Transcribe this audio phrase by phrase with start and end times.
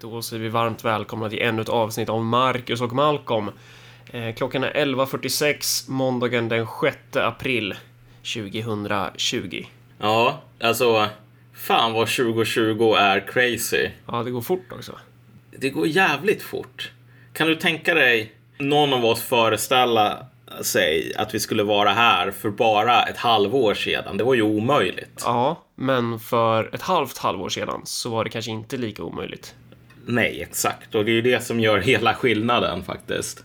[0.00, 3.50] Då säger vi varmt välkomna till ännu ett avsnitt av Marcus och Malcolm.
[4.10, 7.74] Eh, klockan är 11.46 måndagen den 6 april
[8.34, 9.64] 2020.
[9.98, 11.08] Ja, alltså
[11.54, 13.88] fan vad 2020 är crazy.
[14.06, 14.92] Ja, det går fort också.
[15.58, 16.90] Det går jävligt fort.
[17.32, 20.26] Kan du tänka dig någon av oss föreställa
[20.62, 24.16] sig att vi skulle vara här för bara ett halvår sedan?
[24.16, 25.22] Det var ju omöjligt.
[25.24, 29.54] Ja, men för ett halvt halvår sedan så var det kanske inte lika omöjligt.
[30.06, 30.94] Nej, exakt.
[30.94, 33.44] Och det är ju det som gör hela skillnaden faktiskt.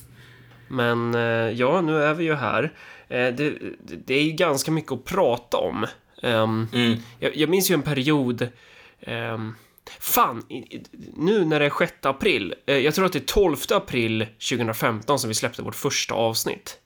[0.68, 2.64] Men eh, ja, nu är vi ju här.
[3.08, 3.54] Eh, det,
[4.06, 5.86] det är ju ganska mycket att prata om.
[6.24, 6.98] Ehm, Mm.
[7.20, 8.48] jag, jag minns ju en period...
[9.02, 9.56] ehm,
[10.00, 10.44] fan,
[11.18, 12.54] nu när det är 6 april.
[12.66, 16.80] eh, jag tror att det är 12 april 2015 som vi släppte vårt första avsnitt.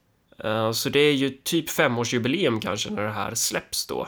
[0.74, 4.08] Så det är ju typ femårsjubileum kanske när det här släpps då.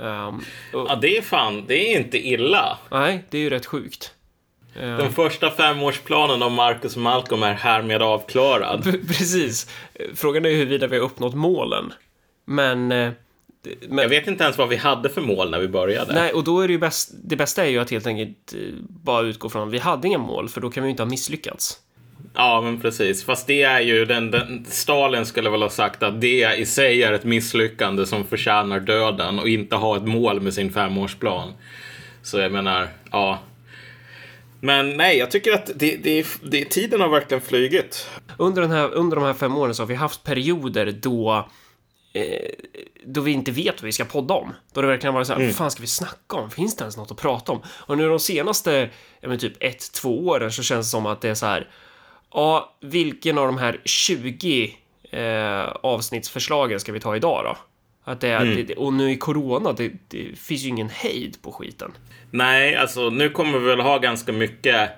[0.00, 0.34] Ehm,
[0.72, 2.78] och, Ja, det är fan, det är inte illa.
[2.90, 4.14] nej, det är ju rätt sjukt.
[4.80, 8.84] Ehm, Den första femårsplanen av Marcus Malcolm är härmed avklarad.
[8.84, 9.66] P- Precis.
[9.94, 11.92] Eh, Frågan är huruvida vi har uppnått målen.
[12.44, 12.92] Men...
[12.92, 13.10] eh,
[13.88, 16.14] men Jag vet inte ens vad vi hade för mål när vi började.
[16.14, 17.10] Nej, och då är det ju bäst...
[17.24, 20.18] Det bästa är ju att helt enkelt eh, bara utgå från att vi hade inga
[20.18, 21.78] mål, för då kan vi ju inte ha misslyckats.
[22.34, 23.24] Ja, men precis.
[23.24, 24.66] Fast det är ju den, den...
[24.68, 29.38] Stalin skulle väl ha sagt att det i sig är ett misslyckande som förtjänar döden
[29.38, 31.52] och inte ha ett mål med sin femårsplan.
[32.22, 33.38] Så jag menar, ja.
[34.64, 38.08] Men nej, jag tycker att det, det, det, tiden har verkligen flugit.
[38.36, 41.48] Under, den här, under de här fem åren så har vi haft perioder då
[42.12, 42.50] eh,
[43.04, 44.54] då vi inte vet vad vi ska podda om.
[44.72, 46.50] Då det verkligen varit så här, vad fan ska vi snacka om?
[46.50, 47.62] Finns det ens något att prata om?
[47.66, 48.90] Och nu de senaste,
[49.20, 51.70] ja men typ ett, två åren så känns det som att det är så här,
[52.32, 54.76] ja, vilken av de här 20
[55.10, 57.56] eh, avsnittsförslagen ska vi ta idag då?
[58.04, 61.52] Att det är, det, och nu i corona, det, det finns ju ingen hejd på
[61.52, 61.92] skiten.
[62.30, 64.90] Nej, alltså nu kommer vi väl ha ganska mycket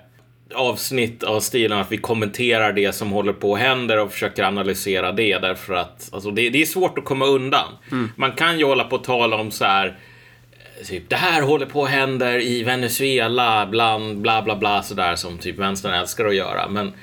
[0.53, 5.11] avsnitt av stilen att vi kommenterar det som håller på och händer och försöker analysera
[5.11, 7.71] det därför att alltså, det, det är svårt att komma undan.
[8.15, 11.65] Man kan ju hålla på och tala om så här eh, Typ, det här håller
[11.65, 16.35] på och händer i Venezuela, bland bla bla bla sådär som typ vänstern älskar att
[16.35, 16.67] göra.
[16.69, 16.93] Men,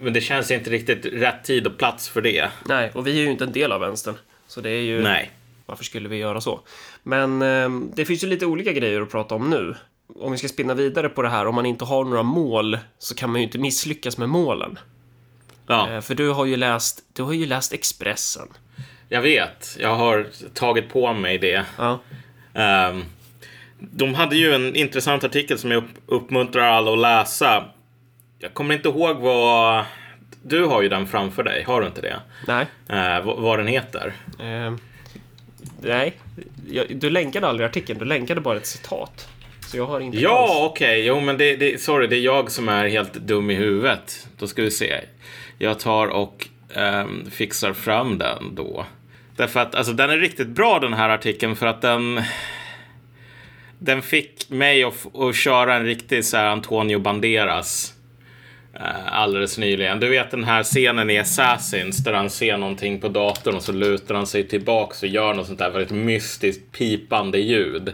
[0.00, 2.48] men det känns inte riktigt rätt tid och plats för det.
[2.64, 4.14] Nej, och vi är ju inte en del av vänstern.
[4.50, 5.02] Så det är ju...
[5.02, 5.30] Nej.
[5.66, 6.60] Varför skulle vi göra så?
[7.02, 9.74] Men eh, det finns ju lite olika grejer att prata om nu.
[10.20, 13.14] Om vi ska spinna vidare på det här, om man inte har några mål så
[13.14, 14.78] kan man ju inte misslyckas med målen.
[15.66, 18.48] Ja, Eh, för du har ju läst, du har ju läst Expressen.
[19.08, 19.76] jag vet.
[19.80, 21.64] Jag har tagit på mig det.
[21.78, 22.00] Ja.
[22.54, 23.04] Ehm,
[23.78, 27.64] de hade ju en intressant artikel som jag upp, uppmuntrar alla att läsa.
[28.38, 29.84] Jag kommer inte ihåg vad...
[30.42, 32.16] Du har ju den framför dig, har du inte det?
[32.46, 32.66] Nej.
[32.90, 34.12] Uh, vad, vad den heter.
[34.38, 34.74] Eh,
[35.80, 36.12] nej.
[36.70, 39.28] Jag, du länkade aldrig artikeln, du länkade bara ett citat.
[39.70, 41.06] Så jag har inte Ja, okej.
[41.06, 44.28] Jo, men det, det, sorry, det är jag som är helt dum i huvudet.
[44.38, 45.00] Då ska vi se.
[45.58, 48.86] Jag tar och ehm, fixar fram den då.
[49.36, 52.22] Därför att alltså, den är riktigt bra den här artikeln för att den...
[53.78, 57.99] Den fick mig att, att köra en riktig så här Antonio Banderas eh,
[58.80, 60.00] Eh, alldeles nyligen.
[60.00, 63.72] Du vet den här scenen i Assassins där han ser någonting på datorn och så
[63.72, 67.92] lutar han sig tillbaks och gör något sånt där väldigt mystiskt pipande ljud.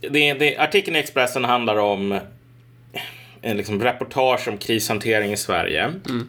[0.00, 2.18] Det, det, artikeln i Expressen handlar om
[3.42, 5.82] en liksom reportage om krishantering i Sverige.
[5.82, 6.28] Mm.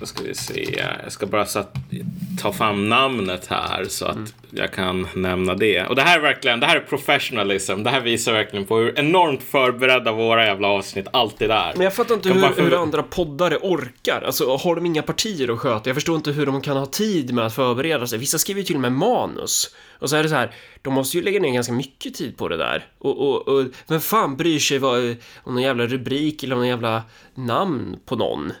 [0.00, 0.82] Då ska vi se.
[1.02, 1.74] Jag ska bara satt,
[2.42, 5.86] ta fram namnet här så att jag kan nämna det.
[5.86, 7.82] Och det här är verkligen, det här är professionalism.
[7.82, 11.72] Det här visar verkligen på hur enormt förberedda våra jävla avsnitt alltid är.
[11.74, 14.22] Men jag fattar inte hur, för- hur andra poddare orkar.
[14.26, 15.88] Alltså, har de inga partier att sköta?
[15.90, 18.18] Jag förstår inte hur de kan ha tid med att förbereda sig.
[18.18, 19.74] Vissa skriver ju till och med manus.
[19.98, 22.48] Och så är det så här, de måste ju lägga ner ganska mycket tid på
[22.48, 22.84] det där.
[22.98, 27.02] Och, och, och vem fan bryr sig vad, om någon jävla rubrik eller någon jävla
[27.34, 28.52] namn på någon?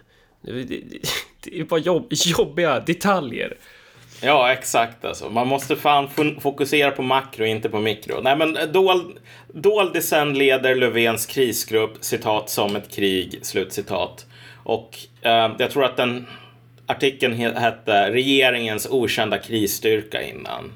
[1.40, 2.06] Det, är bara jobb,
[2.38, 3.56] jobbiga detaljer.
[4.22, 5.30] Ja, exakt alltså.
[5.30, 6.08] Man måste fan
[6.40, 8.20] fokusera på makro, inte på mikro.
[8.22, 9.18] Nej, men eh, dol-
[9.54, 14.26] Doldisen leder Löfvens krisgrupp, citat, som ett krig, slutcitat.
[14.64, 16.26] Och eh, jag tror att den
[16.86, 20.72] artikeln hette Regeringens okända krisstyrka innan.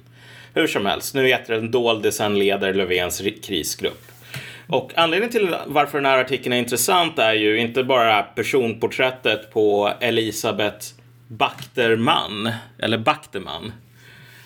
[0.54, 4.02] Hur som helst, nu heter den Doldisen leder Löfvens krisgrupp.
[4.66, 9.92] Och anledningen till varför den här artikeln är intressant är ju inte bara personporträttet på
[10.00, 10.86] Elisabeth
[11.28, 13.72] Bakterman, eller Bakterman, um,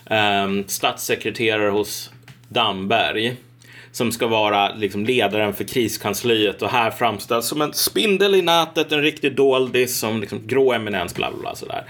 [0.07, 2.11] ehm, statssekreterare hos
[2.49, 3.37] Damberg,
[3.93, 8.93] som ska vara liksom ledaren för kriskansliet och här framställs som en spindel i nätet,
[8.93, 11.85] en riktig doldis som liksom grå eminens, bla bla bla sådär.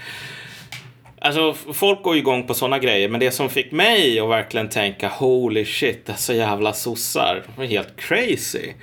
[1.21, 4.69] Alltså, folk går ju igång på sådana grejer, men det som fick mig att verkligen
[4.69, 8.73] tänka holy shit, dessa jävla sossar, de är helt crazy.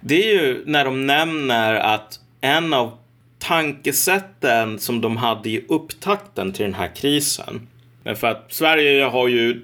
[0.00, 2.98] Det är ju när de nämner att en av
[3.38, 7.68] tankesätten som de hade i upptakten till den här krisen.
[8.04, 9.62] För att Sverige har ju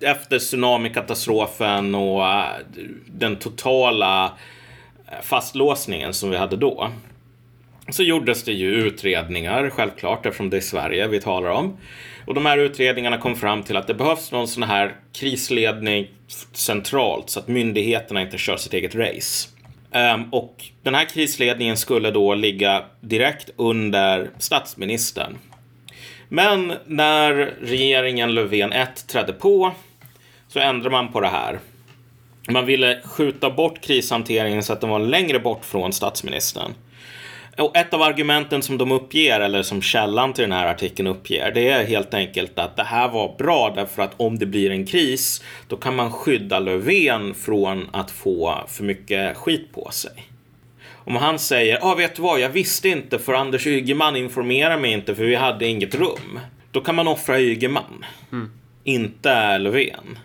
[0.00, 2.44] efter tsunamikatastrofen och äh,
[3.06, 4.24] den totala
[5.06, 6.90] äh, fastlåsningen som vi hade då
[7.88, 11.76] så gjordes det ju utredningar, självklart, eftersom det är Sverige vi talar om.
[12.26, 16.10] Och de här utredningarna kom fram till att det behövs någon sån här krisledning
[16.52, 19.48] centralt så att myndigheterna inte kör sitt eget race.
[19.92, 25.38] Um, och den här krisledningen skulle då ligga direkt under statsministern.
[26.28, 29.72] Men när regeringen Löfven 1 trädde på
[30.48, 31.58] så ändrade man på det här.
[32.48, 36.74] Man ville skjuta bort krishanteringen så att den var längre bort från statsministern.
[37.58, 41.52] Och ett av argumenten som de uppger, eller som källan till den här artikeln uppger,
[41.54, 44.86] det är helt enkelt att det här var bra därför att om det blir en
[44.86, 50.12] kris, då kan man skydda Löfven från att få för mycket skit på sig.
[50.92, 54.80] Om han säger, ja ah, vet du vad, jag visste inte för Anders Ygeman informerade
[54.80, 56.40] mig inte för vi hade inget rum.
[56.70, 58.50] Då kan man offra Ygeman, mm.
[58.84, 60.18] inte Löfven.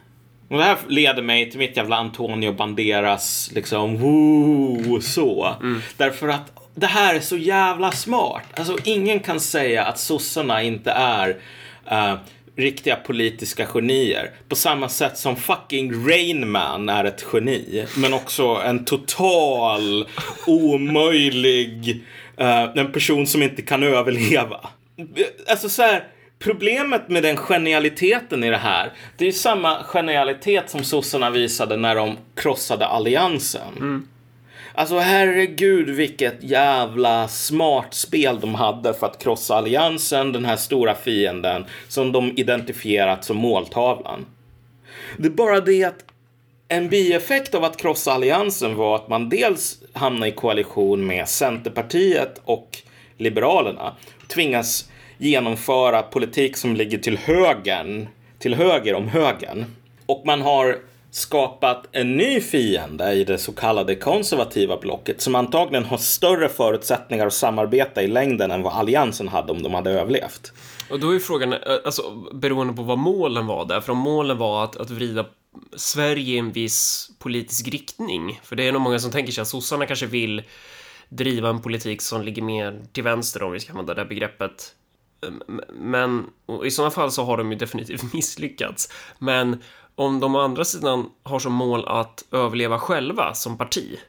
[0.47, 5.55] Och det här leder mig till mitt jävla Antonio Banderas liksom, woo, så.
[5.61, 5.81] Mm.
[5.97, 8.43] Därför att det här är så jävla smart.
[8.59, 11.29] Alltså ingen kan säga att sossarna inte är
[11.91, 12.15] uh,
[12.55, 14.31] riktiga politiska genier.
[14.47, 17.85] På samma sätt som fucking Rainman är ett geni.
[17.97, 20.07] Men också en total
[20.47, 22.03] omöjlig,
[22.41, 24.69] uh, en person som inte kan överleva.
[25.49, 26.03] Alltså så här,
[26.39, 31.77] problemet med den genialiteten i det här, det är ju samma genialitet som sossarna visade
[31.77, 33.73] när de krossade alliansen.
[33.77, 34.07] Mm.
[34.75, 40.95] Alltså herregud vilket jävla smart spel de hade för att krossa alliansen, den här stora
[40.95, 44.25] fienden som de identifierat som måltavlan.
[45.17, 46.05] Det är bara det att
[46.67, 52.41] en bieffekt av att krossa alliansen var att man dels hamnade i koalition med Centerpartiet
[52.45, 52.77] och
[53.17, 53.95] Liberalerna.
[54.27, 58.07] Tvingas genomföra politik som ligger till högern,
[58.39, 59.65] till höger om högern.
[60.05, 60.77] Och man har
[61.11, 67.27] skapat en ny fiende i det så kallade konservativa blocket som antagligen har större förutsättningar
[67.27, 70.53] att samarbeta i längden än vad alliansen hade om de hade överlevt.
[70.89, 74.37] Och då är frågan, eh, alltså beroende på vad målen var där, för om målen
[74.37, 75.25] var att, att vrida
[75.75, 79.47] Sverige i en viss politisk riktning, för det är nog många som tänker sig att
[79.47, 80.43] sossarna kanske vill
[81.09, 84.75] driva en politik som ligger mer till vänster om vi ska använda det begreppet.
[85.27, 86.29] Ehm, men
[86.65, 88.93] i sådana fall så har de ju definitivt misslyckats.
[89.19, 89.63] Men
[90.01, 93.99] om de å andra sidan har som mål att överleva själva som parti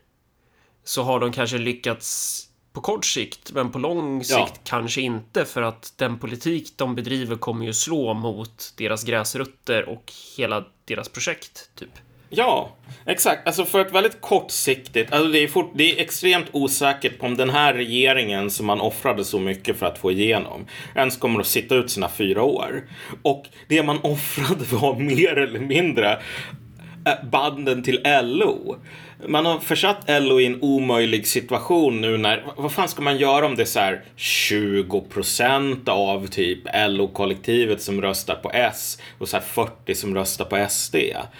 [0.85, 4.61] så har de kanske lyckats på kort sikt, men på lång sikt ja.
[4.65, 10.13] kanske inte för att den politik de bedriver kommer ju slå mot deras gräsrötter och
[10.37, 11.91] hela deras projekt, typ.
[12.35, 12.77] Ja,
[13.07, 13.47] exakt.
[13.47, 17.37] Alltså för ett väldigt kortsiktigt, alltså det är, fort, det är extremt osäkert på om
[17.37, 21.47] den här regeringen som man offrade så mycket för att få igenom ens kommer att
[21.47, 22.89] sitta ut sina fyra år.
[23.23, 26.13] Och det man offrade var mer eller mindre
[27.07, 28.77] eh, banden till LO.
[29.27, 33.47] Man har försatt LO i en omöjlig situation nu när, vad fan ska man göra
[33.47, 36.59] om det är så här 20% av typ
[36.89, 40.97] LO-kollektivet som röstar på S och så här 40 som röstar på SD.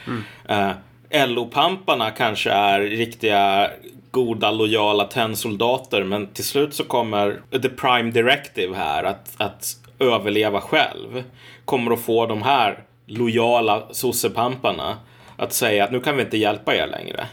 [0.07, 0.25] Mm.
[0.51, 0.73] Uh,
[1.11, 3.71] eh, LO-pamparna kanske är riktiga
[4.11, 10.61] goda, lojala tennsoldater men till slut så kommer the prime directive här att, att överleva
[10.61, 11.23] själv.
[11.65, 14.97] Kommer att få de här lojala sossepamparna
[15.37, 17.27] att säga att nu kan vi inte hjälpa er längre.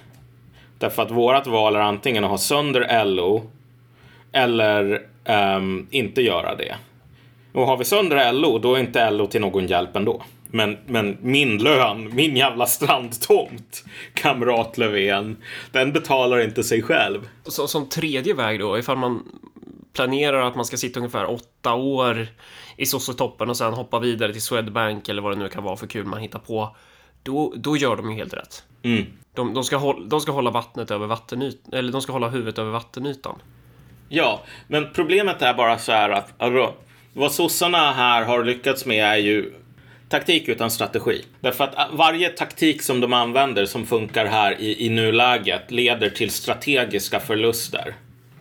[0.80, 3.52] Därför att vårat val är antingen att ha sönder LO
[4.32, 5.02] eller
[5.58, 6.76] um, inte göra det.
[7.54, 10.24] Och har vi sönder LO, då är inte LO till någon hjälp ändå.
[10.52, 13.84] Men, men min lön, min jävla strandtomt,
[14.14, 15.38] kamrat Löfven,
[15.72, 17.30] den betalar inte sig själv.
[17.44, 19.24] Så, som tredje väg då, ifall man
[19.94, 22.28] planerar att man ska sitta ungefär åtta år
[22.78, 25.88] i sossetoppen och sen hoppa vidare till Swedbank eller vad det nu kan vara för
[25.88, 26.76] kul man hittar på.
[27.24, 28.64] Då, då gör de ju helt rätt.
[28.84, 29.06] Mm.
[29.34, 32.58] De, de, ska hålla, de ska hålla vattnet över vattenytan, eller de ska hålla huvudet
[32.58, 33.40] över vattenytan.
[34.10, 36.74] Ja, men problemet är bara så här att alltså,
[37.14, 39.54] vad sossarna här har lyckats med är ju
[40.10, 41.26] taktik utan strategi.
[41.40, 46.10] Därför att äh, varje taktik som de använder som funkar här i, i nuläget leder
[46.10, 47.96] till strategiska förluster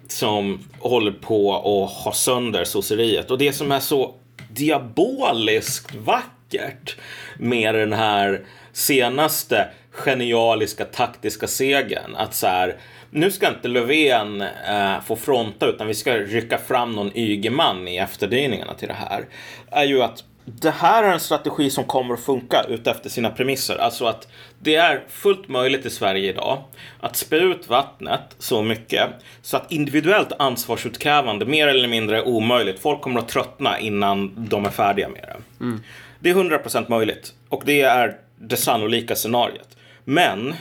[0.09, 3.31] som håller på att ha sönder sosseriet.
[3.31, 4.15] Och det som är så
[4.51, 6.97] diaboliskt vackert
[7.39, 9.69] med den här senaste
[9.99, 12.17] genialiska taktiska segern.
[12.17, 12.77] Att så här,
[13.11, 17.97] nu ska inte Löfven eh, få fronta utan vi ska rycka fram någon Ygeman i
[17.97, 19.27] efterdyningarna till det här.
[19.71, 23.77] Är ju att det här är en strategi som kommer att funka utefter sina premisser.
[23.77, 24.29] Alltså att
[24.59, 26.63] det är fullt möjligt i Sverige idag
[27.01, 29.09] att spä ut vattnet så mycket
[29.43, 32.81] så att individuellt ansvarsutkrävande mer eller mindre är omöjligt.
[32.81, 35.65] Folk kommer att tröttna innan de är färdiga med det.
[35.65, 35.83] Mm.
[36.21, 39.78] Det är 100% möjligt och det är det sannolika scenariot.
[40.11, 40.55] Men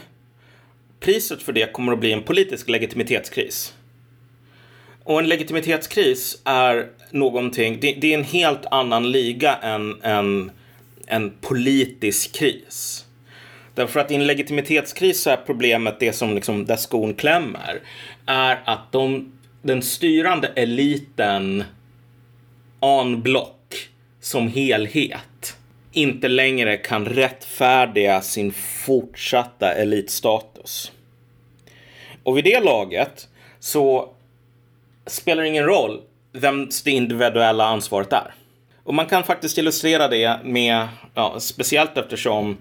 [1.00, 3.74] priset för det kommer att bli en politisk legitimitetskris.
[5.04, 10.50] Och en legitimitetskris är någonting, det, det är en helt annan liga än en,
[11.06, 13.06] en politisk kris.
[13.74, 17.80] Därför att i en legitimitetskris så är problemet det som liksom, där skon klämmer,
[18.26, 21.64] är att de, den styrande eliten
[22.80, 23.88] en block
[24.20, 25.57] som helhet
[25.92, 30.92] inte längre kan rättfärdiga sin fortsatta elitstatus.
[32.22, 33.28] Och vid det laget
[33.58, 34.14] så
[35.06, 36.00] spelar det ingen roll
[36.32, 38.34] vems det individuella ansvaret är.
[38.84, 42.56] Och man kan faktiskt illustrera det med, ja, speciellt eftersom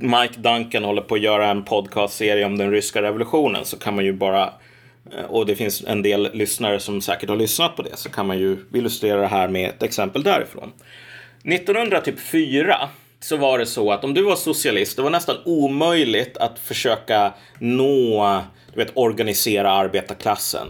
[0.00, 4.04] Mike Duncan håller på att göra en podcastserie om den ryska revolutionen så kan man
[4.04, 4.52] ju bara
[5.12, 8.26] eh, och det finns en del lyssnare som säkert har lyssnat på det så kan
[8.26, 10.72] man ju illustrera det här med ett exempel därifrån.
[11.44, 12.88] 1904
[13.20, 17.32] så var det så att om du var socialist, det var nästan omöjligt att försöka
[17.58, 20.68] nå, du vet, organisera arbetarklassen.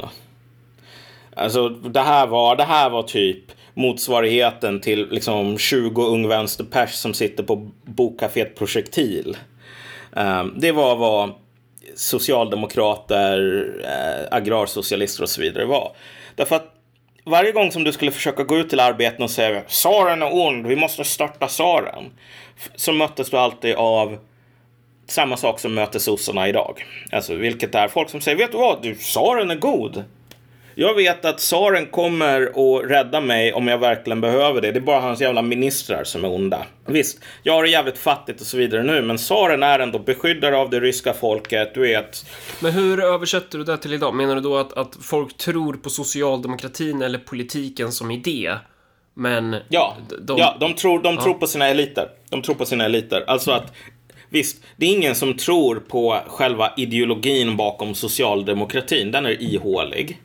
[1.37, 7.15] Alltså det här var, det här var typ motsvarigheten till liksom 20 ung vänsterpers som
[7.15, 9.37] sitter på bokcaféet Projektil.
[10.17, 11.33] Ehm, det var vad
[11.95, 15.97] socialdemokrater, eh, agrarsocialister och så vidare var.
[16.35, 16.74] Därför att
[17.25, 20.67] varje gång som du skulle försöka gå ut till arbeten och säga tsaren är ond,
[20.67, 22.05] vi måste störta tsaren.
[22.75, 24.19] Så möttes du alltid av
[25.07, 26.87] samma sak som möter sossarna idag.
[27.13, 30.05] Alltså vilket är folk som säger, vet du vad, du, tsaren är god.
[30.75, 34.73] Jag vet att tsaren kommer att rädda mig om jag verkligen behöver det.
[34.73, 36.67] Det är bara hans jävla ministrar som är onda.
[36.87, 40.57] Visst, jag har det jävligt fattigt och så vidare nu, men tsaren är ändå beskyddare
[40.57, 42.27] av det ryska folket, du vet.
[42.61, 44.15] Men hur översätter du det till idag?
[44.15, 48.55] Menar du då att, att folk tror på socialdemokratin eller politiken som idé?
[49.15, 49.57] Men...
[49.69, 51.23] Ja, de, ja, de tror, de ja.
[51.23, 52.09] tror på sina eliter.
[52.31, 53.25] De tror på sina eliter.
[53.27, 53.73] Alltså att
[54.35, 59.11] Visst, det är ingen som tror på själva ideologin bakom socialdemokratin.
[59.11, 60.21] Den är ihålig.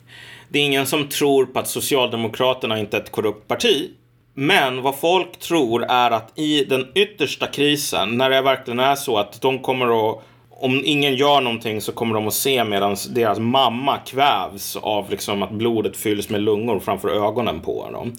[0.52, 3.90] Det är ingen som tror på att Socialdemokraterna inte är ett korrupt parti.
[4.34, 9.18] Men vad folk tror är att i den yttersta krisen, när det verkligen är så
[9.18, 10.24] att de kommer att
[10.62, 15.42] om ingen gör någonting så kommer de att se medan deras mamma kvävs av liksom
[15.42, 18.16] att blodet fylls med lungor framför ögonen på dem.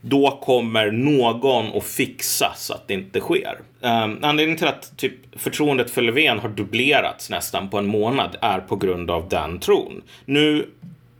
[0.00, 3.58] Då kommer någon att fixa så att det inte sker.
[3.80, 8.58] Um, anledningen till att typ, förtroendet för Löfven har dubblerats nästan på en månad är
[8.58, 10.02] på grund av den tron.
[10.24, 10.68] Nu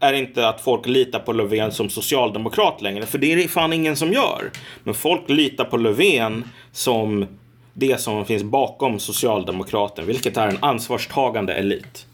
[0.00, 3.72] är inte att folk litar på Löfven som socialdemokrat längre, för det är det fan
[3.72, 4.50] ingen som gör.
[4.84, 7.26] Men folk litar på Löfven som
[7.74, 12.06] det som finns bakom socialdemokraten, vilket är en ansvarstagande elit.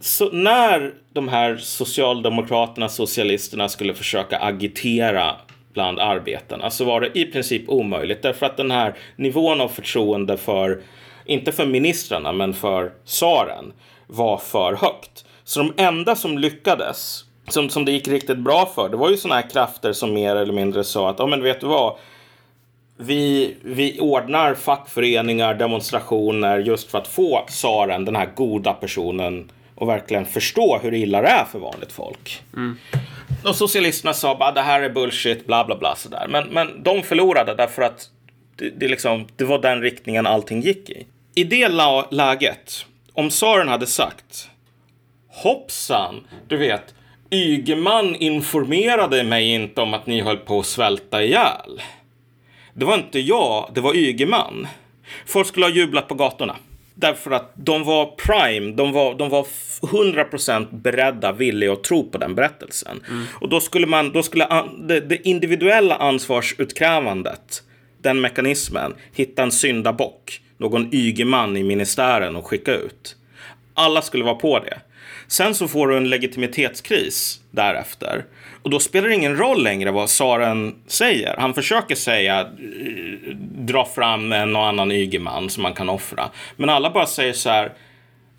[0.00, 5.36] Så när de här socialdemokraterna, socialisterna skulle försöka agitera
[5.72, 10.36] bland arbetarna så var det i princip omöjligt därför att den här nivån av förtroende
[10.36, 10.82] för,
[11.26, 13.72] inte för ministrarna, men för tsaren
[14.06, 15.24] var för högt.
[15.44, 18.88] Så de enda som lyckades som, som det gick riktigt bra för.
[18.88, 21.60] Det var ju sådana här krafter som mer eller mindre sa att, ja men vet
[21.60, 21.96] du vad,
[22.96, 29.88] vi, vi ordnar fackföreningar, demonstrationer just för att få tsaren, den här goda personen, och
[29.88, 32.42] verkligen förstå hur illa det är för vanligt folk.
[32.56, 32.78] Mm.
[33.44, 36.26] Och socialisterna sa bara det här är bullshit, bla bla bla sådär.
[36.28, 38.10] Men, men de förlorade därför att
[38.56, 41.06] det, det, liksom, det var den riktningen allting gick i.
[41.34, 41.68] I det
[42.10, 44.48] läget, om tsaren hade sagt
[45.28, 46.94] hoppsan, du vet,
[47.32, 51.82] Ygeman informerade mig inte om att ni höll på att svälta ihjäl.
[52.74, 54.66] Det var inte jag, det var Ygeman.
[55.26, 56.56] Folk skulle ha jublat på gatorna.
[56.94, 59.46] Därför att de var prime, de var, de var
[59.80, 63.00] 100% beredda, villiga att tro på den berättelsen.
[63.08, 63.24] Mm.
[63.40, 67.62] Och då skulle man, då skulle det, det individuella ansvarsutkrävandet,
[68.02, 73.16] den mekanismen, hitta en syndabock, någon Ygeman i ministären och skicka ut.
[73.74, 74.80] Alla skulle vara på det.
[75.32, 78.24] Sen så får du en legitimitetskris därefter.
[78.62, 81.36] Och då spelar det ingen roll längre vad Saren säger.
[81.38, 86.30] Han försöker säga, eh, dra fram en och annan Ygeman som man kan offra.
[86.56, 87.72] Men alla bara säger så här,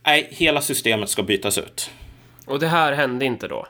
[0.06, 1.92] nej, hela systemet ska bytas ut.
[2.46, 3.68] Och det här hände inte då?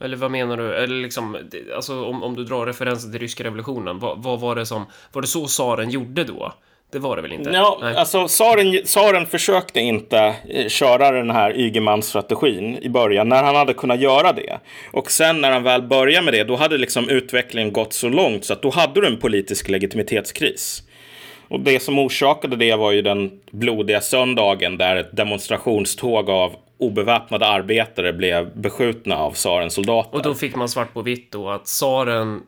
[0.00, 0.74] Eller vad menar du?
[0.74, 1.36] Eller liksom,
[1.76, 5.22] alltså om, om du drar referensen till ryska revolutionen, vad, vad var det som, var
[5.22, 6.52] det så Saren gjorde då?
[6.90, 7.50] Det var det väl inte?
[7.50, 13.56] Ja, alltså tsaren, tsaren försökte inte eh, köra den här Ygeman-strategin i början när han
[13.56, 14.58] hade kunnat göra det.
[14.92, 18.44] Och sen när han väl började med det, då hade liksom utvecklingen gått så långt
[18.44, 20.82] så att då hade du en politisk legitimitetskris.
[21.48, 27.46] Och det som orsakade det var ju den blodiga söndagen där ett demonstrationståg av obeväpnade
[27.46, 30.16] arbetare blev beskjutna av tsarens soldater.
[30.16, 32.42] Och då fick man svart på vitt då att tsaren,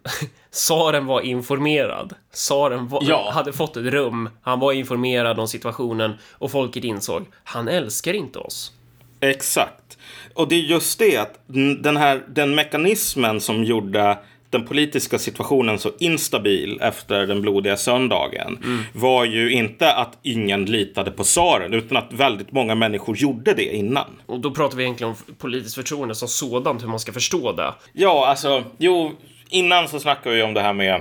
[0.52, 2.14] tsaren var informerad.
[2.33, 3.30] Tsaren var, Ja.
[3.35, 8.38] hade fått ett rum, han var informerad om situationen och folket insåg, han älskar inte
[8.38, 8.73] oss.
[9.21, 9.99] Exakt.
[10.35, 11.40] Och det är just det att
[11.83, 14.19] den här den mekanismen som gjorde
[14.50, 18.59] den politiska situationen så instabil efter den blodiga söndagen
[18.92, 23.76] var ju inte att ingen litade på tsaren utan att väldigt många människor gjorde det
[23.76, 24.07] innan.
[24.26, 27.75] Och då pratar vi egentligen om politiskt förtroende som sådant, hur man ska förstå det.
[27.92, 29.12] Ja, alltså, jo,
[29.50, 31.00] innan så snackade vi om det här med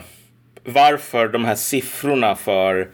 [0.63, 2.89] varför de här siffrorna för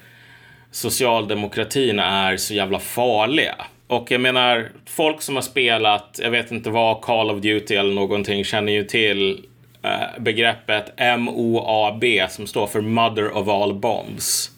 [0.71, 3.55] socialdemokratin är så jävla farliga.
[3.87, 7.93] Och jag menar, folk som har spelat, jag vet inte vad, Call of Duty eller
[7.93, 9.45] någonting, känner ju till
[9.83, 14.51] eh, begreppet MOAB som står för Mother of All Bombs.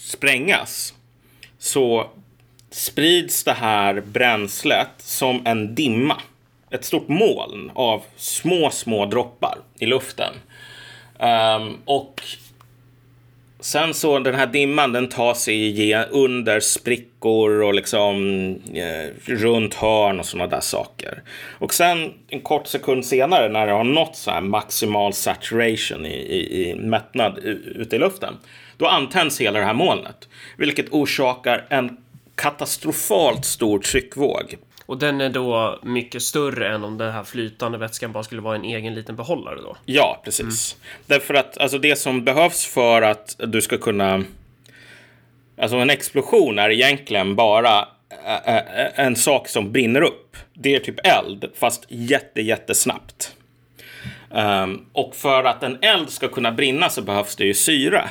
[0.00, 0.94] sprängas
[1.58, 2.10] så
[2.70, 6.16] sprids det här bränslet som en dimma.
[6.70, 10.34] Ett stort moln av små, små droppar i luften.
[11.18, 12.22] Um, och
[13.60, 20.20] sen så den här dimman den tar sig under sprickor och liksom eh, runt hörn
[20.20, 21.22] och sådana där saker.
[21.58, 26.14] Och sen en kort sekund senare när det har nått så här maximal saturation i,
[26.14, 28.34] i, i mättnad ute i luften.
[28.76, 30.28] Då antänds hela det här molnet.
[30.56, 31.96] Vilket orsakar en
[32.34, 34.56] katastrofalt stor tryckvåg.
[34.88, 38.56] Och den är då mycket större än om den här flytande vätskan bara skulle vara
[38.56, 39.76] en egen liten behållare då.
[39.84, 40.76] Ja, precis.
[41.06, 44.24] Därför att alltså, det som behövs för att du ska kunna...
[45.60, 47.88] Alltså en explosion är egentligen bara
[48.94, 50.36] en sak som brinner upp.
[50.54, 53.36] Det är typ eld, fast jätte, jättesnabbt.
[54.30, 58.08] Um, och för att en eld ska kunna brinna så behövs det ju syre.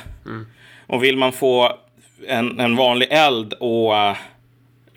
[0.86, 1.78] Och vill man få
[2.26, 4.16] en, en vanlig eld att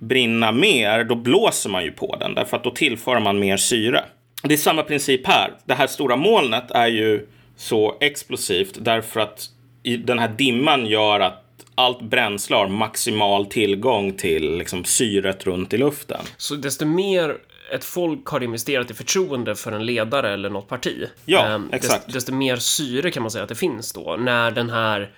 [0.02, 2.36] brinna mer, då blåser man ju på den.
[2.36, 4.04] Därför att då tillför man mer syre.
[4.44, 5.54] Det är samma princip här.
[5.66, 9.50] Det här stora molnet är ju så explosivt därför att
[10.06, 11.44] den här dimman gör att
[11.76, 16.22] allt bränsle har maximal tillgång till liksom, syret runt i luften.
[16.38, 17.38] Så desto mer
[17.74, 22.06] ett folk har investerat i förtroende för en ledare eller något parti, Ja, ehm, exakt.
[22.06, 25.12] Desto, desto mer syre kan man säga att det finns då, när den här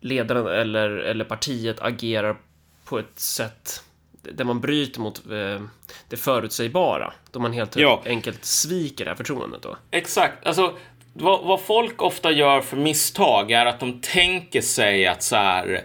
[0.00, 2.36] ledaren eller, eller partiet agerar
[2.84, 3.82] på ett sätt
[4.22, 5.62] där man bryter mot eh,
[6.08, 8.02] det förutsägbara, då man helt Ja.
[8.06, 9.76] enkelt sviker det här förtroendet då.
[9.90, 10.46] Exakt.
[10.46, 10.72] Alltså,
[11.12, 15.80] vad, vad folk ofta gör för misstag är att de tänker sig att så här,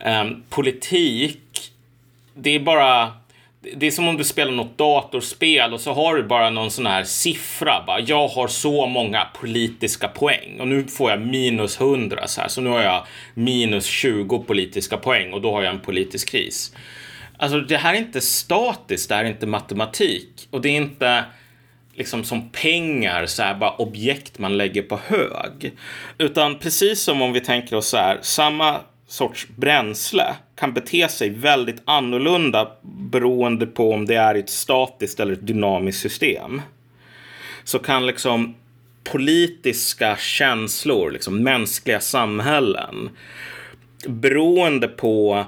[0.00, 1.72] ehm, politik,
[2.34, 3.12] det är bara...
[3.76, 6.86] Det är som om du spelar något datorspel och så har du bara någon sån
[6.86, 7.84] här siffra.
[7.86, 12.48] Bara, jag har så många politiska poäng och nu får jag minus 100 så här.
[12.48, 16.74] Så nu har jag minus 20 politiska poäng och då har jag en politisk kris.
[17.40, 20.48] Alltså det här är inte statiskt, det här är inte matematik.
[20.50, 21.24] Och det är inte
[21.94, 25.72] liksom som pengar, så här, bara objekt man lägger på hög.
[26.18, 31.30] Utan precis som om vi tänker oss så här, samma sorts bränsle kan bete sig
[31.30, 36.62] väldigt annorlunda beroende på om det är ett statiskt eller ett dynamiskt system.
[37.64, 38.54] Så kan liksom
[39.04, 43.10] politiska känslor, liksom mänskliga samhällen,
[44.06, 45.44] beroende på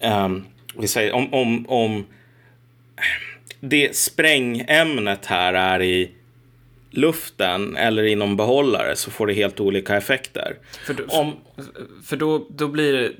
[0.00, 0.44] um,
[0.78, 2.06] vi säger, om, om, om
[3.60, 6.10] det sprängämnet här är i
[6.90, 10.56] luften eller i någon behållare så får det helt olika effekter.
[10.86, 11.36] För då, Om,
[12.04, 13.12] för då, då blir det...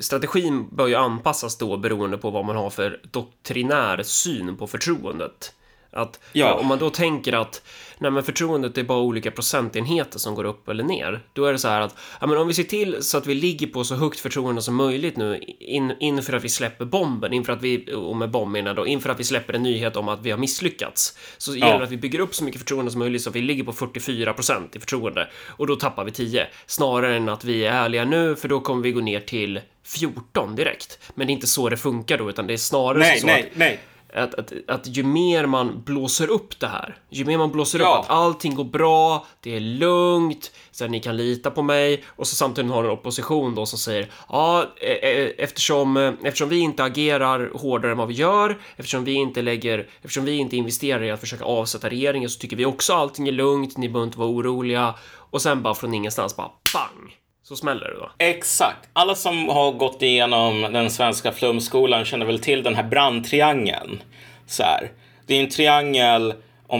[0.00, 5.54] Strategin bör ju anpassas då beroende på vad man har för doktrinär syn på förtroendet.
[5.90, 6.54] Att Ja.
[6.54, 7.62] om man då tänker att
[8.02, 11.20] nej, men förtroendet är bara olika procentenheter som går upp eller ner.
[11.32, 13.34] Då är det så här att ja, men om vi ser till så att vi
[13.34, 17.52] ligger på så högt förtroende som möjligt nu in, inför att vi släpper bomben, inför
[17.52, 20.22] att vi, och med bomb menar då, inför att vi släpper en nyhet om att
[20.22, 21.18] vi har misslyckats.
[21.38, 23.42] Så gäller det att vi bygger upp så mycket förtroende som möjligt så att vi
[23.42, 26.46] ligger på 44 procent i förtroende och då tappar vi 10.
[26.66, 30.56] Snarare än att vi är ärliga nu för då kommer vi gå ner till 14
[30.56, 30.98] direkt.
[31.14, 33.42] Men det är inte så det funkar då, utan det är snarare Nej, så nej,
[33.42, 33.80] att nej.
[34.14, 37.84] Att, att, att ju mer man blåser upp det här, ju mer man blåser Ja.
[37.98, 42.04] upp att allting går bra, det är lugnt, så här, ni kan lita på mig
[42.08, 46.58] och så samtidigt har en opposition då som säger ja, eh, eh, eftersom, eftersom vi
[46.58, 51.02] inte agerar hårdare än vad vi gör, eftersom vi inte lägger, eftersom vi inte investerar
[51.02, 54.18] i att försöka avsätta regeringen så tycker vi också allting är lugnt, ni behöver inte
[54.18, 54.94] vara oroliga
[55.30, 58.10] och sen bara från ingenstans bara bang så smäller det då.
[58.18, 58.88] Exakt.
[58.92, 64.02] Alla som har gått igenom den svenska flumskolan känner väl till den här brandtriangeln.
[64.46, 64.90] Så här.
[65.26, 66.34] Det är en triangel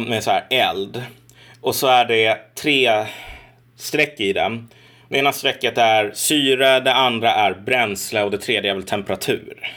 [0.06, 1.02] med så här eld.
[1.60, 3.06] Och så är det tre
[3.76, 4.68] streck i den.
[5.08, 9.72] Det ena strecket är syre, det andra är bränsle och det tredje är väl temperatur.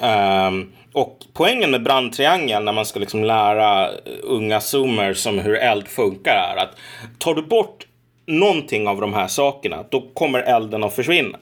[0.00, 3.90] Ehm, och poängen med brandtriangeln när man ska liksom lära
[4.22, 6.76] unga zoomers om hur eld funkar är att
[7.18, 7.86] tar du bort
[8.26, 11.38] någonting av de här sakerna då kommer elden att försvinna.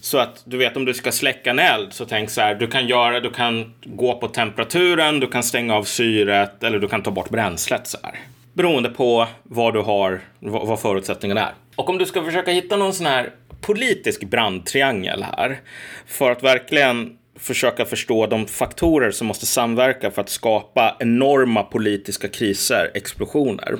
[0.00, 2.54] Så att du vet om du ska släcka en eld så tänk så här.
[2.54, 6.88] Du kan göra, du kan gå på temperaturen, du kan stänga av syret eller du
[6.88, 8.18] kan ta bort bränslet så här.
[8.52, 11.52] Beroende på vad du har, vad, vad förutsättningarna är.
[11.76, 15.60] Och om du ska försöka hitta någon sån här politisk brandtriangel här
[16.06, 22.28] för att verkligen försöka förstå de faktorer som måste samverka för att skapa enorma politiska
[22.28, 23.78] kriser, explosioner.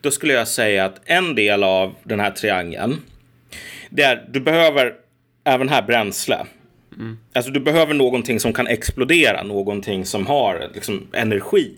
[0.00, 3.00] Då skulle jag säga att en del av den här triangeln
[3.90, 4.92] det är, du behöver
[5.44, 6.46] även här bränsle.
[7.32, 11.76] Alltså du behöver någonting som kan explodera, någonting som har liksom, energi.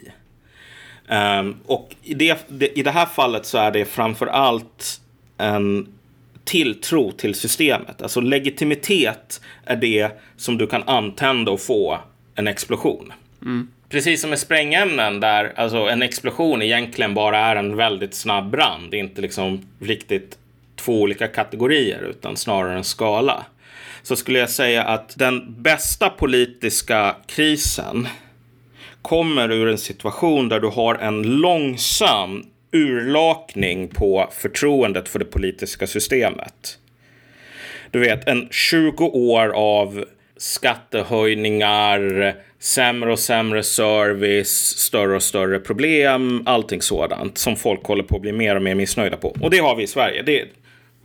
[1.08, 5.00] Ehm, och i det, det, i det här fallet så är det framför allt
[5.38, 5.88] en
[6.44, 8.02] tilltro till systemet.
[8.02, 11.98] Alltså legitimitet är det som du kan antända och få
[12.34, 13.12] en explosion.
[13.88, 18.90] Precis som med sprängämnen där alltså en explosion egentligen bara är en väldigt snabb brand.
[18.90, 20.38] Det är inte liksom riktigt
[20.76, 23.46] två olika kategorier utan snarare en skala.
[24.02, 28.08] Så skulle jag säga att den bästa politiska krisen
[29.02, 35.86] kommer ur en situation där du har en långsam urlakning på förtroendet för det politiska
[35.86, 36.78] systemet.
[37.90, 40.04] Du vet, en 20 år av
[40.36, 48.16] skattehöjningar, sämre och sämre service, större och större problem, allting sådant som folk håller på
[48.16, 49.36] att bli mer och mer missnöjda på.
[49.40, 50.22] Och det har vi i Sverige.
[50.22, 50.44] Det,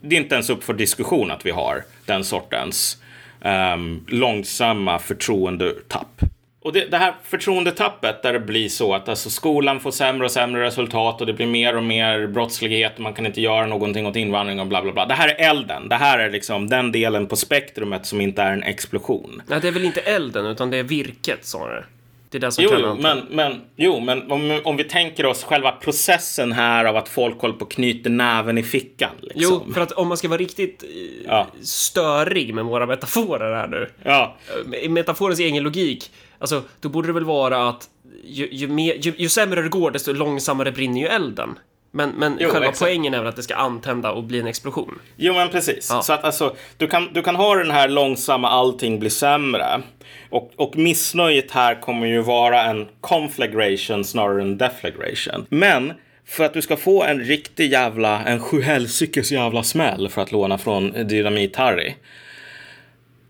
[0.02, 2.98] det är inte ens upp för diskussion att vi har den sortens
[3.42, 6.22] um, långsamma förtroendetapp.
[6.68, 10.32] Och det, det här förtroendetappet där det blir så att alltså, skolan får sämre och
[10.32, 14.06] sämre resultat och det blir mer och mer brottslighet och man kan inte göra någonting
[14.08, 15.06] åt invandring och bla bla bla.
[15.06, 15.90] Det här är elden.
[15.90, 19.42] Det här är liksom den delen på spektrumet som inte är en explosion.
[19.48, 21.84] Nej, det är väl inte elden utan det är virket snarare.
[22.30, 25.44] Det är det som Jo, jo, men, men, jo, men om, om vi tänker oss
[25.44, 29.12] själva processen här av att folk håller på och knyter näven i fickan.
[29.22, 29.42] Liksom.
[29.68, 30.90] Jo, för att om man ska vara riktigt eh,
[31.28, 31.48] Ja.
[31.62, 33.90] störig med våra metaforer här nu.
[34.04, 34.36] Ja,
[34.82, 37.90] I metaforens egen logik, alltså, då borde det väl vara att
[38.24, 41.60] ju, ju, mer, ju, ju sämre det går, desto långsammare brinner ju elden.
[41.92, 42.80] Men, men Jo, själva exakt.
[42.80, 45.00] poängen är väl att det ska antända och bli en explosion.
[45.16, 45.88] Jo, men precis.
[45.92, 46.02] Ja.
[46.02, 49.82] Så att alltså, du kan, du kan ha den här långsamma allting blir sämre.
[50.30, 55.46] Och, och missnöjet här kommer ju vara en conflagration snarare än deflagration.
[55.50, 55.94] Men
[56.26, 60.58] för att du ska få en riktig jävla, en sjuhelsikes jävla smäll för att låna
[60.58, 61.94] från Dynamit-Harry.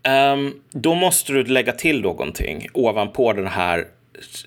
[0.08, 3.86] Um, då måste du lägga till någonting ovanpå den här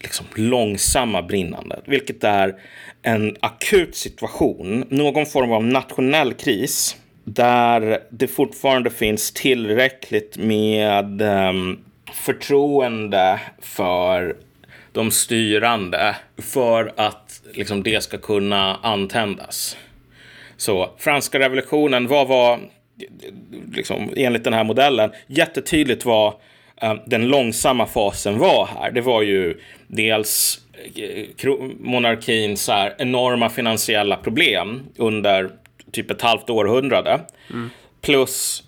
[0.01, 1.83] liksom, långsamma brinnandet.
[1.85, 2.55] Vilket är
[3.01, 6.95] en akut situation, någon form av nationell kris.
[7.23, 11.79] Där det fortfarande finns tillräckligt med um,
[12.13, 14.35] förtroende för
[14.91, 19.77] de styrande för att liksom, det ska kunna antändas.
[20.57, 22.59] Så franska revolutionen, vad var,
[23.73, 26.33] liksom, enligt den här modellen, jättetydligt vad
[26.81, 28.91] eh, den långsamma fasen var här.
[28.91, 30.59] Det var ju dels
[30.95, 35.49] eh, monarkins här, enorma finansiella problem under
[35.91, 37.19] typ ett halvt århundrade.
[38.01, 38.63] Plus,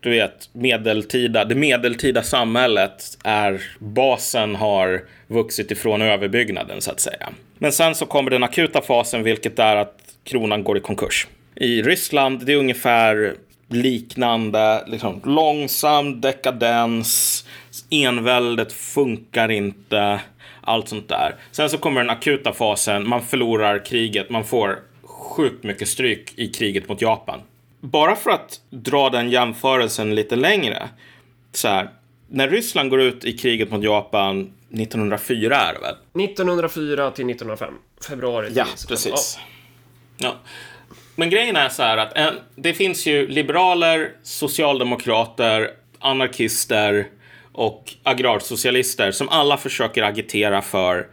[0.00, 7.28] du vet, medeltida, det medeltida samhället är basen har vuxit ifrån överbyggnaden så att säga.
[7.58, 11.26] Men sen så kommer den akuta fasen, vilket är att kronan går i konkurs.
[11.54, 13.34] I Ryssland, det är ungefär
[13.68, 17.44] liknande, liksom långsam dekadens,
[17.90, 20.20] enväldet funkar inte,
[20.60, 21.34] allt sånt där.
[21.50, 26.48] Sen så kommer den akuta fasen, man förlorar kriget, man får sjukt mycket stryk i
[26.48, 27.40] kriget mot Japan.
[27.80, 30.88] Bara för att dra den jämförelsen lite längre.
[31.52, 31.88] Så här,
[32.28, 36.24] när Ryssland går ut i kriget mot Japan 1904 är det väl?
[36.24, 37.74] 1904 till 1905.
[38.08, 38.48] Februari.
[38.54, 39.38] Ja, precis.
[40.16, 40.36] Ja.
[41.18, 47.06] Men grejen är så här att en, det finns ju liberaler, socialdemokrater, anarkister
[47.52, 51.06] och agrarsocialister som alla försöker agitera för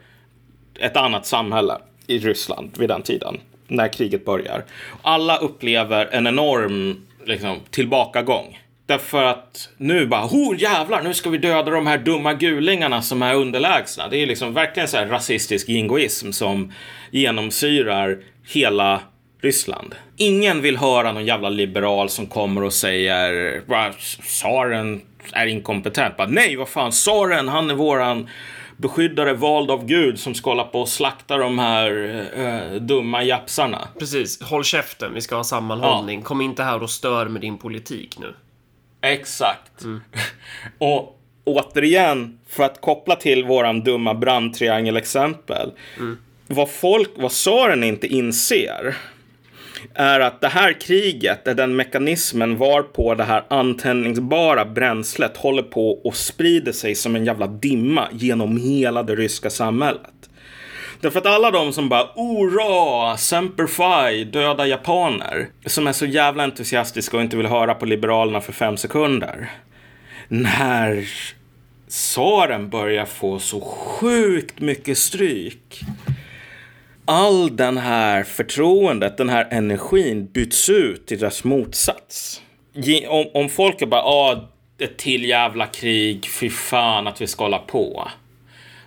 [0.80, 4.64] ett annat samhälle i Ryssland vid den tiden, när kriget börjar.
[5.02, 8.60] Alla upplever en enorm liksom, tillbakagång.
[8.86, 13.22] Därför att nu bara, oh jävlar, nu ska vi döda de här dumma gulingarna som
[13.22, 14.08] är underlägsna.
[14.08, 16.72] Det är liksom verkligen så här rasistisk jingoism som
[17.10, 19.00] genomsyrar hela
[19.40, 19.94] Ryssland.
[20.16, 23.62] Ingen vill höra någon jävla liberal som kommer och säger
[24.22, 25.00] tsaren
[25.32, 26.16] är inkompetent.
[26.16, 28.28] Bara, Nej, vad fan, tsaren, han är våran
[28.76, 31.90] beskyddare vald av Gud som ska hålla på och slakta de här
[32.38, 33.88] uh, dumma japsarna.
[33.98, 36.18] Precis, håll käften, vi ska ha sammanhållning.
[36.20, 36.26] Ja.
[36.26, 38.34] Kom inte här och stör med din politik nu.
[39.00, 39.82] Exakt.
[39.84, 40.00] Mm.
[40.78, 45.72] och återigen, för att koppla till våran dumma brandtriangel-exempel.
[45.96, 46.18] Mm.
[46.46, 48.96] Vad folk, vad tsaren inte inser
[49.94, 55.90] är att det här kriget är den mekanismen varpå det här antändningsbara bränslet håller på
[55.90, 60.10] och sprider sig som en jävla dimma genom hela det ryska samhället.
[61.00, 67.16] Därför att alla de som bara ora, semperfi, döda japaner, som är så jävla entusiastiska
[67.16, 69.50] och inte vill höra på Liberalerna för fem sekunder.
[70.28, 71.04] När
[71.88, 75.80] tsaren börjar få så sjukt mycket stryk
[77.06, 82.42] all den här förtroendet, den här energin byts ut till dess motsats.
[83.08, 87.44] Om, om folk är bara, ah, ett till jävla krig, fy fan att vi ska
[87.44, 88.08] hålla på.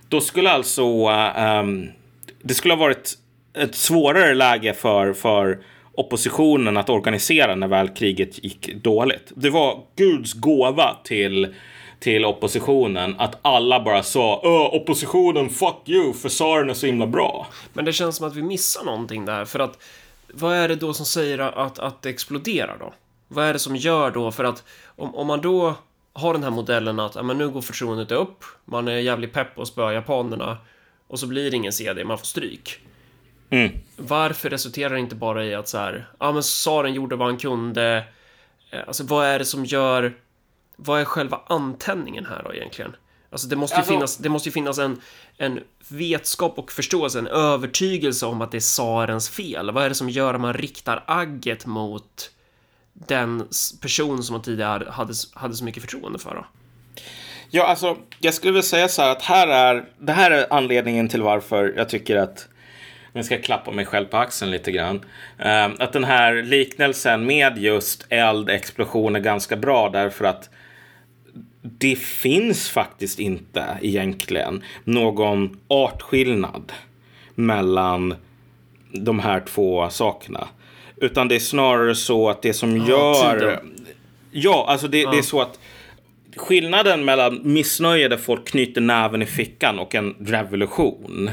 [0.09, 1.89] Då skulle alltså, um,
[2.41, 3.13] det skulle ha varit
[3.57, 5.59] ett svårare läge för, för
[5.93, 9.31] oppositionen att organisera när väl kriget gick dåligt.
[9.35, 11.47] Det var Guds gåva till
[11.99, 14.39] till oppositionen att alla bara sa
[14.73, 17.47] oppositionen, fuck you, för tsaren är så himla bra.
[17.73, 19.83] Men det känns som att vi missar någonting där, för att
[20.33, 22.93] vad är det då som säger att, att det exploderar då?
[23.27, 25.75] Vad är det som gör då, för att om, om man då
[26.13, 29.55] har den här modellen att ja, men nu går förtroendet upp, man är jävligt pepp
[29.55, 30.57] på att spöa japanerna
[31.07, 32.79] och så blir det ingen CD, man får stryk.
[33.49, 33.71] Mm.
[33.95, 37.37] Varför resulterar det inte bara i att så här, ja men tsaren gjorde vad han
[37.37, 38.03] kunde,
[38.71, 40.13] eh, alltså vad är det som gör
[40.81, 42.95] vad är själva antändningen här då egentligen?
[43.31, 45.01] Alltså det måste ju alltså, finnas, det måste finnas en,
[45.37, 49.71] en vetskap och förståelse, en övertygelse om att det är tsarens fel.
[49.71, 52.31] Vad är det som gör att man riktar agget mot
[52.93, 53.47] den
[53.81, 56.35] person som man tidigare hade, hade så mycket förtroende för?
[56.35, 56.45] Då?
[57.49, 61.09] Ja, alltså, jag skulle vilja säga så här att här är, det här är anledningen
[61.09, 62.47] till varför jag tycker att
[63.13, 64.95] jag ska klappa mig själv på axeln lite grann.
[65.45, 70.49] Uh, att den här liknelsen med just eld, explosion är ganska bra därför att
[71.61, 76.71] det finns faktiskt inte egentligen någon artskillnad
[77.35, 78.15] mellan
[78.91, 80.47] de här två sakerna.
[80.97, 83.39] Utan det är snarare så att det som oh, gör...
[83.39, 83.85] Tiden.
[84.31, 85.11] Ja, alltså det, oh.
[85.11, 85.59] det är så att
[86.35, 91.31] skillnaden mellan missnöje där folk knyter näven i fickan och en revolution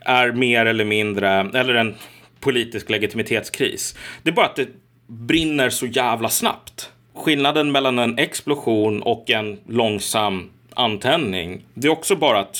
[0.00, 1.94] är mer eller mindre, eller en
[2.40, 3.96] politisk legitimitetskris.
[4.22, 4.68] Det är bara att det
[5.06, 12.16] brinner så jävla snabbt skillnaden mellan en explosion och en långsam antändning, det är också
[12.16, 12.56] bara att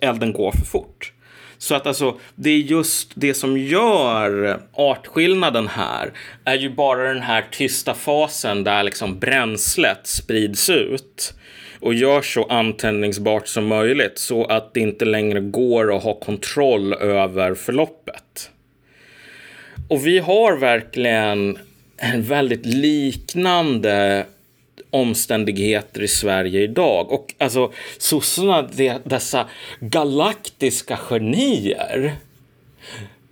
[0.00, 1.12] elden går för fort.
[1.58, 6.12] Så att alltså, det är just det som gör artskillnaden här
[6.44, 11.34] är ju bara den här tysta fasen där liksom bränslet sprids ut
[11.80, 16.92] och görs så antändningsbart som möjligt så att det inte längre går att ha kontroll
[16.92, 18.50] över förloppet.
[19.88, 21.58] Och vi har verkligen
[22.16, 24.26] väldigt liknande
[24.90, 27.12] omständigheter i Sverige idag.
[27.12, 28.62] Och alltså sossarna,
[29.04, 29.48] dessa
[29.80, 32.16] galaktiska genier,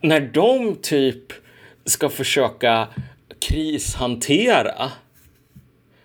[0.00, 1.32] när de typ
[1.84, 2.88] ska försöka
[3.38, 4.90] krishantera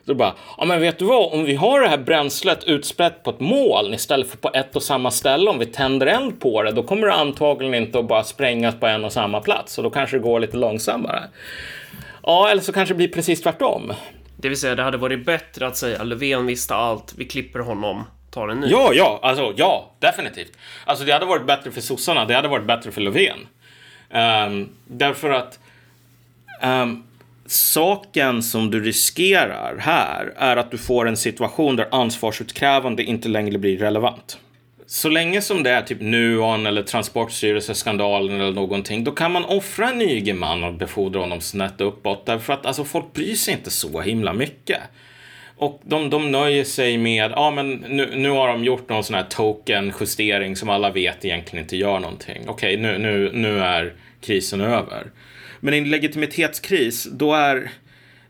[0.05, 3.29] då bara, ja men vet du vad, om vi har det här bränslet utspritt på
[3.29, 6.71] ett moln istället för på ett och samma ställe, om vi tänder eld på det,
[6.71, 9.89] då kommer det antagligen inte att bara sprängas på en och samma plats och då
[9.89, 11.23] kanske det går lite långsammare.
[12.25, 13.93] Ja, eller så kanske det blir precis tvärtom.
[14.37, 18.03] Det vill säga, det hade varit bättre att säga Löfven visste allt, vi klipper honom,
[18.31, 18.67] tar en ny.
[18.67, 20.51] Ja, ja, alltså ja, definitivt.
[20.85, 23.47] Alltså det hade varit bättre för sossarna, det hade varit bättre för Löfven.
[24.09, 25.59] Um, därför att
[26.63, 27.03] um,
[27.45, 33.57] saken som du riskerar här är att du får en situation där ansvarsutkrävande inte längre
[33.57, 34.39] blir relevant
[34.87, 39.89] så länge som det är typ Nuon eller Transportstyrelseskandalen eller någonting, då kan man offra
[39.89, 42.25] en Ygeman och befordra honom snett uppåt.
[42.25, 44.81] Därför att alltså, folk bryr sig inte så himla mycket.
[45.57, 49.15] Och de, de nöjer sig med, ja men nu, nu har de gjort någon sån
[49.15, 52.43] här token-justering som alla vet egentligen inte gör någonting.
[52.47, 55.11] Okej, nu, nu, nu är krisen över.
[55.59, 57.71] Men i en legitimitetskris, då är,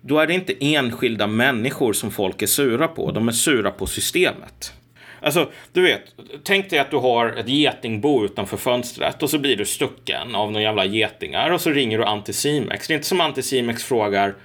[0.02, 3.12] då är det inte enskilda människor som folk är sura på.
[3.12, 4.74] De är sura på systemet.
[5.26, 6.02] Alltså, du vet,
[6.44, 10.52] tänk dig att du har ett getingbo utanför fönstret och så blir du stucken av
[10.52, 12.88] några jävla getingar och så ringer du Anticimex.
[12.88, 14.36] Det är inte som Anticimex frågar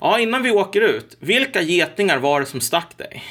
[0.00, 3.22] Ja, innan vi åker ut, vilka getingar var det som stack dig?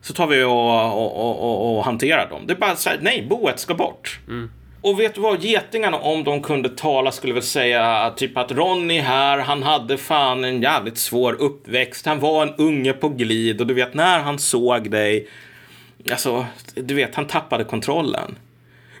[0.00, 2.46] Så tar vi och, och, och, och hanterar dem.
[2.46, 4.20] Det är bara så här, nej, boet ska bort.
[4.28, 4.50] Mm.
[4.80, 9.00] Och vet du vad, getingarna om de kunde tala skulle väl säga typ att Ronny
[9.00, 12.06] här, han hade fan en jävligt svår uppväxt.
[12.06, 15.28] Han var en unge på glid och du vet när han såg dig,
[16.10, 18.38] alltså, du vet, han tappade kontrollen.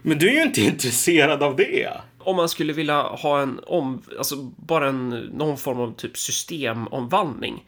[0.02, 1.92] Men du är ju inte intresserad av det
[2.26, 7.64] om man skulle vilja ha en om, alltså bara en, någon form av typ systemomvandling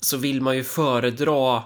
[0.00, 1.62] så vill man ju föredra,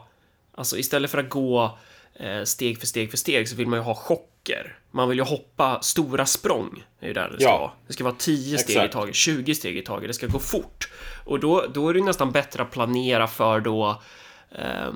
[0.55, 1.79] alltså istället för att gå
[2.15, 4.79] eh, steg för steg för steg så vill man ju ha chocker.
[4.91, 6.85] Man vill ju hoppa stora språng.
[7.01, 7.59] Det är ju där det ska ja.
[7.59, 7.71] vara.
[7.87, 10.09] Det ska vara 10 steg i taget, 20 steg i taget.
[10.09, 10.89] Det ska gå fort.
[11.25, 14.03] Och då, då är det nästan bättre att planera för då
[14.51, 14.93] eh,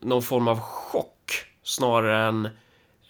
[0.00, 2.48] någon form av chock snarare än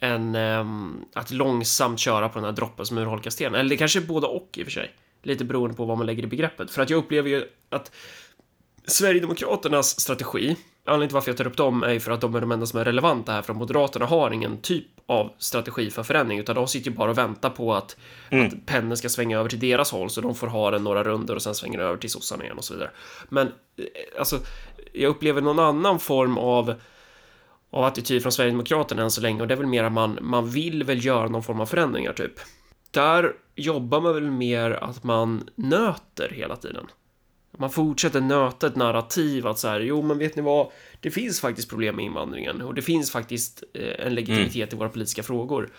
[0.00, 3.60] än um, att långsamt köra på den här droppen som urholkar stenen.
[3.60, 4.94] Eller det kanske är både och i och för sig.
[5.22, 6.70] Lite beroende på vad man lägger i begreppet.
[6.70, 7.92] För att jag upplever ju att
[8.84, 12.40] Sverigedemokraternas strategi, anledningen till varför jag tar upp dem är ju för att de är
[12.40, 16.02] de enda som är relevanta här, för att Moderaterna har ingen typ av strategi för
[16.02, 17.96] förändring, utan de sitter ju bara och väntar på att,
[18.30, 18.46] mm.
[18.46, 21.34] att pendeln ska svänga över till deras håll, så de får ha den några runder
[21.34, 22.90] och sen svänger den över till sossarna igen och så vidare.
[23.28, 23.84] Men eh,
[24.18, 24.38] alltså,
[24.92, 26.74] jag upplever någon annan form av
[27.70, 30.50] av attityd från Sverigedemokraterna än så länge och det är väl mer att man, man
[30.50, 32.32] vill väl göra någon form av förändringar typ.
[32.90, 36.86] Där jobbar man väl mer att man nöter hela tiden.
[37.58, 40.70] Man fortsätter nöta ett narrativ att så här, jo men vet ni vad,
[41.00, 44.76] det finns faktiskt problem med invandringen och det finns faktiskt eh, en legitimitet mm.
[44.76, 45.70] i våra politiska frågor.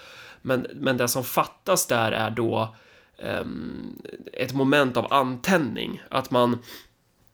[0.41, 2.76] Men, men det som fattas där är då
[3.17, 4.02] um,
[4.34, 6.58] ett moment av antändning, att man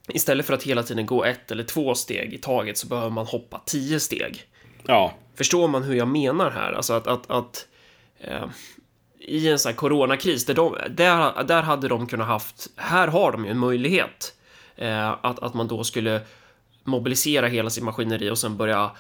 [0.08, 3.26] Istället för att hela tiden gå ett eller två steg i taget så behöver man
[3.26, 4.48] hoppa tio steg.
[4.88, 5.14] Ja.
[5.36, 6.74] Förstår man hur jag menar här?
[6.74, 7.68] Alltså att, att, att
[8.20, 8.46] eh,
[9.20, 13.32] i en sån här coronakris, där, de, där, där hade de kunnat haft, här har
[13.32, 14.34] de ju en möjlighet
[14.76, 16.22] eh, att, att man då skulle
[16.84, 18.92] mobilisera hela sin maskineri och sen börja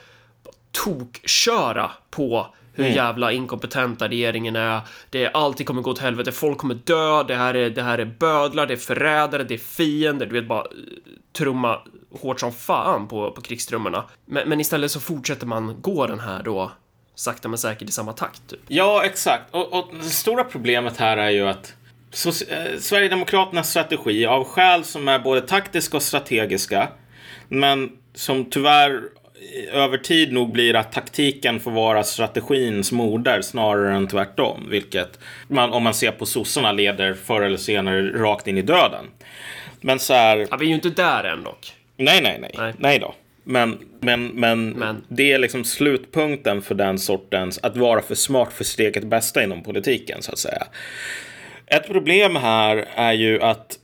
[0.72, 2.96] tokköra på hur mm.
[2.96, 4.82] jävla inkompetenta regeringen är.
[5.10, 6.32] Det är alltid kommer gå åt helvete.
[6.32, 7.24] Folk kommer dö.
[7.24, 10.26] Det här är, det här är bödlar, det är förrädare, det är fiender.
[10.26, 10.66] Du vet, bara
[11.34, 11.80] trumma
[12.22, 14.04] hårt som fan på, på krigstrummorna.
[14.26, 16.72] Men, men istället så fortsätter man gå den här då
[17.16, 18.48] sakta men säkert i samma takt.
[18.48, 18.60] Typ.
[18.68, 19.44] Ja, exakt.
[19.52, 21.74] Och, och det stora problemet här är ju att
[22.12, 26.88] så, eh, Sverigedemokraternas strategi av skäl som är både taktiska och strategiska
[27.48, 29.02] men som tyvärr
[29.71, 34.67] över tid nog blir att taktiken får vara strategins moder snarare än tvärtom.
[34.69, 39.05] Vilket man, om man ser på sossarna leder förr eller senare rakt in i döden.
[39.81, 40.47] Men så här...
[40.51, 41.73] Ja, vi är ju inte där än dock.
[41.97, 42.51] Nej, nej, nej.
[42.58, 43.15] Nej, nej då.
[43.43, 48.53] Men, men, men, men, det är liksom slutpunkten för den sortens att vara för smart
[48.53, 50.67] för sitt eget bästa inom politiken så att säga.
[51.67, 53.79] Ett problem här är ju att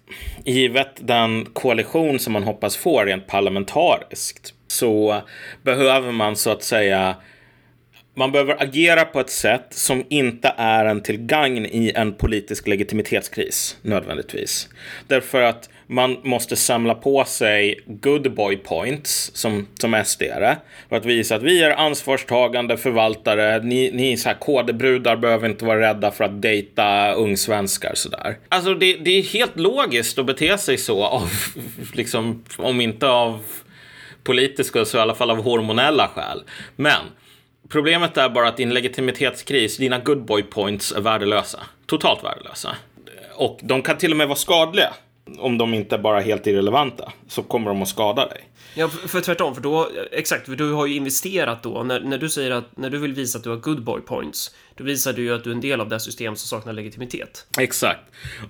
[0.46, 5.22] givet den koalition som man hoppas få rent parlamentariskt så
[5.64, 7.16] behöver man så att säga
[8.14, 12.68] man behöver agera på ett sätt som inte är en till gagn i en politisk
[12.68, 14.70] legitimitetskris nödvändigtvis.
[15.08, 20.24] Därför att man måste samla på sig good boy points som, som sd
[20.90, 23.64] för att visa att vi är ansvarstagande förvaltare.
[23.64, 28.38] Ni, ni så här kodebrudar behöver inte vara rädda för att dejta ungsvenskar sådär.
[28.50, 31.30] Alltså det, det är helt logiskt att bete sig så av,
[31.94, 33.40] liksom, om inte av
[34.24, 36.44] politiska så i alla fall av hormonella skäl.
[36.76, 37.02] Men
[37.70, 41.60] problemet är bara att din legitimitetskris, dina good boy points är värdelösa.
[41.86, 42.76] Totalt värdelösa.
[43.36, 44.94] Och de kan till och med vara skadliga.
[45.38, 48.48] Om de inte bara är helt irrelevanta så kommer de att skada dig.
[48.74, 51.84] Ja, för tvärtom, för då, exakt, för du har ju investerat då.
[51.84, 54.56] När, när du säger att, när du vill visa att du har good boy points,
[54.76, 57.48] då visar du ju att du är en del av det system som saknar legitimitet.
[57.60, 58.02] Exakt.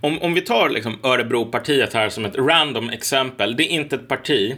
[0.02, 3.56] Om, om vi tar liksom Örebropartiet här som ett random exempel.
[3.56, 4.56] Det är inte ett parti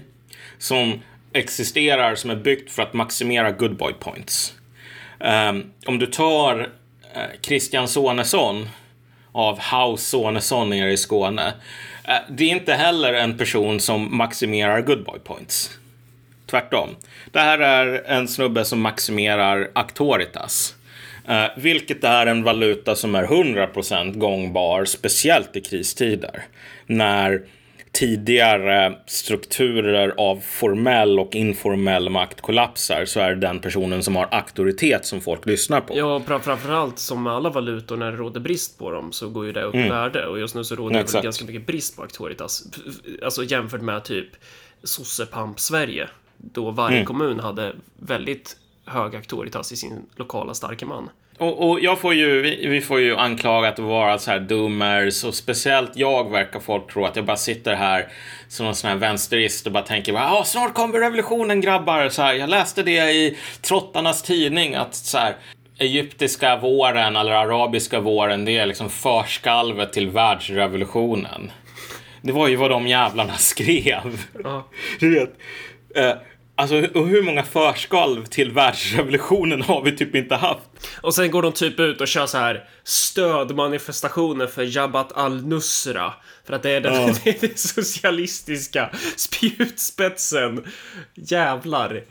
[0.64, 1.02] som
[1.34, 4.54] existerar som är byggt för att maximera good boy points.
[5.20, 6.68] Um, om du tar uh,
[7.42, 8.70] Christian Sonesson
[9.32, 11.54] av House Sonesson nere i Skåne.
[12.08, 15.72] Uh, det är inte heller en person som maximerar good boy points.
[16.46, 16.90] tvärtom.
[17.32, 20.76] Det här är en snubbe som maximerar Actoritas.
[21.30, 26.44] Uh, vilket är en valuta som är 100% gångbar, speciellt i kristider.
[26.86, 27.42] När
[27.94, 34.28] tidigare strukturer av formell och informell makt kollapsar så är det den personen som har
[34.32, 35.98] auktoritet som folk lyssnar på.
[35.98, 39.52] Ja, framförallt som med alla valutor när det råder brist på dem så går ju
[39.52, 39.90] det upp mm.
[39.90, 42.64] värde och just nu så råder det ganska mycket brist på auktoritas.
[43.24, 44.30] Alltså jämfört med typ
[44.84, 47.06] sossepamp Sverige då varje mm.
[47.06, 51.10] kommun hade väldigt hög auktoritas i sin lokala starke man.
[51.38, 55.24] Och, och, jag får ju, vi, vi, får ju anklagat att vara så här dummers
[55.24, 58.08] och speciellt jag verkar folk tro att jag bara sitter här
[58.48, 62.10] som någon sån här vänsterist och bara tänker ja snart kommer revolutionen grabbar.
[62.10, 65.36] Så här, jag läste det i Trottarnas tidning att så här,
[65.78, 71.52] egyptiska våren eller arabiska våren det är liksom förskalvet till världsrevolutionen.
[72.22, 74.26] Det var ju vad de jävlarna skrev.
[74.44, 74.68] Ja.
[75.00, 75.38] Du vet.
[76.64, 80.64] Alltså hur många förskalv till världsrevolutionen har vi typ inte haft?
[81.02, 86.14] Och sen går de typ ut och kör så här stödmanifestationer för Jabhat al-Nusra.
[86.46, 87.34] För att det är den, ja.
[87.42, 90.64] den socialistiska spjutspetsen.
[91.14, 92.02] Jävlar.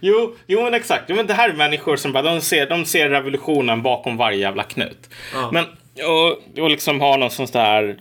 [0.00, 1.04] Jo, jo men exakt.
[1.08, 4.38] Jo, men det här är människor som bara, de ser, de ser revolutionen bakom varje
[4.38, 5.10] jävla knut.
[5.34, 5.50] Ja.
[5.52, 5.64] Men
[6.02, 7.96] och, och liksom ha någon sån där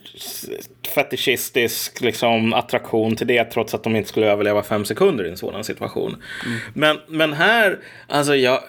[0.95, 5.37] fetischistisk liksom, attraktion till det trots att de inte skulle överleva fem sekunder i en
[5.37, 6.23] sådan situation.
[6.45, 6.59] Mm.
[6.73, 8.59] Men, men här, alltså jag,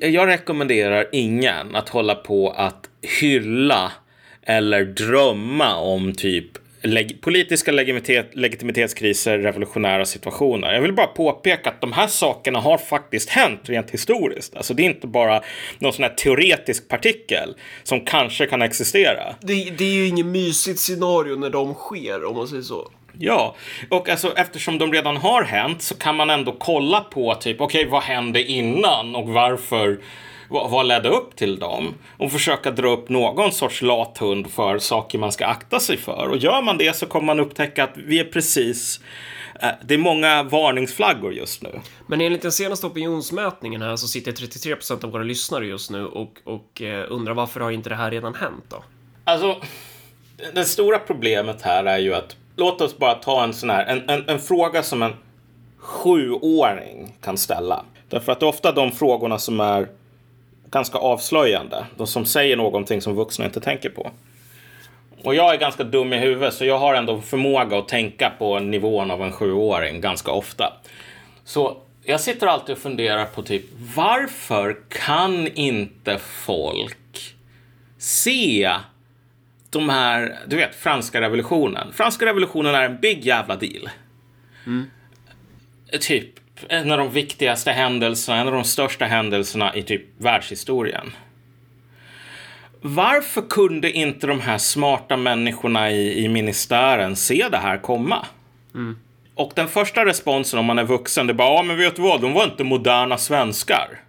[0.00, 2.88] jag rekommenderar ingen att hålla på att
[3.20, 3.92] hylla
[4.42, 10.72] eller drömma om typ leg politiska legitimitet, legitimitetskriser, revolutionära situationer.
[10.72, 14.56] Jag vill bara påpeka att de här sakerna har faktiskt hänt rent historiskt.
[14.56, 15.42] Alltså det är inte bara
[15.78, 19.34] någon sån här teoretisk partikel som kanske kan existera.
[19.40, 22.90] Det, det är ju inget mysigt scenario när de sker, om man säger så.
[23.18, 23.56] Ja,
[23.88, 27.80] och alltså eftersom de redan har hänt så kan man ändå kolla på typ, okej,
[27.80, 29.98] okay, vad hände innan och varför
[30.52, 31.94] vad, vad ledde upp till dem?
[32.18, 36.28] Och försöka dra upp någon sorts lathund för saker man ska akta sig för.
[36.28, 39.00] Och gör man det så kommer man upptäcka att vi är precis
[39.62, 41.80] eh, det är många varningsflaggor just nu.
[42.06, 46.06] Men enligt den senaste opinionsmätningen här så sitter 33 procent av våra lyssnare just nu
[46.06, 48.84] och, och eh, undrar varför har inte det här redan hänt då?
[49.24, 49.56] Alltså,
[50.54, 54.10] det stora problemet här är ju att låt oss bara ta en sån här, en,
[54.10, 55.12] en, en fråga som en
[55.78, 57.84] sjuåring kan ställa.
[58.08, 59.88] Därför att det är ofta de frågorna som är
[60.72, 61.86] ganska avslöjande.
[61.96, 64.10] De som säger någonting som vuxna inte tänker på.
[65.22, 68.58] Och jag är ganska dum i huvudet så jag har ändå förmåga att tänka på
[68.58, 70.72] nivån av en sjuåring ganska ofta.
[71.44, 73.64] Så jag sitter alltid och funderar på typ
[73.96, 77.34] varför kan inte folk
[77.98, 78.72] se
[79.70, 81.92] de här, du vet, franska revolutionen.
[81.92, 83.90] Franska revolutionen är en big jävla deal.
[84.66, 84.90] Mm.
[86.00, 86.30] Typ,
[86.68, 91.12] en av de viktigaste händelserna, en av de största händelserna i typ världshistorien.
[92.80, 98.26] Varför kunde inte de här smarta människorna i, i ministären se det här komma?
[98.74, 98.98] Mm.
[99.34, 102.02] Och den första responsen om man är vuxen, det är bara, ja men vet du
[102.02, 104.00] vad, de var inte moderna svenskar.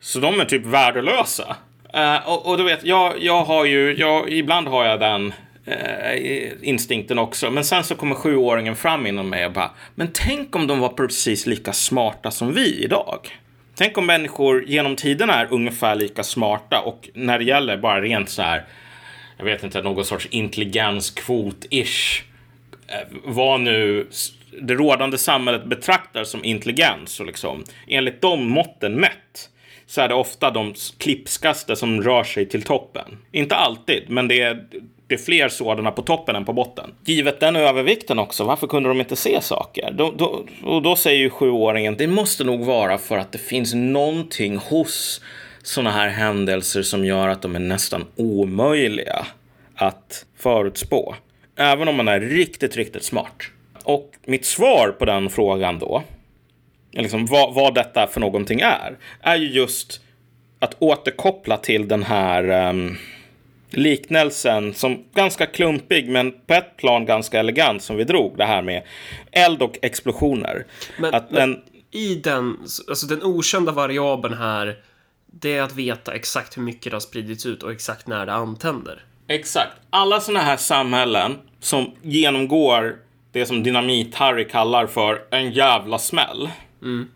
[0.00, 1.56] Så de är typ värdelösa.
[1.96, 5.32] Uh, och, och, du vet, jag, jag har ju, jag, ibland har jag den
[5.64, 7.50] Eh, instinkten också.
[7.50, 10.88] Men sen så kommer sjuåringen fram inom mig och bara, men tänk om de var
[10.88, 13.28] precis lika smarta som vi idag.
[13.74, 18.30] Tänk om människor genom tiden är ungefär lika smarta och när det gäller bara rent
[18.30, 18.64] så här,
[19.36, 22.22] jag vet inte, någon sorts intelligenskvot-ish.
[22.88, 24.06] Eh, vad nu
[24.60, 29.50] det rådande samhället betraktar som intelligens och liksom enligt de måtten mätt
[29.86, 33.18] så är det ofta de klipskaste som rör sig till toppen.
[33.32, 34.66] Inte alltid, men det är
[35.12, 36.90] det är fler sådana på toppen än på botten.
[37.04, 39.90] Givet den övervikten också, varför kunde de inte se saker?
[39.92, 43.74] Då, då, och då säger ju sjuåringen, det måste nog vara för att det finns
[43.74, 45.20] någonting hos
[45.62, 49.26] sådana här händelser som gör att de är nästan omöjliga
[49.74, 51.14] att förutspå.
[51.56, 53.42] Även om man är riktigt, riktigt smart.
[53.84, 56.02] Och mitt svar på den frågan då,
[56.92, 60.00] liksom vad, vad detta för någonting är, är ju just
[60.58, 62.96] att återkoppla till den här um,
[63.72, 68.62] liknelsen som ganska klumpig men på ett plan ganska elegant som vi drog det här
[68.62, 68.82] med
[69.32, 70.66] eld och explosioner.
[70.98, 71.62] Men, att men den...
[71.90, 72.58] i den,
[72.88, 74.76] alltså den okända variabeln här,
[75.26, 78.32] det är att veta exakt hur mycket det har spridits ut och exakt när det
[78.32, 79.04] antänder.
[79.28, 79.72] Exakt.
[79.90, 82.96] Alla sådana här samhällen som genomgår
[83.32, 86.50] det som Dynamit-Harry kallar för en jävla smäll.
[86.82, 87.08] Mm.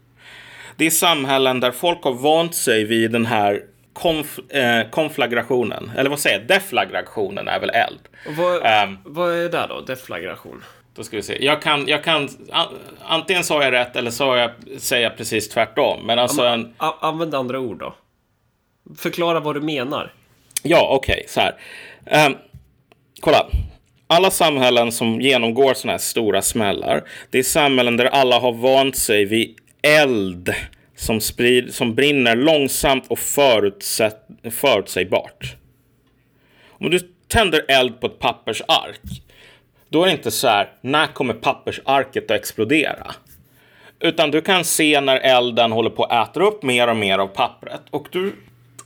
[0.76, 3.62] Det är samhällen där folk har vant sig vid den här
[3.96, 8.00] konf, eh, konflagrationen, eller vad säger jag, deflagrationen är väl eld.
[8.36, 10.64] Vad, um, vad är det då, deflagration?
[10.94, 11.44] Då ska vi se.
[11.44, 12.28] Jag kan, jag kan,
[13.04, 16.06] antingen sa jag rätt eller så jag, säger jag precis tvärtom.
[16.06, 16.74] Men alltså en...
[16.78, 17.94] Använd andra ord då.
[18.98, 20.12] Förklara vad du menar.
[20.62, 21.54] Ja, okej, så här.
[22.06, 22.34] Ehm,
[23.20, 23.46] kolla.
[24.06, 28.96] Alla samhällen som genomgår sådana här stora smällar, det är samhällen där alla har vant
[28.96, 30.54] sig vid eld
[30.96, 35.56] som, sprid, som brinner långsamt och förutsätt, förutsägbart.
[36.68, 39.00] Om du tänder eld på ett pappersark,
[39.88, 43.14] då är det inte så här, när kommer pappersarket att explodera?
[44.00, 47.26] Utan du kan se när elden håller på att äta upp mer och mer av
[47.26, 48.32] pappret och du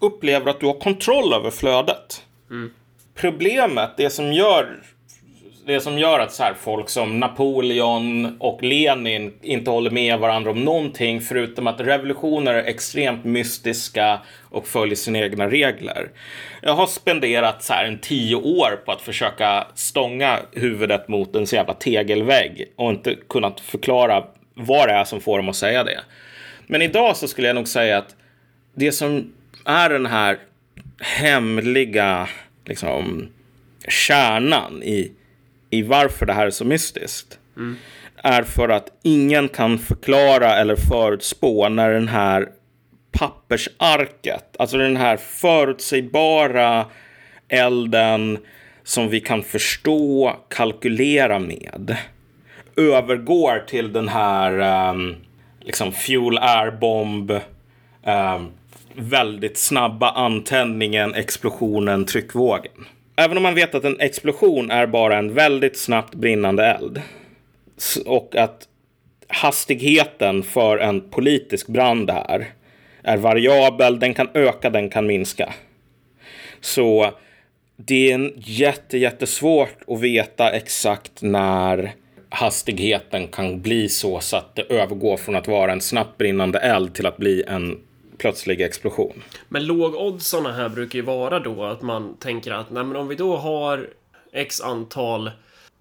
[0.00, 2.22] upplever att du har kontroll över flödet.
[3.14, 4.82] Problemet, det som gör
[5.66, 10.50] det som gör att så här, folk som Napoleon och Lenin inte håller med varandra
[10.50, 16.08] om någonting förutom att revolutioner är extremt mystiska och följer sina egna regler.
[16.62, 21.46] Jag har spenderat så här en tio år på att försöka stånga huvudet mot en
[21.46, 25.84] så jävla tegelvägg och inte kunnat förklara vad det är som får dem att säga
[25.84, 26.00] det.
[26.66, 28.16] Men idag så skulle jag nog säga att
[28.74, 29.32] det som
[29.64, 30.38] är den här
[31.00, 32.28] hemliga
[32.64, 33.28] liksom,
[33.88, 35.12] kärnan i,
[35.70, 37.38] i varför det här är så mystiskt
[38.22, 42.48] är för att ingen kan förklara eller förutspå när den här
[43.12, 46.86] pappersarket, alltså den här förutsägbara
[47.48, 48.38] elden
[48.82, 51.96] som vi kan förstå, kalkylera med,
[52.76, 55.16] övergår till den här um,
[55.60, 58.50] liksom fuel air bomb, um,
[58.94, 62.86] väldigt snabba antändningen, explosionen, tryckvågen.
[63.16, 67.02] Även om man vet att en explosion är bara en väldigt snabbt brinnande eld
[68.06, 68.68] och att
[69.28, 72.46] hastigheten för en politisk brand här
[73.02, 75.54] är variabel, den kan öka, den kan minska.
[76.60, 77.10] Så
[77.76, 81.92] det är jätte, jättesvårt att veta exakt när
[82.28, 86.94] hastigheten kan bli så, så att det övergår från att vara en snabbt brinnande eld
[86.94, 87.78] till att bli en
[88.20, 89.22] plötslig explosion.
[89.48, 93.14] Men lågoddsarna här brukar ju vara då att man tänker att nej, men om vi
[93.14, 93.88] då har
[94.32, 95.26] x antal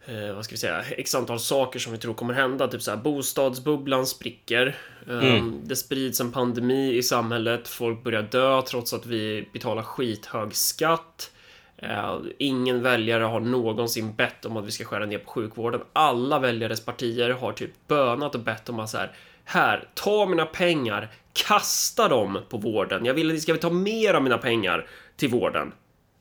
[0.05, 2.67] eh, vad ska vi säga, x antal saker som vi tror kommer hända.
[2.67, 4.77] Typ så här, bostadsbubblan spricker.
[5.07, 7.67] Um, Det sprids en pandemi i samhället.
[7.67, 11.31] Folk börjar dö trots att vi betalar skithög skatt.
[11.77, 15.81] Eh, ingen väljare har någonsin bett om att vi ska skära ner på sjukvården.
[15.93, 19.11] Alla väljares partier har typ bönat och bett om att så här,
[19.49, 23.05] här, ta mina pengar, kasta dem på vården.
[23.05, 24.87] Jag vill att ni ska ta mer av mina pengar
[25.17, 25.73] till vården.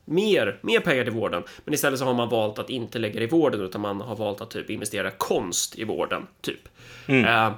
[0.05, 1.43] Mer, mer pengar till vården.
[1.65, 4.15] Men istället så har man valt att inte lägga det i vården utan man har
[4.15, 6.27] valt att typ investera konst i vården.
[6.41, 6.67] Typ.
[7.07, 7.51] Eh,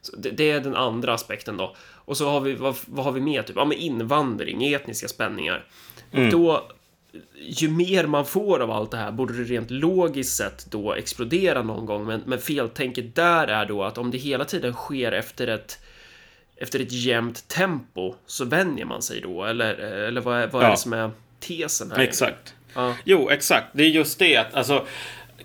[0.00, 1.76] så det, det är den andra aspekten då.
[1.80, 3.42] Och så har vi, vad, vad har vi mer?
[3.42, 3.56] Typ?
[3.56, 5.64] Ja, men invandring, etniska spänningar.
[6.12, 6.70] Och då,
[7.40, 11.62] ju mer man får av allt det här borde det rent logiskt sett då explodera
[11.62, 12.06] någon gång.
[12.06, 15.78] Men, men feltänket där är då att om det hela tiden sker efter ett
[16.60, 20.66] efter ett jämnt tempo så vänjer man sig då, eller, eller vad är, vad är
[20.66, 20.70] Ja.
[20.70, 21.98] det som är tesen här?
[21.98, 22.54] Exakt.
[22.74, 22.94] Ja.
[23.04, 23.66] Jo, exakt.
[23.72, 24.86] Det är just det att alltså,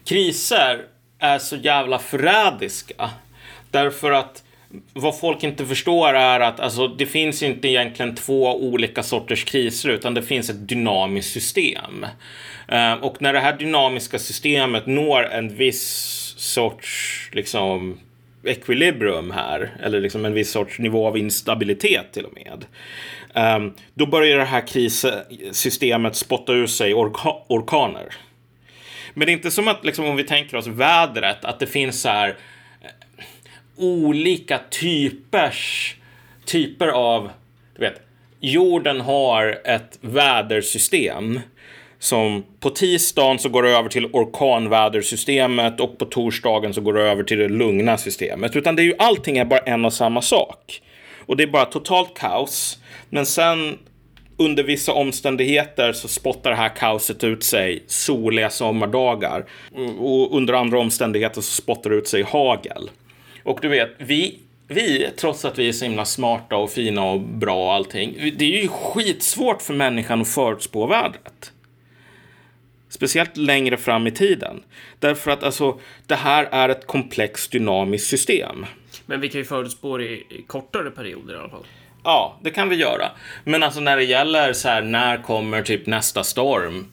[0.06, 0.86] kriser
[1.20, 3.10] är så jävla förrädiska.
[3.72, 4.43] Därför att
[4.94, 9.90] vad folk inte förstår är att alltså, det finns inte egentligen två olika sorters kriser
[9.90, 12.06] utan det finns ett dynamiskt system.
[12.68, 15.84] Eh, och när det här dynamiska systemet når en viss
[16.38, 18.00] sorts liksom
[18.44, 22.66] equilibrium här, eller liksom en viss sorts nivå av instabilitet till och med.
[23.56, 28.14] Um, då börjar det här krissystemet spotta ur sig orka- orkaner.
[29.14, 32.02] Men det är inte som att, liksom, om vi tänker oss vädret, att det finns
[32.02, 32.38] så här
[33.78, 35.96] olika typers,
[36.46, 37.30] typer av,
[37.76, 38.02] du vet,
[38.40, 41.40] jorden har ett vädersystem
[42.00, 47.02] som på tisdagen så går det över till orkanvädersystemet och på torsdagen så går det
[47.02, 48.56] över till det lugna systemet.
[48.56, 50.82] Utan det är ju allting är bara en och samma sak.
[51.26, 52.80] Och det är bara totalt kaos.
[53.10, 53.78] Men sen
[54.38, 59.46] under vissa omständigheter så spottar det här kaoset ut sig soliga sommardagar.
[60.00, 62.90] Och under andra omständigheter så spottar det ut sig hagel.
[63.44, 67.20] Och du vet, vi, vi, trots att vi är så himla smarta och fina och
[67.20, 71.52] bra och allting, det är ju skitsvårt för människan att förutspå vädret.
[72.90, 74.64] Speciellt längre fram i tiden.
[75.00, 78.66] Därför att alltså, det här är ett komplext dynamiskt system.
[79.06, 81.66] Men vi kan ju förutspå det i, kortare perioder i alla fall.
[82.04, 83.12] Ja, det kan vi göra.
[83.44, 86.86] Men alltså när det gäller så här, när kommer typ nästa storm?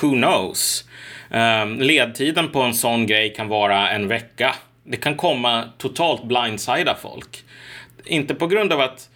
[0.00, 0.84] Who knows?
[1.30, 4.54] Um, ledtiden på en sån grej kan vara en vecka.
[4.90, 7.44] Det kan komma totalt blindsida folk.
[8.04, 9.10] Inte på grund av att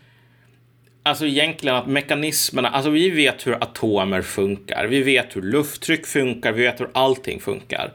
[1.05, 6.53] Alltså egentligen att mekanismerna, alltså vi vet hur atomer funkar, vi vet hur lufttryck funkar,
[6.53, 7.93] vi vet hur allting funkar.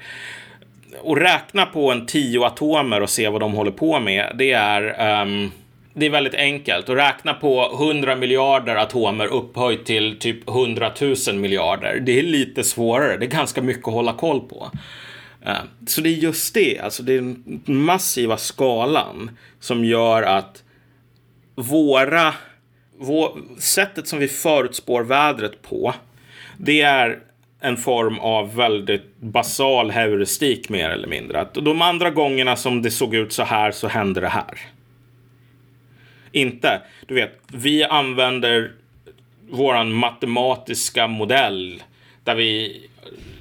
[1.02, 5.22] och räkna på en tio atomer och se vad de håller på med, det är
[5.22, 5.52] um,
[5.94, 6.90] det är väldigt enkelt.
[6.90, 10.92] Att räkna på 100 miljarder atomer upphöjt till typ 100
[11.28, 12.00] 000 miljarder.
[12.00, 13.18] Det är lite svårare.
[13.18, 14.72] Det är ganska mycket att hålla koll på.
[15.48, 20.64] Eh, så det är just det, alltså det är den massiva skalan som gör att
[21.56, 22.34] våra,
[22.98, 25.94] vår, sättet som vi förutspår vädret på,
[26.58, 27.20] det är
[27.60, 31.42] en form av väldigt basal heuristik mer eller mindre.
[31.42, 34.60] Att de andra gångerna som det såg ut så här så hände det här.
[36.32, 38.72] Inte, du vet, vi använder
[39.50, 41.84] våran matematiska modell
[42.24, 42.82] där vi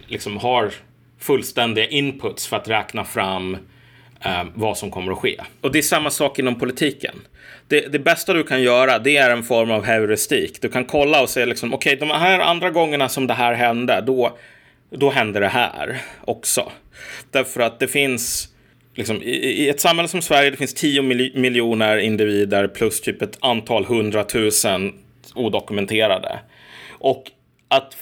[0.07, 0.73] liksom har
[1.19, 3.57] fullständiga inputs för att räkna fram
[4.25, 5.41] eh, vad som kommer att ske.
[5.61, 7.15] Och det är samma sak inom politiken.
[7.69, 10.63] Det, det, bästa du kan göra, det är en form av heuristik.
[10.63, 13.55] Du kan kolla och säga liksom, okej, okay, de här andra gångerna som det här
[13.55, 14.39] hände, då,
[14.91, 16.73] då hände det här också.
[17.31, 18.49] Därför att det finns,
[18.95, 21.03] liksom, i, i ett samhälle som Sverige, det finns 10
[21.35, 24.93] miljoner individer plus typ ett antal hundratusen
[25.35, 26.39] odokumenterade.
[26.91, 27.31] Och
[27.69, 27.95] att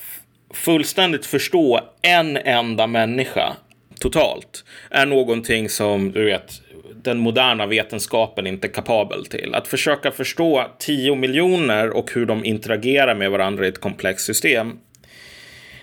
[0.55, 3.57] fullständigt förstå en enda människa
[4.01, 6.63] totalt är någonting som, du vet,
[7.03, 9.55] den moderna vetenskapen inte kapabel till.
[9.55, 14.79] Att försöka förstå 10 miljoner och hur de interagerar med varandra i ett komplext system.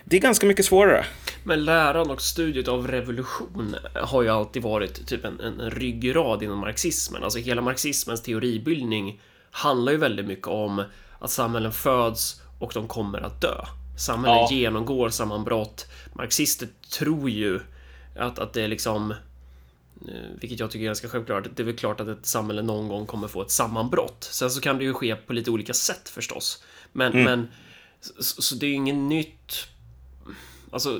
[0.03, 1.05] Det är ganska mycket svårare.
[1.43, 6.59] Men läran och studiet av revolution har ju alltid varit typ en, en ryggrad inom
[6.59, 7.24] marxismen.
[7.24, 10.84] Alltså hela marxismens teoribildning handlar ju väldigt mycket om
[11.19, 13.65] att samhällen föds och de kommer att dö.
[14.02, 14.52] Samhällen ja.
[14.52, 15.88] genomgår sammanbrott.
[16.14, 16.68] Marxister
[16.99, 17.60] tror ju
[18.16, 19.14] att, att det är liksom
[20.08, 21.47] Eh, vilket jag tycker är ganska självklart.
[21.56, 24.28] Det är väl klart att ett samhälle någon gång kommer få ett sammanbrott.
[24.32, 26.64] Sen så kan det ju ske på lite olika sätt förstås.
[26.91, 27.24] Men, mm.
[27.24, 27.47] men
[28.20, 29.68] så, så, det är ju inget nytt.
[30.72, 30.99] Alltså,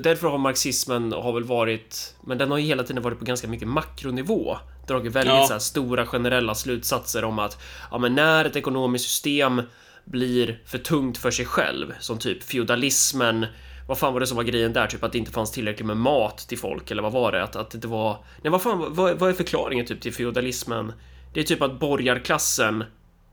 [0.00, 3.48] därför har marxismen har väl varit, men den har ju hela tiden varit på ganska
[3.48, 4.56] mycket makronivå.
[4.86, 5.46] Dragit väldigt ja.
[5.46, 9.62] så stora generella slutsatser om att ja, men när ett ekonomiskt system
[10.04, 13.46] blir för tungt för sig själv, som typ feodalismen
[13.86, 14.86] vad fan var det som var grejen där?
[14.86, 17.42] Typ att det inte fanns tillräckligt med mat till folk eller vad var det?
[17.42, 18.24] Att, att det var...
[18.42, 20.92] Nej, vad fan, vad, vad är förklaringen typ till feodalismen?
[21.34, 22.84] Det är typ att borgarklassen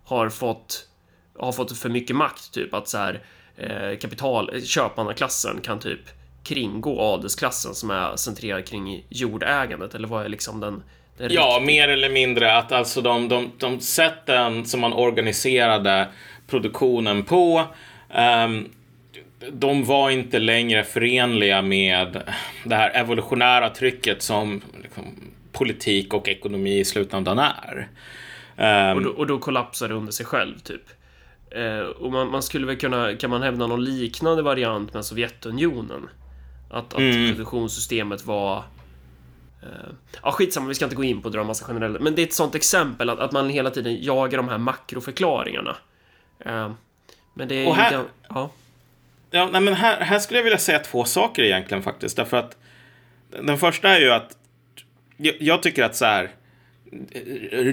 [0.03, 0.85] har fått
[1.39, 3.23] har fått för mycket makt, typ att så här
[3.57, 5.99] eh, kapital, köpmannaklassen kan typ
[6.43, 10.83] kringgå adelsklassen som är centrerad kring jordägandet eller vad är liksom den
[11.29, 16.07] Ja, mer eller mindre att alltså de, de, de sätten som man organiserade
[16.49, 17.63] produktionen på
[18.45, 18.69] um,
[19.51, 22.23] de var inte längre förenliga med
[22.63, 25.03] det här evolutionära trycket som liksom,
[25.51, 27.87] politik och ekonomi i slutändan är.
[28.57, 30.81] Um, och, då, och då kollapsar det under sig själv, typ.
[31.57, 36.09] Uh, och man, man, skulle väl kunna, kan man hävda någon liknande variant med Sovjetunionen?
[36.69, 37.31] Att, att mm.
[37.31, 38.57] produktionssystemet var
[39.63, 39.69] uh,
[40.23, 42.33] Ja, skitsamma, vi ska inte gå in på dra massa generella, men det är ett
[42.33, 45.75] sånt exempel att, att man hela tiden jagar de här makroförklaringarna.
[46.45, 46.71] Uh,
[47.33, 48.03] men det är här, ju...
[48.29, 48.49] Ja.
[49.31, 52.17] Ja, nej, men här, här skulle jag vilja säga två saker egentligen faktiskt.
[52.17, 52.57] Därför att
[53.29, 54.37] den första är ju att
[55.17, 56.31] jag, jag tycker att så här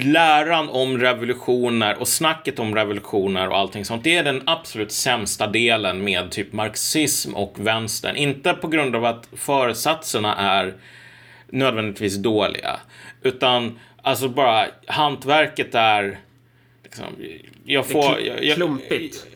[0.02, 4.04] läran om revolutioner och snacket om revolutioner och allting sånt.
[4.04, 8.16] Det är den absolut sämsta delen med typ marxism och vänstern.
[8.16, 10.74] Inte på grund av att föresatserna är
[11.48, 12.80] nödvändigtvis dåliga,
[13.22, 16.18] utan alltså bara hantverket är
[16.96, 17.16] liksom,
[17.64, 18.16] jag får...
[18.16, 19.26] Det är klumpigt.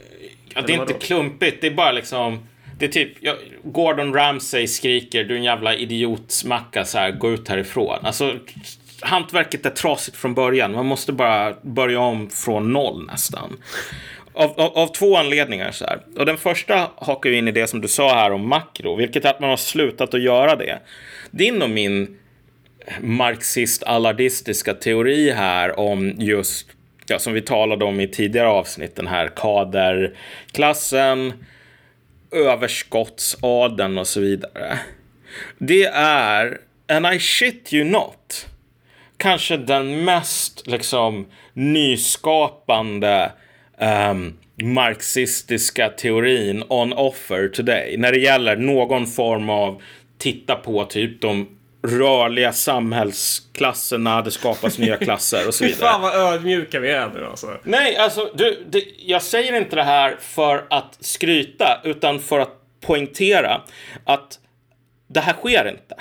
[0.55, 2.39] Ja, det är inte klumpigt, det är bara liksom...
[2.79, 3.35] Det är typ, ja,
[3.65, 7.99] Gordon Ramsay skriker du är en jävla idiotsmacka så här, gå ut härifrån.
[8.03, 8.39] Alltså,
[9.01, 10.73] hantverket är trasigt från början.
[10.73, 13.57] Man måste bara börja om från noll nästan.
[14.33, 15.71] Av, av, av, två anledningar.
[15.71, 16.01] Så här.
[16.17, 19.25] Och den första hakar ju in i det som du sa här om makro, vilket
[19.25, 20.79] är att man har slutat att göra det.
[21.31, 22.19] Din och min
[23.01, 26.67] marxist-allardistiska teori här om just
[27.11, 31.33] ja, som vi talade om i tidigare avsnitt, den här kaderklassen,
[32.31, 34.79] överskottsadeln och så vidare.
[35.59, 36.59] Det är,
[36.89, 38.47] and I shit you not,
[39.17, 43.33] kanske den mest liksom nyskapande
[44.11, 49.83] um, marxistiska teorin on offer today när det gäller någon form av
[50.19, 55.81] titta på typ de rörliga samhällsklasserna, det skapas nya klasser och så vidare.
[55.81, 57.59] Fan vad ödmjuka vi är nu alltså.
[57.63, 62.53] Nej, alltså du, det, jag säger inte det här för att skryta utan för att
[62.81, 63.61] poängtera
[64.05, 64.39] att
[65.09, 65.95] det här sker inte.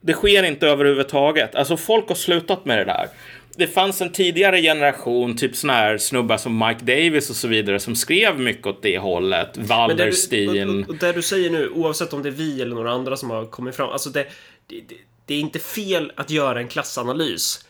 [0.00, 1.54] Det sker inte överhuvudtaget.
[1.54, 3.08] Alltså folk har slutat med det där.
[3.56, 7.80] Det fanns en tidigare generation, typ såna här snubbar som Mike Davis och så vidare,
[7.80, 9.56] som skrev mycket åt det hållet.
[9.56, 10.46] Wallerstein.
[10.46, 12.74] Men det du, och, och det du säger nu, oavsett om det är vi eller
[12.74, 14.26] några andra som har kommit fram, alltså det,
[14.66, 14.94] det, det
[15.26, 17.64] är inte fel att göra en klassanalys.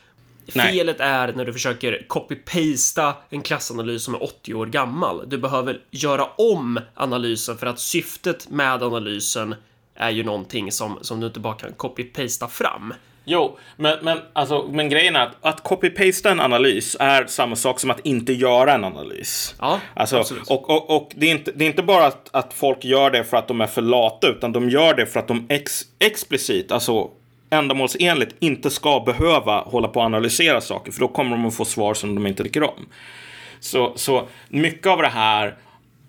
[0.53, 0.73] Nej.
[0.73, 5.25] Felet är när du försöker copy-pasta en klassanalys som är 80 år gammal.
[5.27, 9.55] Du behöver göra om analysen för att syftet med analysen
[9.95, 12.95] är ju någonting som, som du inte bara kan copy-pasta fram.
[13.27, 17.81] Jo, men, men, alltså, men grejen är att, att copy-pasta en analys är samma sak
[17.81, 19.55] som att inte göra en analys.
[19.61, 20.51] Ja, Alltså, absolut.
[20.51, 23.25] och och, och det, är inte, det är inte bara att, att folk gör det
[23.25, 26.73] för att de är för lata, utan de gör det för att de ex, explicit,
[26.73, 27.11] alltså
[27.55, 31.65] ändamålsenligt, inte ska behöva hålla på och analysera saker, för då kommer de att få
[31.65, 32.87] svar som de inte tycker om.
[33.61, 35.55] Så, så mycket av det här,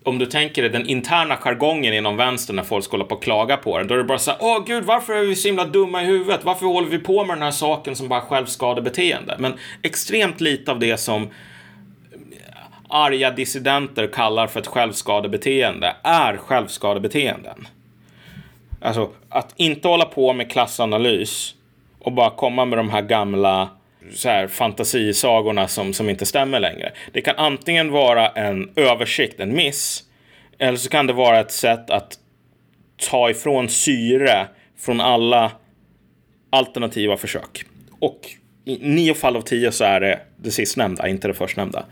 [0.04, 3.22] om du tänker dig den interna jargongen inom vänstern när folk ska hålla på och
[3.22, 5.48] klaga på den, då är det bara så här, åh gud, varför är vi så
[5.48, 6.40] himla dumma i huvudet?
[6.44, 9.36] Varför håller vi på med den här saken som bara självskadebeteende?
[9.38, 11.28] Men extremt lite av det som
[12.88, 17.66] arga dissidenter kallar för ett självskadebeteende är självskadebeteenden.
[18.80, 21.54] Alltså, att inte hålla på med klassanalys
[21.98, 23.68] och bara komma med de här gamla
[24.12, 26.92] så här, fantasisagorna som, som inte stämmer längre.
[27.12, 30.04] Det kan antingen vara en översikt, en miss,
[30.58, 32.18] eller så kan det vara ett sätt att
[33.10, 34.46] ta ifrån syre
[34.78, 35.52] från alla
[36.50, 37.64] alternativa försök.
[37.98, 38.20] Och
[38.64, 41.84] i nio fall av tio så är det det sistnämnda, inte det förstnämnda.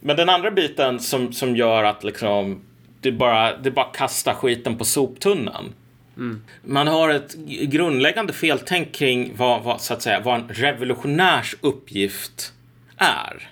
[0.00, 2.62] Men den andra biten som, som gör att liksom,
[3.00, 5.74] det, bara, det bara kastar skiten på soptunnan.
[6.20, 6.42] Mm.
[6.64, 12.52] Man har ett grundläggande feltänk kring vad, vad, så att säga, vad en revolutionärs uppgift
[12.96, 13.48] är.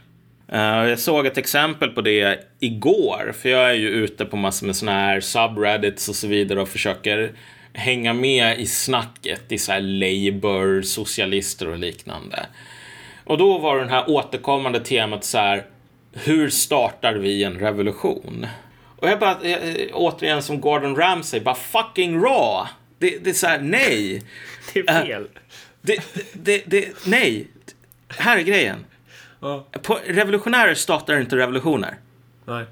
[0.52, 4.66] Uh, jag såg ett exempel på det igår, för jag är ju ute på massor
[4.66, 7.32] med såna här subreddits och så vidare och försöker
[7.72, 12.46] hänga med i snacket i så här Labour, socialister och liknande.
[13.24, 15.64] Och då var den här återkommande temat så här,
[16.12, 18.46] hur startar vi en revolution?
[18.98, 22.68] Och jag bara, eh, återigen som Gordon Ramsay, bara fucking raw.
[22.98, 24.22] Det, det är så här, nej.
[24.72, 25.28] Det är fel.
[25.82, 27.48] Det, det, det, nej.
[28.08, 28.84] Här är grejen.
[29.40, 31.98] Ja, På, revolutionärer startar inte revolutioner.
[32.46, 32.64] nej.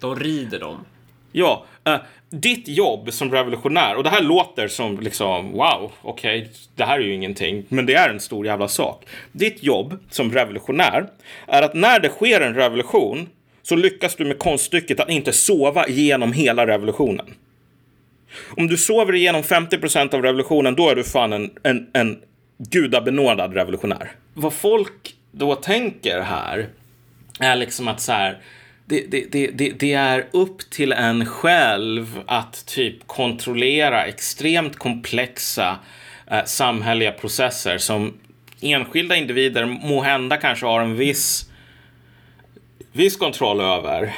[0.00, 0.84] De rider dem.
[1.32, 1.96] Ja, eh,
[2.30, 7.02] ditt jobb som revolutionär, och det här låter som liksom wow, okej, det här är
[7.02, 9.06] ju ingenting, men det är en stor jävla sak.
[9.32, 11.06] Ditt jobb som revolutionär
[11.46, 13.28] är att när det sker en revolution
[13.62, 17.34] så lyckas du med konststycket att inte sova igenom hela revolutionen.
[18.56, 22.18] Om du sover igenom 50 procent av revolutionen, då är du fan en, en, en
[22.58, 24.10] gudabenådad revolutionär.
[24.34, 26.68] Vad folk då tänker här
[27.40, 28.38] är liksom att så här,
[28.86, 35.78] det, det, det, det, det är upp till en själv att typ kontrollera extremt komplexa
[36.30, 38.14] eh, samhälleliga processer som
[38.60, 41.50] enskilda individer må hända kanske har en viss,
[42.92, 44.14] viss kontroll över.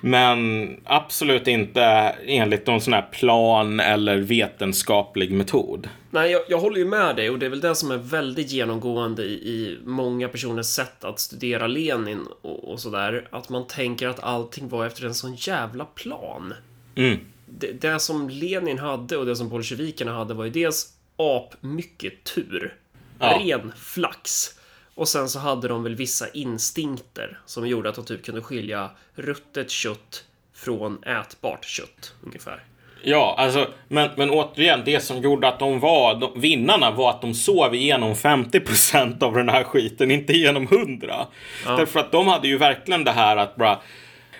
[0.00, 1.82] Men absolut inte
[2.26, 5.88] enligt någon sån här plan eller vetenskaplig metod.
[6.10, 8.50] Nej, jag, jag håller ju med dig och det är väl det som är väldigt
[8.50, 13.28] genomgående i, i många personers sätt att studera Lenin och, och sådär.
[13.30, 16.54] Att man tänker att allting var efter en sån jävla plan.
[16.94, 17.18] Mm.
[17.46, 22.24] Det, det som Lenin hade och det som bolsjevikerna hade var ju dels ap mycket
[22.24, 22.74] tur.
[23.18, 23.40] Ja.
[23.44, 24.57] Ren flax.
[24.98, 28.90] Och sen så hade de väl vissa instinkter som gjorde att de typ kunde skilja
[29.14, 30.24] ruttet kött
[30.54, 32.62] från ätbart kött ungefär.
[33.02, 37.20] Ja, alltså, men, men återigen, det som gjorde att de var de, vinnarna var att
[37.20, 41.26] de sov igenom 50% av den här skiten, inte igenom 100.
[41.66, 43.78] Därför att de hade ju verkligen det här att bara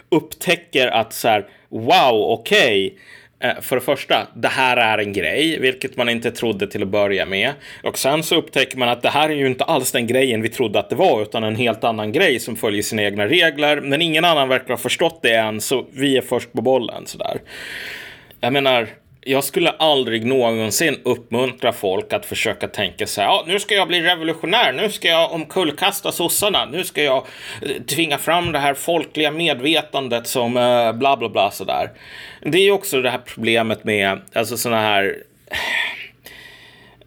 [0.08, 2.86] upptäcker att så här, wow, okej.
[2.86, 2.92] Eh,
[3.40, 6.88] Eh, för det första, det här är en grej, vilket man inte trodde till att
[6.88, 7.52] börja med.
[7.82, 10.48] Och sen så upptäcker man att det här är ju inte alls den grejen vi
[10.48, 13.80] trodde att det var, utan en helt annan grej som följer sina egna regler.
[13.80, 17.06] Men ingen annan verkar ha förstått det än, så vi är först på bollen.
[17.06, 17.40] Sådär.
[18.40, 18.88] Jag menar,
[19.28, 23.88] jag skulle aldrig någonsin uppmuntra folk att försöka tänka så här, ja, nu ska jag
[23.88, 27.26] bli revolutionär, nu ska jag omkullkasta sossarna, nu ska jag
[27.62, 31.90] eh, tvinga fram det här folkliga medvetandet som eh, bla bla bla sådär.
[32.42, 35.16] Det är ju också det här problemet med, alltså sådana här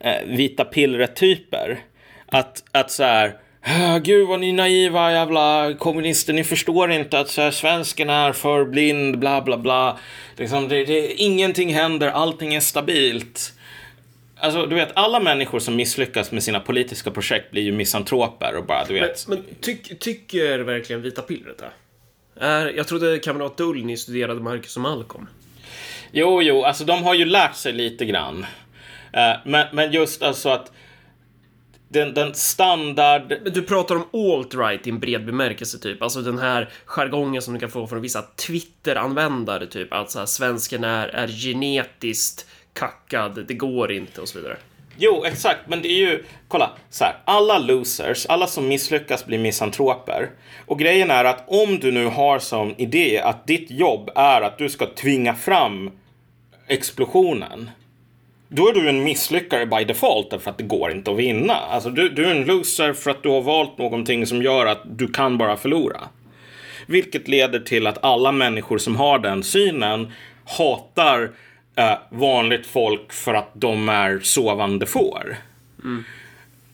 [0.00, 1.78] eh, vita pillret-typer.
[2.26, 3.34] Att, att så här,
[4.02, 8.64] Gud vad ni naiva jävla kommunister, ni förstår inte att så här, svensken är för
[8.64, 9.98] blind, bla bla bla.
[10.36, 13.52] Liksom, det, det, ingenting händer, allting är stabilt.
[14.36, 18.66] Alltså, du vet, alla människor som misslyckas med sina politiska projekt blir ju misantroper och
[18.66, 19.28] bara, du Men, vet.
[19.28, 21.70] men tyck, tycker verkligen vita pillret det?
[22.46, 25.28] Är, jag trodde kamrat Dullny studerade Marcus och Malcolm.
[26.12, 28.46] Jo, jo, alltså de har ju lärt sig lite grann.
[29.12, 30.72] Eh, men, men just alltså att
[31.92, 33.38] den, den standard...
[33.42, 36.02] Men du pratar om alt-right i en bred bemärkelse, typ.
[36.02, 39.92] Alltså den här jargongen som du kan få från vissa Twitter-användare, typ.
[39.92, 44.56] Att så här, svensken är, är genetiskt kackad, det går inte och så vidare.
[44.96, 45.60] Jo, exakt.
[45.68, 47.16] Men det är ju, kolla, så här.
[47.24, 50.30] Alla losers, alla som misslyckas blir misantroper.
[50.66, 54.58] Och grejen är att om du nu har som idé att ditt jobb är att
[54.58, 55.90] du ska tvinga fram
[56.66, 57.70] explosionen.
[58.54, 61.54] Då är du en misslyckare by default därför att det går inte att vinna.
[61.54, 64.82] Alltså du, du är en loser för att du har valt någonting som gör att
[64.84, 66.00] du kan bara förlora.
[66.86, 70.12] Vilket leder till att alla människor som har den synen
[70.44, 71.30] hatar
[71.76, 75.36] eh, vanligt folk för att de är sovande får.
[75.84, 76.04] Mm.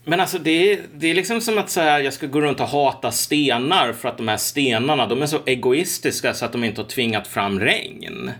[0.03, 2.67] Men alltså det är, det är liksom som att säga jag ska gå runt och
[2.67, 6.81] hata stenar för att de här stenarna, de är så egoistiska så att de inte
[6.81, 8.31] har tvingat fram regn.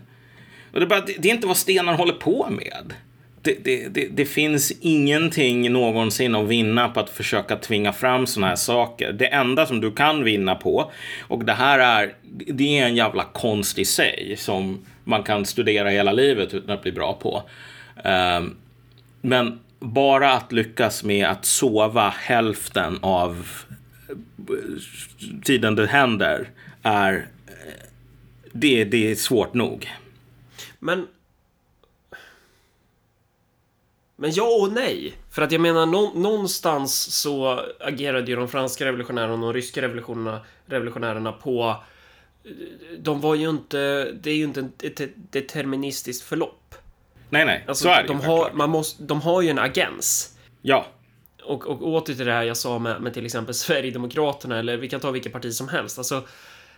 [0.73, 2.93] Och det, är bara, det, det är inte vad stenar håller på med.
[3.41, 8.47] Det, det, det, det, finns ingenting någonsin att vinna på att försöka tvinga fram sådana
[8.47, 9.11] här saker.
[9.13, 10.91] Det enda som du kan vinna på,
[11.27, 12.13] och det här är,
[12.47, 16.81] det är en jävla konst i sig som man kan studera hela livet utan att
[16.81, 17.43] bli bra på.
[18.03, 18.55] Um,
[19.21, 23.47] men bara att lyckas med att sova hälften av
[24.09, 24.55] eh,
[25.43, 26.49] tiden det händer
[26.83, 27.53] är eh,
[28.51, 29.89] det, det är svårt nog.
[30.79, 31.07] Men
[34.19, 35.13] men ja och nej.
[35.31, 39.81] För att jag menar, nå någonstans så agerade ju de franska revolutionärerna och de ryska
[39.81, 41.75] revolutionärerna, revolutionärerna på...
[42.99, 44.11] De var ju inte...
[44.11, 45.01] Det är ju inte ett
[45.31, 46.75] deterministiskt förlopp.
[47.29, 47.65] Nej, nej.
[47.67, 50.37] Alltså, så är det de har, man måste, de har ju en agens.
[50.61, 50.85] Ja.
[51.43, 54.89] Och, och åter till det här jag sa med, med till exempel Sverigedemokraterna, eller vi
[54.89, 55.97] kan ta vilket parti som helst.
[55.97, 56.23] Alltså,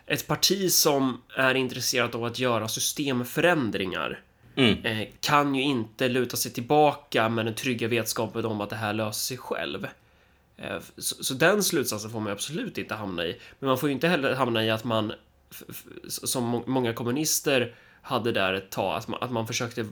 [0.05, 4.19] ett parti som är intresserat av att göra systemförändringar
[4.55, 4.85] Mm.
[4.85, 8.93] Eh, kan ju inte luta sig tillbaka med den trygga vetskapen om att det här
[8.93, 9.87] löser sig själv.
[10.57, 13.37] Eh, så, så, den slutsatsen får man absolut inte hamna i.
[13.59, 15.13] Men man får ju inte heller hamna i att man,
[16.07, 19.85] som många kommunister hade där ett tag, att man, att man försökte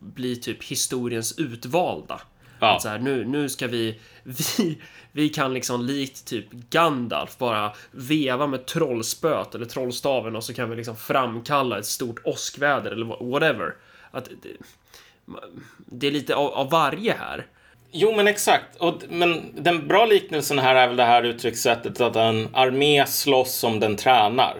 [0.00, 2.20] bli typ historiens utvalda.
[2.60, 2.76] Ja.
[2.76, 4.78] Att så här, nu, nu ska vi, vi,
[5.12, 10.70] vi kan liksom likt typ Gandalf bara veva med trollspöt eller trollstaven och så kan
[10.70, 13.74] vi liksom framkalla ett stort åskväder eller whatever.
[14.16, 14.28] Att
[15.86, 17.46] det, är lite av, av, varje här.
[17.92, 18.76] Jo, men exakt.
[18.76, 23.54] Och, men den bra liknelsen här är väl det här uttryckssättet att en armé slåss
[23.54, 24.56] som den tränar.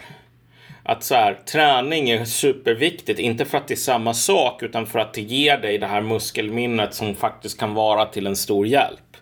[0.83, 4.99] Att så här, träning är superviktigt, inte för att det är samma sak, utan för
[4.99, 9.17] att det ger dig det här muskelminnet som faktiskt kan vara till en stor hjälp.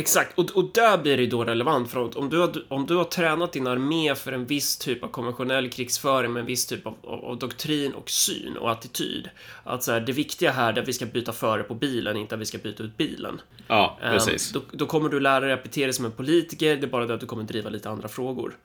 [0.00, 3.04] Exakt, och, och där blir det då relevant för om du, har, om du har
[3.04, 6.94] tränat din armé för en viss typ av konventionell krigsföring med en viss typ av,
[7.02, 9.30] av, av doktrin och syn och attityd.
[9.64, 12.34] Att så här, det viktiga här är att vi ska byta före på bilen, inte
[12.34, 13.40] att vi ska byta ut bilen.
[13.66, 14.54] Ja, precis.
[14.54, 16.90] Um, då, då, kommer du lära dig att bete dig som en politiker, det är
[16.90, 18.56] bara det att du kommer driva lite andra frågor.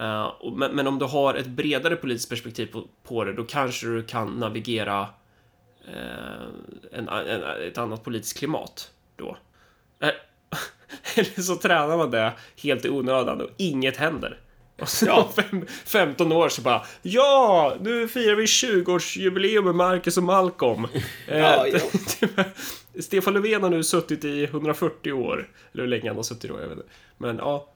[0.00, 3.44] Uh, och, men, men, om du har ett bredare politiskt perspektiv på, på det, då
[3.44, 6.48] kanske du kan navigera uh,
[6.92, 9.36] en, en, ett annat politiskt klimat då.
[11.14, 12.32] Eller så tränar man det
[12.62, 14.38] helt i onödan och inget händer.
[14.80, 15.32] Och så ja.
[15.36, 20.86] fem, 15 år så bara Ja, nu firar vi 20-årsjubileum med Marcus och Malcolm.
[21.28, 21.80] Ja, eh,
[22.36, 22.44] ja.
[23.00, 25.48] Stefan Löfven har nu suttit i 140 år.
[25.72, 26.88] Eller hur länge han har suttit då, jag vet inte.
[27.18, 27.68] Men ja.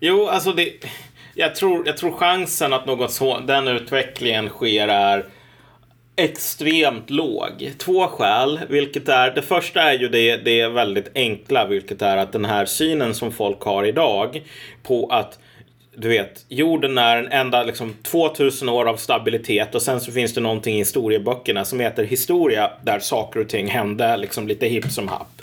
[0.00, 0.72] Jo, alltså det...
[1.34, 5.26] Jag tror, jag tror chansen att något så, den utvecklingen sker är
[6.16, 7.72] extremt låg.
[7.78, 12.16] Två skäl, vilket är det första är ju det, det är väldigt enkla, vilket är
[12.16, 14.42] att den här synen som folk har idag
[14.82, 15.38] på att
[15.96, 20.34] du vet, jorden är en enda liksom 2000 år av stabilitet och sen så finns
[20.34, 24.90] det någonting i historieböckerna som heter historia där saker och ting hände liksom lite hipp
[24.90, 25.42] som happ.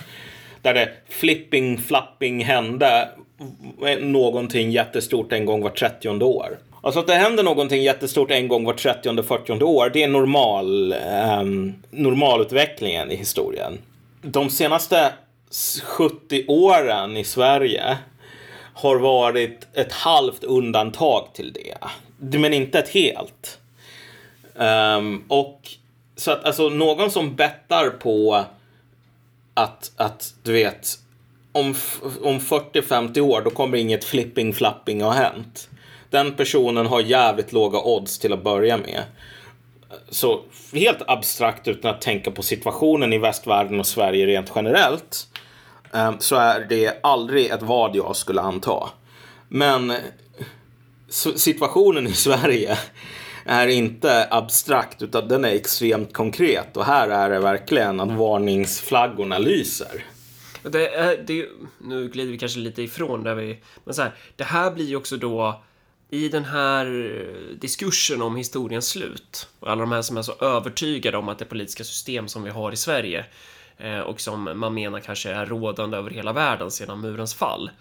[0.62, 3.10] Där det flipping flapping hände
[3.86, 6.58] eh, någonting jättestort en gång var 30 år.
[6.82, 10.92] Alltså att det händer någonting jättestort en gång vart 30 40 år, det är normal,
[10.92, 11.44] eh,
[11.90, 13.78] normalutvecklingen i historien.
[14.22, 15.14] De senaste
[15.84, 17.98] 70 åren i Sverige
[18.74, 21.78] har varit ett halvt undantag till det.
[22.38, 23.60] Men inte ett helt.
[24.56, 25.62] Um, och
[26.16, 28.46] så att alltså någon som bettar på
[29.54, 31.00] att, att du vet,
[31.52, 31.76] om,
[32.22, 35.70] om 40-50 år då kommer inget flipping flapping ha hänt
[36.10, 39.04] den personen har jävligt låga odds till att börja med.
[40.10, 40.42] Så
[40.74, 45.28] helt abstrakt utan att tänka på situationen i västvärlden och Sverige rent generellt
[45.94, 48.90] ehm, så är det aldrig ett vad jag skulle anta.
[49.48, 49.94] Men
[51.36, 52.78] situationen i Sverige
[53.46, 59.38] är inte abstrakt utan den är extremt konkret och här är det verkligen att varningsflaggorna
[59.38, 60.06] lyser.
[60.64, 61.46] Det är, det,
[61.78, 64.96] nu glider vi kanske lite ifrån där vi, men så här, det här blir ju
[64.96, 65.62] också då
[66.10, 66.86] i den här
[67.60, 71.46] diskursen om historiens slut och alla de här som är så övertygade om att det
[71.46, 73.26] politiska system som vi har i Sverige
[73.78, 77.72] eh, och som man menar kanske är rådande över hela världen sedan murens fall.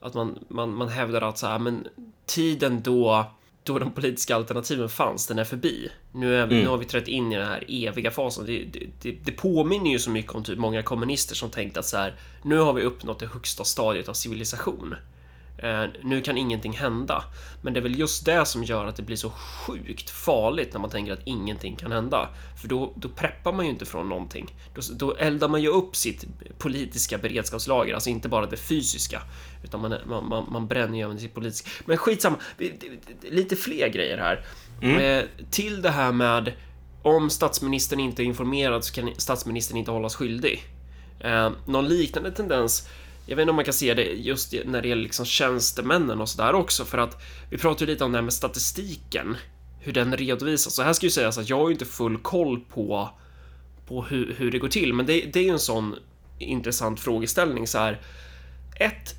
[0.00, 1.88] Att man, man, man hävdar att så här, men
[2.26, 3.26] tiden då
[3.66, 5.88] då de politiska alternativen fanns, den är förbi.
[6.12, 6.58] Nu, är, mm.
[6.58, 8.46] nu har vi trätt in i den här eviga fasen.
[8.46, 8.64] Det,
[9.02, 12.14] det, det, påminner ju så mycket om typ många kommunister som tänkte att så här,
[12.42, 14.94] nu har vi uppnått det högsta stadiet av civilisation.
[15.58, 17.24] Eh, nu kan ingenting hända.
[17.62, 20.80] Men det är väl just det som gör att det blir så sjukt farligt när
[20.80, 22.28] man tänker att ingenting kan hända.
[22.60, 24.54] För då, då preppar man ju inte från någonting.
[24.74, 26.24] Då, då eldar man ju upp sitt
[26.58, 29.22] politiska beredskapslager, alltså inte bara det fysiska,
[29.64, 31.70] utan man, man, man, man bränner ju även sitt politiska.
[31.84, 32.36] Men skitsamma,
[33.22, 34.44] lite fler grejer här.
[34.82, 35.00] Mm.
[35.00, 36.52] Eh, till det här med
[37.02, 40.64] om statsministern inte är informerad så kan statsministern inte hållas skyldig.
[41.20, 42.88] Eh, någon liknande tendens
[43.26, 46.28] jag vet inte om man kan se det just när det gäller liksom tjänstemännen och
[46.28, 49.36] sådär också, för att vi pratar ju lite om det här med statistiken,
[49.80, 50.74] hur den redovisas.
[50.74, 53.10] Så här ska ju sägas att jag har ju inte full koll på,
[53.86, 55.96] på hur, hur det går till, men det, det är ju en sån
[56.38, 58.00] intressant frågeställning så här.
[58.80, 59.14] Ett,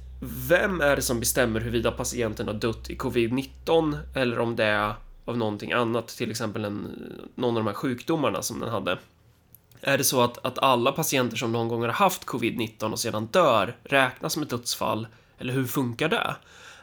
[0.49, 4.93] vem är det som bestämmer huruvida patienten har dött i covid-19 eller om det är
[5.26, 6.88] av någonting annat, till exempel en,
[7.36, 8.97] någon av de här sjukdomarna som den hade?
[9.82, 13.25] Är det så att, att alla patienter som någon gång har haft covid-19 och sedan
[13.25, 15.07] dör räknas som ett dödsfall?
[15.38, 16.36] Eller hur funkar det?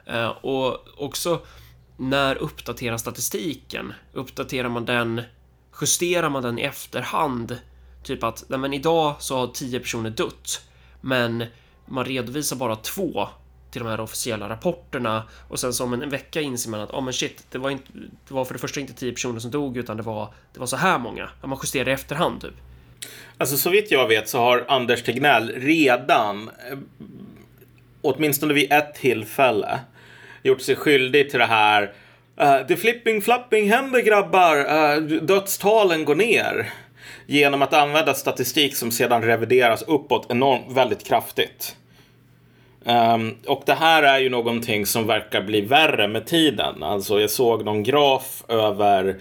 [0.06, 1.40] Eh, och också,
[1.96, 3.92] när uppdateras statistiken?
[4.12, 5.22] Uppdaterar man den?
[5.80, 7.58] Justerar man den i efterhand?
[8.02, 10.62] Typ att, nej men idag så har 10 personer dött,
[11.00, 11.44] men
[11.86, 13.28] man redovisar bara två
[13.70, 17.04] till de här officiella rapporterna och sen som en, en vecka inser man att oh,
[17.04, 17.92] men shit, det var, inte,
[18.28, 20.66] det var för det första inte 10 personer som dog utan det var, det var
[20.66, 21.30] så här många.
[21.44, 22.54] Man justerar i efterhand typ.
[23.38, 26.78] Alltså så vitt jag vet så har Anders Tegnell redan, eh,
[28.02, 29.78] åtminstone vid ett tillfälle,
[30.42, 31.92] gjort sig skyldig till det här.
[32.36, 36.70] Eh, uh, det flipping flapping händer grabbar, uh, dödstalen går ner.
[37.26, 41.76] Genom att använda statistik som sedan revideras uppåt enormt väldigt kraftigt.
[42.84, 46.82] Um, och det här är ju någonting som verkar bli värre med tiden.
[46.82, 49.16] Alltså jag såg någon graf över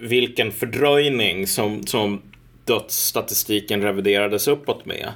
[0.00, 2.22] vilken fördröjning som, som
[2.64, 5.12] dödsstatistiken reviderades uppåt med.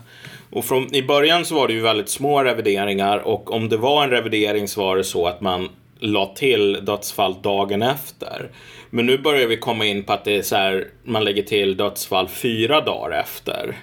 [0.51, 4.05] Och från, i början så var det ju väldigt små revideringar och om det var
[4.05, 5.68] en revidering så var det så att man
[5.99, 8.51] la till dödsfall dagen efter.
[8.90, 11.76] Men nu börjar vi komma in på att det är så här, man lägger till
[11.76, 13.76] dödsfall fyra dagar efter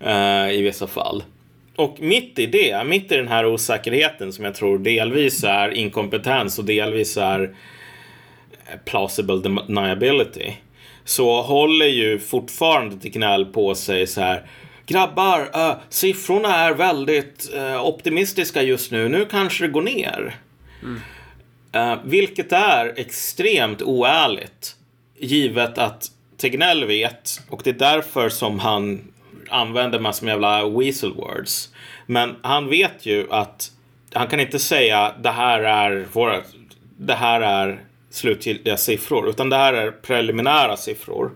[0.00, 1.24] eh, i vissa fall.
[1.76, 6.58] Och mitt i det, mitt i den här osäkerheten som jag tror delvis är inkompetens
[6.58, 7.42] och delvis är
[8.66, 10.52] eh, plausible deniability
[11.04, 14.46] så håller ju fortfarande Tegnell på sig så här.
[14.86, 19.08] Grabbar, uh, siffrorna är väldigt uh, optimistiska just nu.
[19.08, 20.36] Nu kanske det går ner.
[20.82, 21.00] Mm.
[21.76, 24.76] Uh, vilket är extremt oärligt.
[25.18, 29.12] Givet att Tegnell vet och det är därför som han
[29.48, 31.70] använder massor med jävla weasel words.
[32.06, 33.70] Men han vet ju att
[34.12, 36.40] han kan inte säga det här är våra,
[36.96, 37.80] det här är
[38.14, 41.30] slutgiltiga siffror, utan det här är preliminära siffror.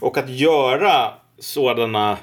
[0.00, 2.18] Och att göra sådana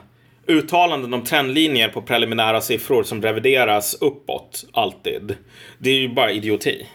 [0.47, 5.36] uttalanden om trendlinjer på preliminära siffror som revideras uppåt alltid,
[5.78, 6.88] det är ju bara idioti.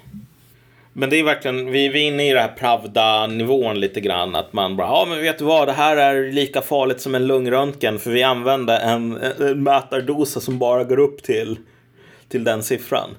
[0.93, 4.35] Men det är verkligen, vi är inne i den här Pravda-nivån lite grann.
[4.35, 7.27] Att man bara, ja men vet du vad, det här är lika farligt som en
[7.27, 7.99] lungröntgen.
[7.99, 11.59] För vi använder en, en mätardosa som bara går upp till,
[12.29, 13.11] till den siffran.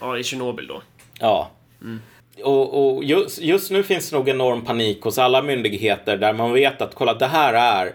[0.00, 0.82] Ja, i Tjernobyl då.
[1.20, 1.50] Ja.
[1.82, 2.00] Mm
[2.42, 6.52] och, och just, just, nu finns det nog enorm panik hos alla myndigheter där man
[6.52, 7.94] vet att kolla det här är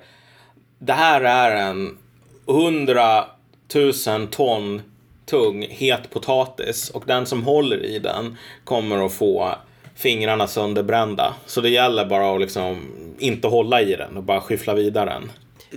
[0.79, 1.97] det här är en
[2.45, 4.81] hundratusen ton
[5.25, 9.55] tung het potatis och den som håller i den kommer att få
[9.95, 11.35] fingrarna sönderbrända.
[11.45, 12.88] Så det gäller bara att liksom
[13.19, 15.31] inte hålla i den och bara skyffla vidare den.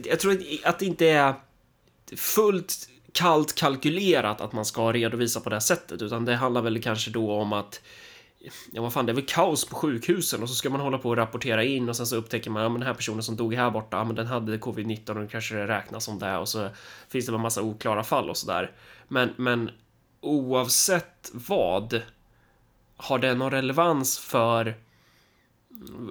[0.04, 1.34] Jag tror att det inte är
[2.16, 2.74] fullt
[3.12, 7.32] kallt kalkylerat att man ska redovisa på det sättet, utan det handlar väl kanske då
[7.32, 7.80] om att
[8.70, 11.08] ja vad fan, det är väl kaos på sjukhusen och så ska man hålla på
[11.08, 13.54] och rapportera in och sen så upptäcker man, ja men den här personen som dog
[13.54, 16.48] här borta, ja men den hade covid-19 och då kanske det räknas som det och
[16.48, 16.68] så
[17.08, 18.72] finns det en massa oklara fall och sådär.
[19.08, 19.70] Men, men
[20.20, 22.02] oavsett vad,
[22.96, 24.74] har det någon relevans för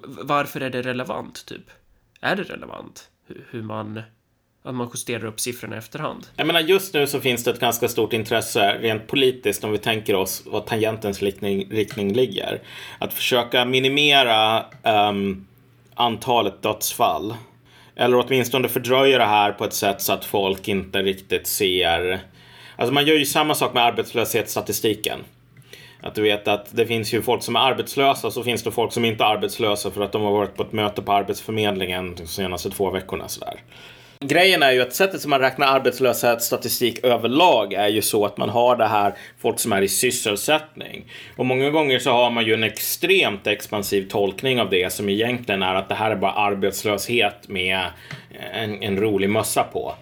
[0.06, 1.70] varför är det relevant typ?
[2.20, 4.02] Är det relevant hur man
[4.62, 6.26] att man justerar upp siffrorna i efterhand.
[6.36, 9.78] Jag menar, just nu så finns det ett ganska stort intresse rent politiskt om vi
[9.78, 12.62] tänker oss vad tangentens riktning, riktning ligger.
[12.98, 15.46] Att försöka minimera um,
[15.94, 17.34] antalet dödsfall.
[17.96, 22.20] Eller åtminstone fördröja det här på ett sätt så att folk inte riktigt ser.
[22.76, 25.18] Alltså man gör ju samma sak med arbetslöshetsstatistiken.
[26.02, 28.70] Att du vet att det finns ju folk som är arbetslösa och så finns det
[28.70, 32.14] folk som inte är arbetslösa för att de har varit på ett möte på Arbetsförmedlingen
[32.14, 33.28] de senaste två veckorna.
[33.28, 33.60] Sådär.
[34.24, 38.48] Grejen är ju att sättet som man räknar arbetslöshetsstatistik överlag är ju så att man
[38.48, 41.04] har det här folk som är i sysselsättning.
[41.36, 45.62] Och många gånger så har man ju en extremt expansiv tolkning av det som egentligen
[45.62, 47.84] är att det här är bara arbetslöshet med
[48.52, 49.94] en, en rolig mössa på.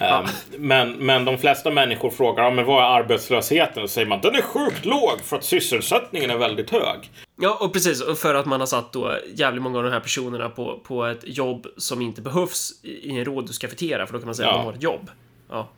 [0.00, 0.18] Ja.
[0.20, 0.26] Um,
[0.58, 3.82] men, men de flesta människor frågar ja, men vad är arbetslösheten?
[3.82, 7.10] Och säger man den är sjukt låg för att sysselsättningen är väldigt hög.
[7.40, 8.00] Ja, och precis.
[8.00, 11.04] Och för att man har satt då jävligt många av de här personerna på, på
[11.04, 14.54] ett jobb som inte behövs i en rådhuskafeteria, för då kan man säga ja.
[14.54, 15.10] att de har ett jobb.
[15.50, 15.68] Ja.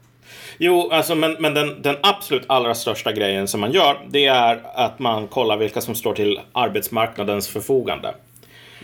[0.58, 4.60] Jo, alltså, men, men den, den absolut allra största grejen som man gör, det är
[4.74, 8.14] att man kollar vilka som står till arbetsmarknadens förfogande.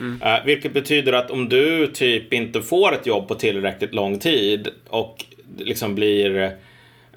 [0.01, 0.23] Mm.
[0.23, 4.69] Uh, vilket betyder att om du typ inte får ett jobb på tillräckligt lång tid
[4.89, 5.25] och
[5.59, 6.59] liksom blir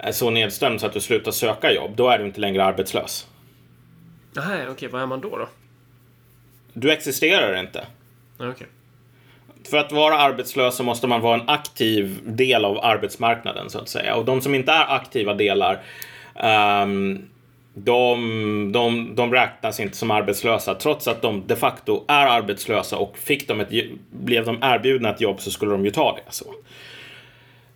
[0.04, 3.26] uh, så nedstämd så att du slutar söka jobb, då är du inte längre arbetslös.
[4.32, 5.48] Nej, okej, okay, vad är man då då?
[6.72, 7.86] Du existerar inte.
[8.38, 8.66] Okay.
[9.70, 13.88] För att vara arbetslös så måste man vara en aktiv del av arbetsmarknaden så att
[13.88, 14.14] säga.
[14.14, 15.80] Och de som inte är aktiva delar
[16.84, 17.28] um,
[17.74, 23.18] de, de, de räknas inte som arbetslösa trots att de de facto är arbetslösa och
[23.18, 23.70] fick de ett,
[24.10, 26.32] blev de erbjudna ett jobb så skulle de ju ta det.
[26.32, 26.44] Så,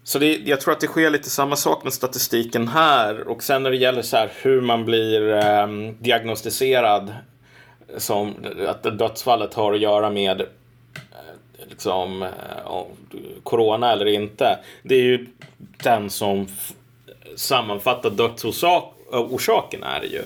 [0.04, 3.62] så det, jag tror att det sker lite samma sak med statistiken här och sen
[3.62, 5.66] när det gäller så här hur man blir eh,
[5.98, 7.14] diagnostiserad
[7.96, 8.34] som
[8.68, 10.46] att dödsfallet har att göra med eh,
[11.68, 12.30] liksom eh,
[13.42, 14.58] corona eller inte.
[14.82, 15.26] Det är ju
[15.82, 16.46] den som
[17.36, 19.82] sammanfattar dödsorsaken.
[19.82, 20.22] är det ju.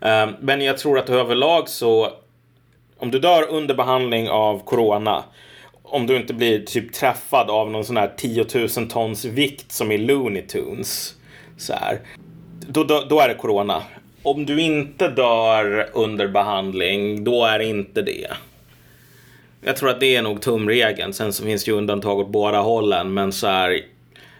[0.00, 2.12] Ehm, men jag tror att överlag så
[2.98, 5.24] om du dör under behandling av corona
[5.90, 9.92] om du inte blir typ träffad av någon sån här 10 000 tons vikt som
[9.92, 11.14] i Looney Tunes.
[11.56, 12.00] Så här,
[12.68, 13.82] då, då, då är det corona.
[14.22, 18.26] Om du inte dör under behandling, då är det inte det.
[19.64, 21.12] Jag tror att det är nog tumregeln.
[21.12, 23.14] Sen så finns det ju undantag åt båda hållen.
[23.14, 23.80] Men så här,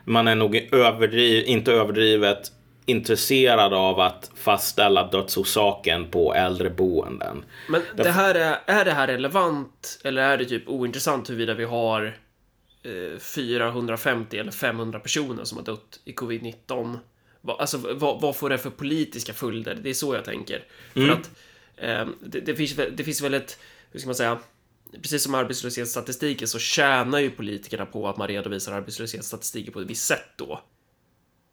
[0.05, 2.53] man är nog överdriv, inte överdrivet
[2.91, 7.45] intresserad av att fastställa dödsorsaken på äldreboenden.
[7.69, 11.65] Men det här är, är det här relevant eller är det typ ointressant huruvida vi
[11.65, 12.17] har
[12.83, 16.99] eh, 450 eller 500 personer som har dött i covid-19?
[17.47, 19.79] Alltså vad, vad, får det för politiska följder?
[19.83, 20.65] Det är så jag tänker.
[20.95, 21.09] Mm.
[21.09, 21.31] För att
[21.77, 23.59] eh, det, det, finns, det finns väl ett,
[23.93, 24.39] hur ska man säga,
[25.03, 30.07] precis som arbetslöshetsstatistiken så tjänar ju politikerna på att man redovisar arbetslöshetsstatistiken på ett visst
[30.07, 30.61] sätt då.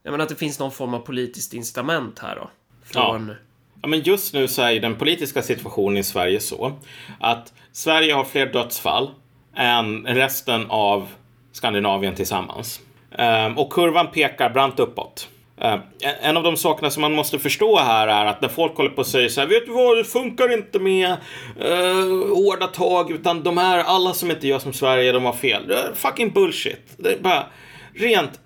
[0.07, 2.49] Jag menar att det finns någon form av politiskt incitament här då.
[2.85, 3.27] Från...
[3.27, 3.35] Ja.
[3.81, 6.79] ja, men just nu så är den politiska situationen i Sverige så
[7.19, 9.09] att Sverige har fler dödsfall
[9.55, 11.07] än resten av
[11.51, 12.79] Skandinavien tillsammans.
[13.19, 15.29] Um, och kurvan pekar brant uppåt.
[15.63, 15.75] Uh,
[16.21, 18.97] en av de sakerna som man måste förstå här är att när folk håller på
[18.97, 23.43] och säger så här, vet du vad, det funkar inte med uh, hårda tag, utan
[23.43, 25.67] de här, alla som inte gör som Sverige, de har fel.
[25.67, 26.95] Det är fucking bullshit.
[26.97, 27.45] Det är bara
[27.93, 28.39] rent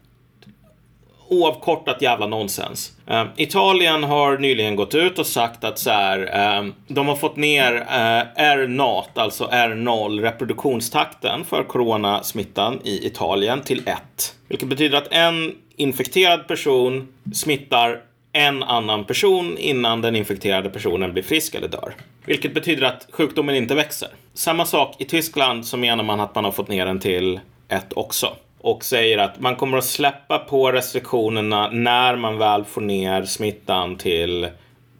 [1.31, 2.91] oavkortat jävla nonsens.
[3.11, 7.35] Uh, Italien har nyligen gått ut och sagt att så här, uh, de har fått
[7.35, 13.97] ner eh, uh, R0, alltså R0, reproduktionstakten för coronasmittan i Italien till 1.
[14.47, 18.01] Vilket betyder att en infekterad person smittar
[18.33, 21.93] en annan person innan den infekterade personen blir frisk eller dör.
[22.25, 24.09] Vilket betyder att sjukdomen inte växer.
[24.33, 27.93] Samma sak i Tyskland så menar man att man har fått ner den till 1
[27.93, 33.23] också och säger att man kommer att släppa på restriktionerna när man väl får ner
[33.23, 34.49] smittan till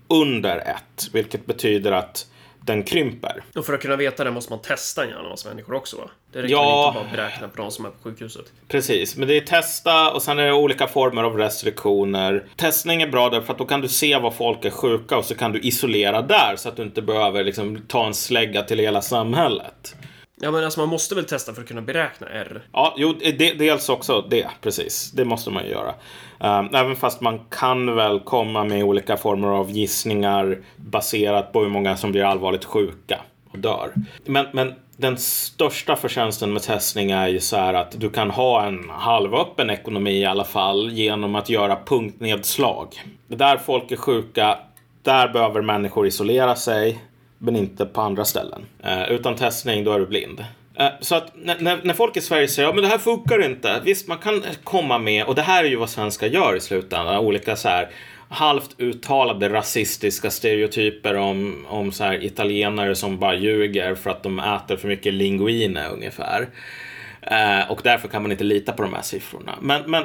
[0.07, 2.27] under ett, vilket betyder att
[2.65, 3.43] den krymper.
[3.55, 6.09] Och för att kunna veta det måste man testa en hjärna hos människor också va?
[6.31, 8.45] Det räcker ja, inte bara beräkna på de som är på sjukhuset.
[8.67, 12.45] Precis, men det är testa och sen är det olika former av restriktioner.
[12.55, 15.35] Testning är bra därför att då kan du se vad folk är sjuka och så
[15.35, 19.01] kan du isolera där så att du inte behöver liksom ta en slägga till hela
[19.01, 19.95] samhället.
[20.43, 22.61] Ja men alltså man måste väl testa för att kunna beräkna R?
[22.71, 25.11] Ja, jo, det, dels också det, precis.
[25.11, 25.93] Det måste man ju göra.
[26.39, 31.69] Um, även fast man kan väl komma med olika former av gissningar baserat på hur
[31.69, 33.21] många som blir allvarligt sjuka
[33.51, 33.93] och dör.
[34.25, 38.65] Men, men den största förtjänsten med testning är ju så här att du kan ha
[38.65, 42.87] en halvöppen ekonomi i alla fall genom att göra punktnedslag.
[43.27, 44.59] Där folk är sjuka,
[45.01, 46.99] där behöver människor isolera sig
[47.41, 48.65] men inte på andra ställen.
[48.83, 50.45] Eh, utan testning, då är du blind.
[50.75, 53.81] Eh, så att när, när folk i Sverige säger ja men det här funkar inte.
[53.83, 57.17] Visst, man kan komma med, och det här är ju vad svenskar gör i slutändan,
[57.17, 57.89] olika så här
[58.29, 64.39] halvt uttalade rasistiska stereotyper om, om så här italienare som bara ljuger för att de
[64.39, 66.49] äter för mycket linguine ungefär.
[67.21, 69.55] Eh, och därför kan man inte lita på de här siffrorna.
[69.61, 70.03] Men, men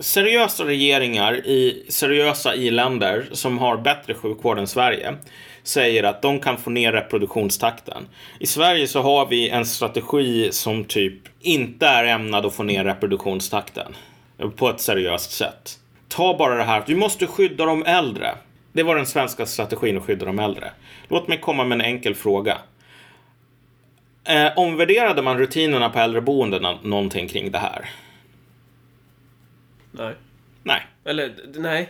[0.00, 5.14] seriösa regeringar i seriösa i-länder som har bättre sjukvård än Sverige
[5.68, 8.08] säger att de kan få ner reproduktionstakten.
[8.40, 12.84] I Sverige så har vi en strategi som typ inte är ämnad att få ner
[12.84, 13.96] reproduktionstakten
[14.56, 15.78] på ett seriöst sätt.
[16.08, 18.34] Ta bara det här, vi måste skydda de äldre.
[18.72, 20.70] Det var den svenska strategin att skydda de äldre.
[21.08, 22.58] Låt mig komma med en enkel fråga.
[24.24, 27.90] Eh, omvärderade man rutinerna på äldreboendena någonting kring det här?
[29.92, 30.14] Nej.
[30.62, 30.86] Nej.
[31.04, 31.88] Eller, nej.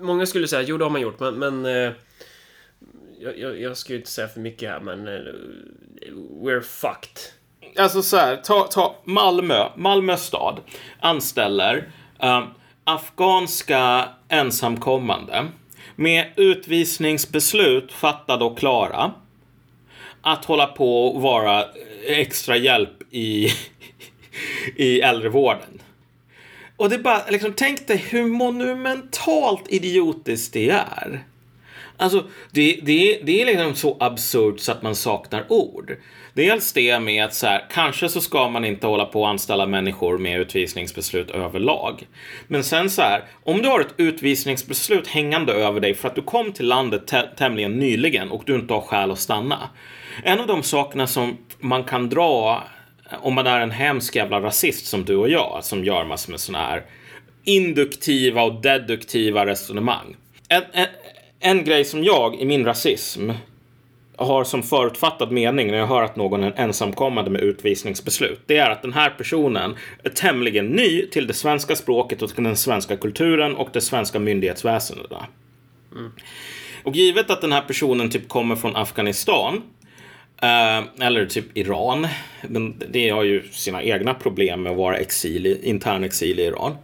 [0.00, 1.34] Många skulle säga, jo det har man gjort, men...
[1.34, 1.92] men eh,
[3.20, 5.08] jag, jag, jag ska ju inte säga för mycket här, men...
[5.08, 5.32] Eh,
[6.42, 7.18] we're fucked.
[7.76, 10.60] Alltså så här, ta, ta Malmö, Malmö stad
[11.00, 11.88] anställer
[12.22, 12.46] eh,
[12.84, 15.46] afghanska ensamkommande
[15.96, 19.12] med utvisningsbeslut fattade och klara
[20.20, 23.48] att hålla på och vara eh, extra hjälp i,
[24.76, 25.82] i äldrevården.
[26.76, 31.24] Och det är bara, liksom, tänk dig hur monumentalt idiotiskt det är.
[32.00, 35.96] Alltså, det, det, det är liksom så absurt så att man saknar ord.
[36.34, 39.66] Dels det med att så här, kanske så ska man inte hålla på att anställa
[39.66, 42.06] människor med utvisningsbeslut överlag.
[42.46, 46.22] Men sen så här, om du har ett utvisningsbeslut hängande över dig för att du
[46.22, 49.68] kom till landet tämligen nyligen och du inte har skäl att stanna.
[50.24, 52.64] En av de sakerna som man kan dra
[53.20, 56.40] om man är en hemsk jävla rasist som du och jag som gör massor med
[56.40, 56.82] sådana här
[57.44, 60.16] induktiva och deduktiva resonemang.
[60.48, 60.86] En, en,
[61.40, 63.30] en grej som jag i min rasism
[64.16, 68.40] har som förutfattad mening när jag hör att någon är ensamkommande med utvisningsbeslut.
[68.46, 72.56] Det är att den här personen är tämligen ny till det svenska språket och den
[72.56, 75.12] svenska kulturen och det svenska myndighetsväsendet.
[75.92, 76.12] Mm.
[76.82, 79.62] Och givet att den här personen typ kommer från Afghanistan
[80.42, 82.08] Uh, eller typ Iran.
[82.48, 86.76] Men det har ju sina egna problem med att vara exil, intern exil i Iran.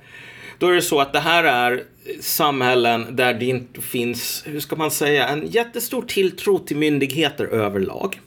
[0.58, 1.82] Då är det så att det här är
[2.20, 8.20] samhällen där det inte finns, hur ska man säga, en jättestor tilltro till myndigheter överlag.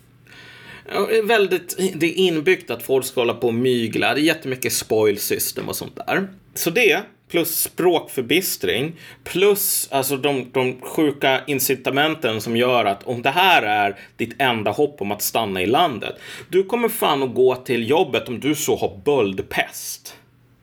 [1.24, 4.14] Väldigt, det är inbyggt att folk ska hålla på och mygla.
[4.14, 6.28] Det är jättemycket spoil system och sånt där.
[6.54, 8.94] Så det plus språkförbistring,
[9.24, 14.72] plus alltså de, de sjuka incitamenten som gör att om det här är ditt enda
[14.72, 16.16] hopp om att stanna i landet,
[16.50, 20.16] du kommer fan att gå till jobbet om du så har böldpest.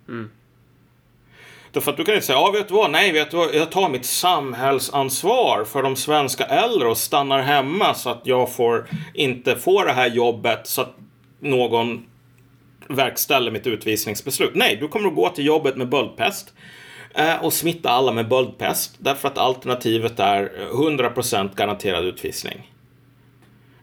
[0.09, 0.31] Mm.
[1.75, 3.71] Därför att du kan inte säga, ja vet du vad, nej vet du vad, jag
[3.71, 9.57] tar mitt samhällsansvar för de svenska äldre och stannar hemma så att jag får inte
[9.57, 10.97] får det här jobbet så att
[11.41, 12.07] någon
[12.89, 14.55] verkställer mitt utvisningsbeslut.
[14.55, 16.53] Nej, du kommer att gå till jobbet med böldpest
[17.15, 22.74] eh, och smitta alla med böldpest därför att alternativet är 100% garanterad utvisning.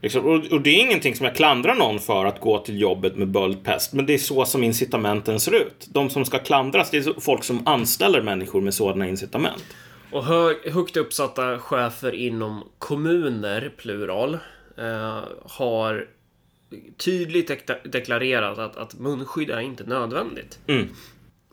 [0.02, 3.16] Liksom, och, och, det är ingenting som jag klandrar någon för att gå till jobbet
[3.16, 5.88] med böldpest, men det är så som incitamenten ser ut.
[5.90, 9.64] De som ska klandras, det är folk som anställer människor med sådana incitament.
[10.12, 14.38] Och hög, högt uppsatta chefer inom kommuner, plural,
[14.78, 16.08] eh, har
[16.98, 17.52] tydligt
[17.84, 20.60] deklarerat att, att munskydd är inte nödvändigt.
[20.68, 20.88] Mm.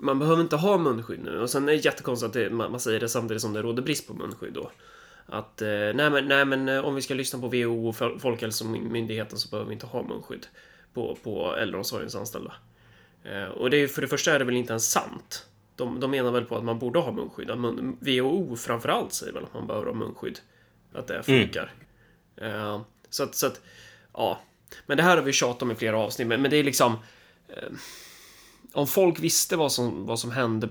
[0.01, 1.41] Man behöver inte ha munskydd nu.
[1.41, 3.83] Och sen är det jättekonstigt att det, man, man, säger det samtidigt som det råder
[3.83, 4.71] brist på munskydd då.
[5.31, 9.39] Att eh, nej, men, nej men eh, om vi ska lyssna på WHO och Folkhälsomyndigheten
[9.39, 10.47] så behöver vi inte ha munskydd
[10.95, 12.55] på, på äldreomsorgens anställda.
[13.25, 15.47] Eh, och det är för det första är det väl inte ens sant.
[15.77, 17.59] De, de menar väl på att man borde ha munskydd.
[17.59, 20.39] Mun, WHO framförallt säger väl att man behöver ha munskydd.
[20.93, 21.73] Att det funkar.
[22.37, 22.81] Mm.
[23.11, 23.61] så att, så att,
[24.13, 24.41] ja.
[24.87, 26.97] Men det här har vi tjatat om i flera avsnitt, men, men det är liksom...
[27.49, 27.69] Eh,
[28.73, 30.69] om folk visste vad som, vad som hände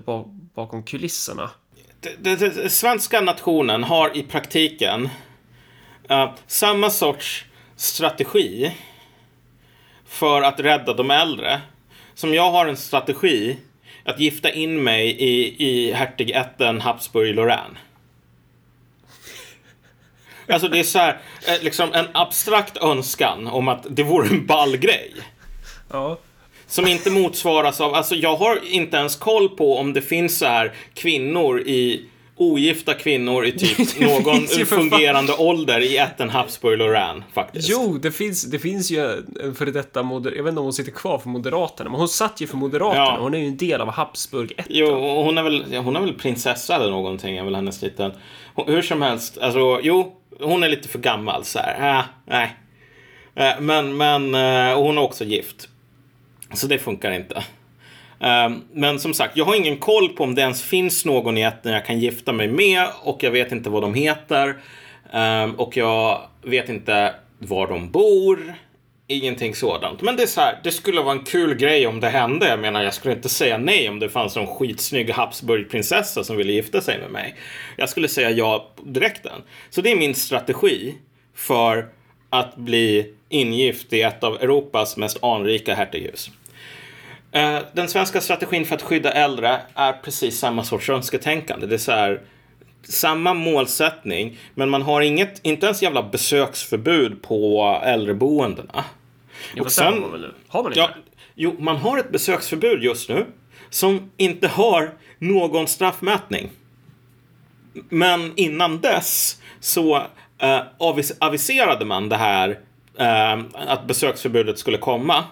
[0.54, 1.50] bakom kulisserna.
[2.00, 5.08] Den svenska nationen har i praktiken
[6.10, 7.44] uh, samma sorts
[7.76, 8.72] strategi
[10.06, 11.60] för att rädda de äldre.
[12.14, 13.56] Som jag har en strategi
[14.04, 17.76] att gifta in mig i, i hertigätten Habsburg-Lorraine.
[20.48, 24.46] Alltså det är så här, eh, liksom en abstrakt önskan om att det vore en
[24.46, 25.14] ball grej.
[25.90, 26.18] Ja.
[26.68, 30.46] Som inte motsvaras av, alltså jag har inte ens koll på om det finns så
[30.46, 32.08] här kvinnor i
[32.38, 37.68] ogifta kvinnor i typ någon fungerande ålder i ätten Habsburg Lorraine faktiskt.
[37.70, 40.32] Jo, det finns, det finns ju en före detta moder...
[40.36, 43.04] Jag vet inte om hon sitter kvar för Moderaterna, men hon satt ju för Moderaterna.
[43.04, 43.16] Ja.
[43.20, 44.64] Hon är ju en del av Habsburg ätten.
[44.68, 48.12] Jo, hon är väl, hon är väl prinsessa eller någonting, är väl hennes liten.
[48.66, 51.98] Hur som helst, alltså jo, hon är lite för gammal så här.
[51.98, 52.56] Äh, nej.
[53.34, 55.68] Äh, men, men äh, hon är också gift.
[56.52, 57.44] Så det funkar inte.
[58.20, 61.42] Um, men som sagt, jag har ingen koll på om det ens finns någon i
[61.42, 64.56] ätten jag kan gifta mig med och jag vet inte vad de heter.
[65.12, 68.54] Um, och jag vet inte var de bor.
[69.10, 70.02] Ingenting sådant.
[70.02, 72.48] Men det är så här, det skulle vara en kul grej om det hände.
[72.48, 76.52] Jag menar, jag skulle inte säga nej om det fanns någon skitsnygg Habsburgprinsessa som ville
[76.52, 77.34] gifta sig med mig.
[77.76, 79.26] Jag skulle säga ja direkt.
[79.70, 80.94] Så det är min strategi
[81.34, 81.88] för
[82.30, 86.30] att bli ingift i ett av Europas mest anrika hertighus.
[87.32, 91.66] Eh, Den svenska strategin för att skydda äldre är precis samma sorts önsketänkande.
[91.66, 92.20] Det är så här,
[92.82, 98.84] samma målsättning, men man har inget, inte ens jävla besöksförbud på äldreboendena.
[99.62, 100.32] Fast det har man väl?
[100.48, 100.90] Har man inte Ja,
[101.34, 103.26] jo, man har ett besöksförbud just nu
[103.70, 106.50] som inte har någon straffmätning.
[107.88, 109.96] Men innan dess så
[110.38, 112.58] eh, avis- aviserade man det här
[112.98, 115.24] eh, att besöksförbudet skulle komma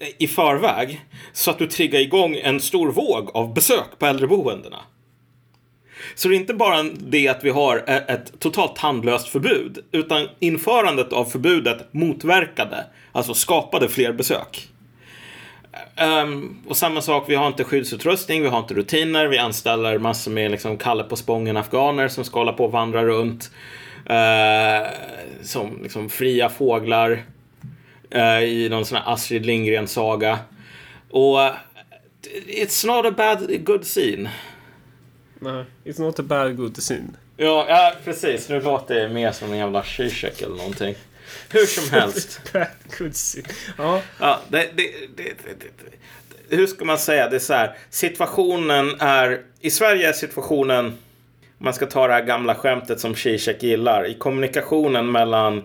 [0.00, 1.00] eh, i förväg
[1.32, 4.78] så att du triggar igång en stor våg av besök på äldreboendena.
[6.14, 10.28] Så det är inte bara det att vi har eh, ett totalt tandlöst förbud, utan
[10.38, 14.68] införandet av förbudet motverkade, alltså skapade fler besök.
[16.24, 20.30] Um, och samma sak, vi har inte skyddsutrustning, vi har inte rutiner, vi anställer massor
[20.30, 23.50] med liksom Kalle på Spången afghaner som ska hålla på och vandra runt
[24.06, 24.88] eh,
[25.42, 27.24] som liksom fria fåglar
[28.10, 30.38] eh, i någon sån här Astrid Lindgren-saga.
[31.10, 31.52] Och eh,
[32.46, 34.30] it's not a bad, good scene.
[35.38, 37.08] Nej, it's not a bad good scene.
[37.36, 38.48] Ja, ja, precis.
[38.48, 40.94] Nu låter det mer som en jävla Zizek eller någonting.
[41.48, 42.52] Hur som helst.
[42.52, 42.66] bad
[42.98, 43.48] good scene.
[43.78, 47.28] Ja, Ja, det, det, det, det, det, hur ska man säga?
[47.28, 47.76] Det är så här.
[47.90, 49.42] Situationen är...
[49.60, 50.98] I Sverige är situationen...
[51.64, 54.06] Man ska ta det här gamla skämtet som Zizek gillar.
[54.06, 55.62] I kommunikationen mellan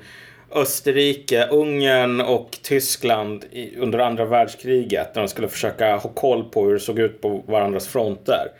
[0.51, 3.45] Österrike, Ungern och Tyskland
[3.77, 5.15] under andra världskriget.
[5.15, 8.51] När de skulle försöka ha koll på hur det såg ut på varandras fronter.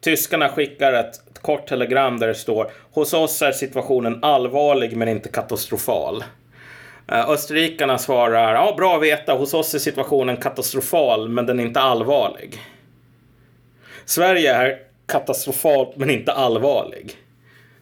[0.00, 5.28] Tyskarna skickar ett, kort telegram där det står Hos oss är situationen allvarlig men inte
[5.28, 6.24] katastrofal.
[7.08, 9.32] Eh, österrikarna svarar ja, bra att veta.
[9.32, 12.58] Hos oss är situationen katastrofal, men den är inte allvarlig.
[14.04, 17.12] Sverige är katastrofalt, men inte allvarlig.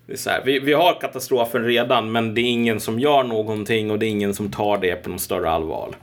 [0.06, 3.22] Det är så här, vi, vi har katastrofen redan, men det är ingen som gör
[3.22, 5.94] någonting och det är ingen som tar det på något större allvar.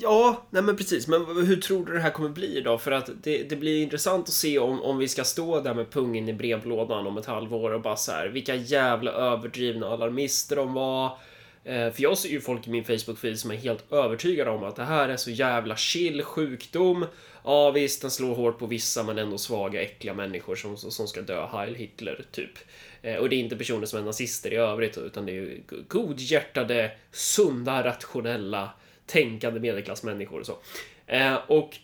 [0.00, 1.08] Ja, nej men precis.
[1.08, 2.78] Men hur tror du det här kommer bli då?
[2.78, 5.90] För att det, det blir intressant att se om, om vi ska stå där med
[5.90, 10.74] pungen i brevlådan om ett halvår och bara så här, vilka jävla överdrivna alarmister de
[10.74, 11.18] var.
[11.64, 14.76] Eh, för jag ser ju folk i min Facebook-feed som är helt övertygade om att
[14.76, 17.06] det här är så jävla chill sjukdom.
[17.44, 21.22] Ja visst, den slår hårt på vissa men ändå svaga, äckliga människor som, som ska
[21.22, 22.58] dö Heil Hitler, typ.
[23.02, 25.62] Eh, och det är inte personer som är nazister i övrigt, utan det är ju
[25.88, 28.70] godhjärtade, sunda, rationella,
[29.06, 30.58] tänkande medelklassmänniskor och så.
[31.06, 31.76] Eh, och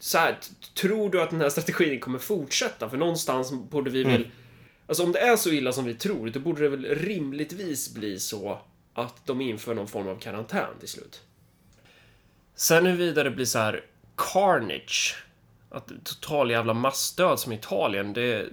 [0.00, 0.36] så här,
[0.74, 2.90] tror du att den här strategin kommer fortsätta?
[2.90, 4.26] För någonstans borde vi väl...
[4.90, 8.20] Alltså om det är så illa som vi tror, då borde det väl rimligtvis bli
[8.20, 8.58] så
[8.94, 11.20] att de inför någon form av karantän till slut.
[12.54, 13.84] Sen huruvida det blir så här
[14.16, 15.24] carnage,
[15.70, 18.48] att total jävla massdöd som i Italien, det...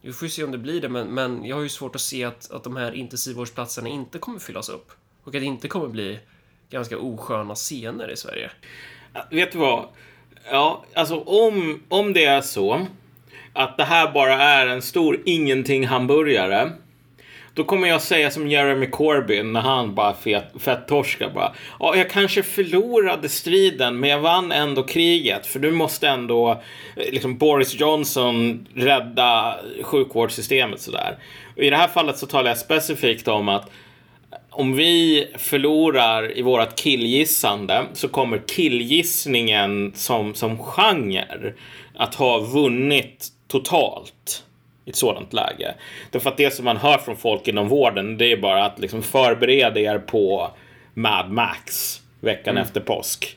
[0.00, 2.00] Vi får ju se om det blir det, men, men jag har ju svårt att
[2.00, 4.92] se att, att de här intensivvårdsplatserna inte kommer fyllas upp.
[5.22, 6.18] Och att det inte kommer bli
[6.70, 8.50] ganska osköna scener i Sverige.
[9.30, 9.88] Vet du vad?
[10.50, 12.86] Ja, alltså om, om det är så
[13.52, 16.70] att det här bara är en stor ingenting hamburgare.
[17.54, 21.52] Då kommer jag säga som Jeremy Corbyn när han bara fet, fett torskar bara.
[21.80, 25.46] Ja, jag kanske förlorade striden, men jag vann ändå kriget.
[25.46, 26.50] För du måste ändå,
[26.96, 31.18] eh, liksom Boris Johnson, rädda sjukvårdssystemet sådär.
[31.56, 36.38] Och I det här fallet så talar jag specifikt om att eh, om vi förlorar
[36.38, 41.52] i vårt killgissande så kommer killgissningen som, som genre
[41.94, 44.44] att ha vunnit totalt
[44.84, 45.74] i ett sådant läge.
[46.10, 49.02] Därför att det som man hör från folk inom vården det är bara att liksom
[49.02, 50.50] förbereda er på
[50.94, 53.36] Mad Max veckan efter påsk.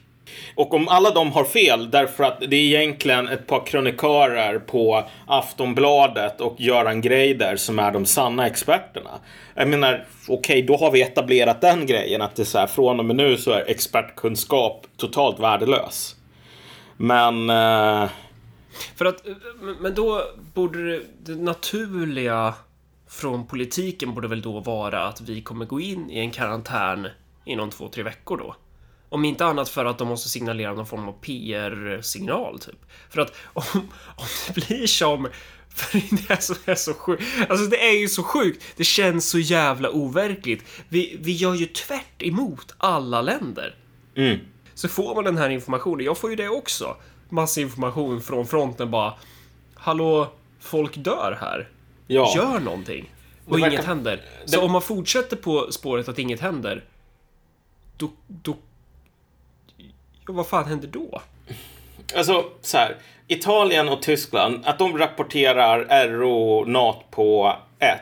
[0.56, 5.04] Och om alla de har fel därför att det är egentligen ett par kronikörer på
[5.28, 9.10] Aftonbladet och Göran Greider som är de sanna experterna.
[9.56, 13.00] Jag menar, okej, då har vi etablerat den grejen att det är så här, från
[13.00, 16.16] och med nu så är expertkunskap totalt värdelös.
[16.98, 17.50] Men...
[17.50, 18.10] Eh,
[18.96, 19.26] För att,
[19.80, 20.24] men- då
[20.54, 22.54] borde det, naturliga
[23.08, 27.08] från politiken borde väl då vara att vi kommer gå in i en karantän
[27.46, 28.56] inom två, tre veckor då.
[29.10, 32.86] Om inte annat för att de måste signalera någon form av PR-signal, typ.
[33.10, 33.64] För att om,
[34.16, 35.28] om det blir som...
[35.76, 37.24] För det är så, är så sjukt.
[37.50, 38.64] Alltså det är ju så sjukt.
[38.76, 40.64] Det känns så jävla overkligt.
[40.90, 43.76] Vi, vi gör ju tvärt emot alla länder.
[44.16, 44.40] mm.
[44.74, 46.98] Så får man den här informationen, jag får ju det också.
[47.30, 49.14] Massa information från fronten bara.
[49.76, 50.28] Hallå,
[50.60, 51.70] folk dör här.
[52.08, 52.34] Ja.
[52.36, 53.12] Gör någonting.
[53.46, 54.22] Och verkar- inget händer.
[54.46, 56.84] Så det- om man fortsätter på spåret att inget händer.
[57.98, 58.56] Då, då...
[60.28, 61.22] Ja, vad fan händer då?
[62.16, 62.96] Alltså, så här.
[63.28, 68.00] Italien och Tyskland, att de rapporterar RO-NAT på 1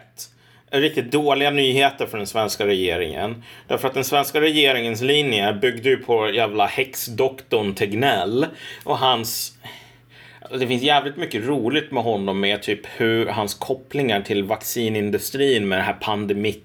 [0.82, 3.44] riktigt dåliga nyheter för den svenska regeringen.
[3.68, 8.46] Därför att den svenska regeringens linje byggde ju på jävla häxdoktorn Tegnell
[8.84, 9.58] och hans
[10.52, 15.80] det finns jävligt mycket roligt med honom med typ hur hans kopplingar till vaccinindustrin med
[15.80, 16.60] det här pandemi,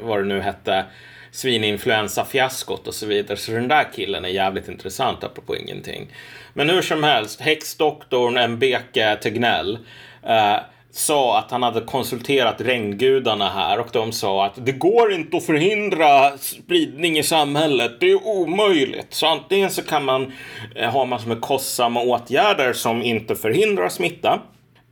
[0.00, 0.84] vad det nu hette,
[1.30, 3.36] svininfluensafiaskot och så vidare.
[3.36, 6.06] Så den där killen är jävligt intressant apropå ingenting.
[6.52, 9.78] Men hur som helst, häxdoktorn Mbeke Tegnell
[10.22, 10.56] eh,
[10.96, 15.46] sa att han hade konsulterat regngudarna här och de sa att det går inte att
[15.46, 18.00] förhindra spridning i samhället.
[18.00, 19.14] Det är omöjligt.
[19.14, 20.32] Så antingen så kan man
[20.74, 24.40] eh, ha massor med kostsamma åtgärder som inte förhindrar smitta.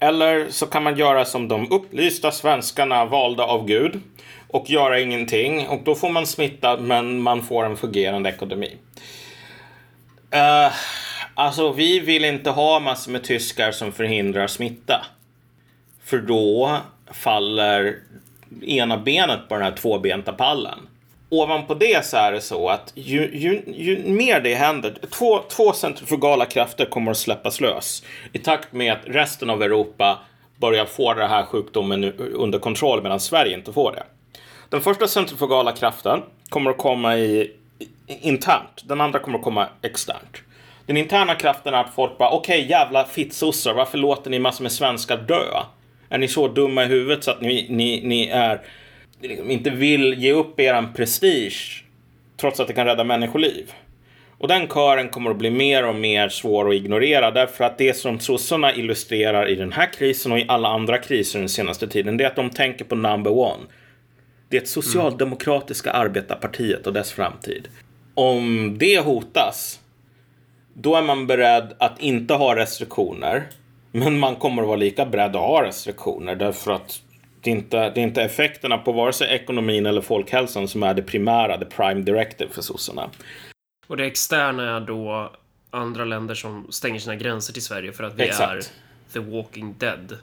[0.01, 4.01] Eller så kan man göra som de upplysta svenskarna valda av Gud
[4.49, 5.69] och göra ingenting.
[5.69, 8.77] Och då får man smitta men man får en fungerande ekonomi.
[10.35, 10.73] Uh,
[11.35, 15.07] alltså vi vill inte ha massor med tyskar som förhindrar smitta.
[16.05, 16.79] För då
[17.13, 17.97] faller
[18.63, 20.79] ena benet på den här tvåbenta pallen.
[21.29, 25.73] Ovanpå det så är det så att ju, ju, ju mer det händer, två, två
[25.73, 28.03] centrifugala krafter kommer att släppas lös
[28.33, 30.19] i takt med att resten av Europa
[30.57, 34.03] börjar få den här sjukdomen under kontroll medan Sverige inte får det.
[34.69, 37.53] Den första centrifugala kraften kommer att komma i,
[38.07, 38.83] internt.
[38.85, 40.43] Den andra kommer att komma externt.
[40.87, 44.63] Den interna kraften är att folk bara okej okay, jävla fittsossar varför låter ni massor
[44.63, 45.63] med svenskar dö?
[46.13, 48.61] Är ni så dumma i huvudet så att ni, ni, ni är,
[49.21, 51.85] liksom inte vill ge upp er prestige
[52.37, 53.73] trots att det kan rädda människoliv?
[54.39, 57.97] Och den kören kommer att bli mer och mer svår att ignorera därför att det
[57.97, 62.17] som sossarna illustrerar i den här krisen och i alla andra kriser den senaste tiden
[62.17, 63.63] det är att de tänker på number one.
[64.49, 66.03] Det socialdemokratiska mm.
[66.03, 67.69] arbetarpartiet och dess framtid.
[68.15, 69.81] Om det hotas,
[70.75, 73.45] då är man beredd att inte ha restriktioner
[73.93, 77.01] men man kommer att vara lika beredd att ha restriktioner därför att
[77.41, 80.95] det är, inte, det är inte effekterna på vare sig ekonomin eller folkhälsan som är
[80.95, 83.11] det primära, det prime directive för sossarna.
[83.87, 85.33] Och det externa är då
[85.71, 88.53] andra länder som stänger sina gränser till Sverige för att vi Exakt.
[88.53, 90.19] är the walking dead.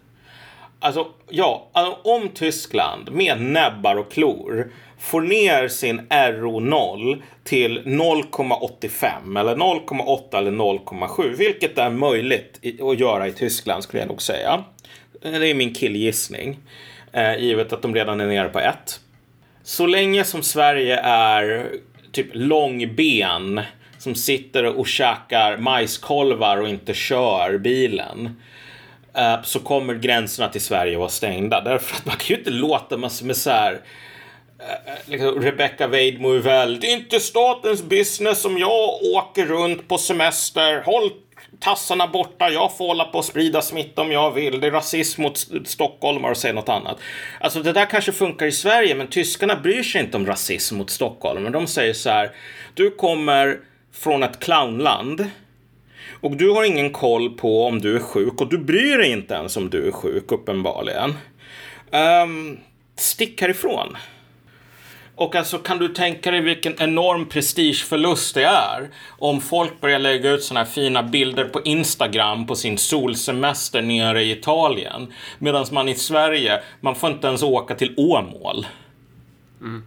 [0.79, 9.39] Alltså, ja, alltså, om Tyskland med näbbar och klor får ner sin RO0 till 0,85
[9.39, 14.63] eller 0,8 eller 0,7, vilket är möjligt att göra i Tyskland skulle jag nog säga.
[15.21, 16.59] Det är min killgissning,
[17.11, 18.99] eh, givet att de redan är nere på 1.
[19.63, 21.67] Så länge som Sverige är
[22.11, 23.61] typ långben
[23.97, 28.39] som sitter och käkar majskolvar och inte kör bilen
[29.15, 31.61] eh, så kommer gränserna till Sverige vara stängda.
[31.61, 33.79] Därför att man kan ju inte låta massor med så här
[35.05, 39.97] liksom Rebecca Weidmo är väl, det är inte statens business om jag åker runt på
[39.97, 40.81] semester.
[40.81, 41.11] Håll
[41.59, 44.59] tassarna borta, jag får hålla på och sprida smitta om jag vill.
[44.59, 46.97] Det är rasism mot stockholmare och säga något annat.
[47.39, 50.89] Alltså det där kanske funkar i Sverige, men tyskarna bryr sig inte om rasism mot
[50.89, 51.43] Stockholm.
[51.43, 52.31] Men de säger så här,
[52.73, 53.59] du kommer
[53.93, 55.29] från ett clownland
[56.21, 59.33] och du har ingen koll på om du är sjuk och du bryr dig inte
[59.33, 61.13] ens om du är sjuk uppenbarligen.
[61.91, 62.59] Um,
[62.95, 63.97] stick härifrån.
[65.19, 70.31] Och alltså kan du tänka dig vilken enorm prestigeförlust det är om folk börjar lägga
[70.31, 75.13] ut sådana här fina bilder på Instagram på sin solsemester nere i Italien.
[75.39, 78.65] Medan man i Sverige, man får inte ens åka till Åmål.
[79.61, 79.83] Mm.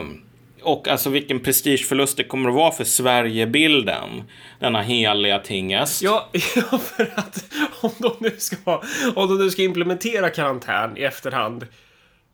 [0.00, 0.22] Um,
[0.62, 4.22] och alltså vilken prestigeförlust det kommer att vara för Sverigebilden.
[4.58, 6.02] Denna heliga tingest.
[6.02, 7.44] Ja, ja, för att
[7.80, 8.82] om de nu ska,
[9.14, 11.66] om de nu ska implementera karantän i efterhand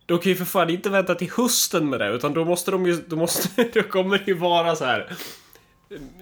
[0.06, 2.86] de kan ju för fan inte vänta till hösten med det, utan då måste de
[2.86, 5.16] ju, då måste, då kommer det ju vara så här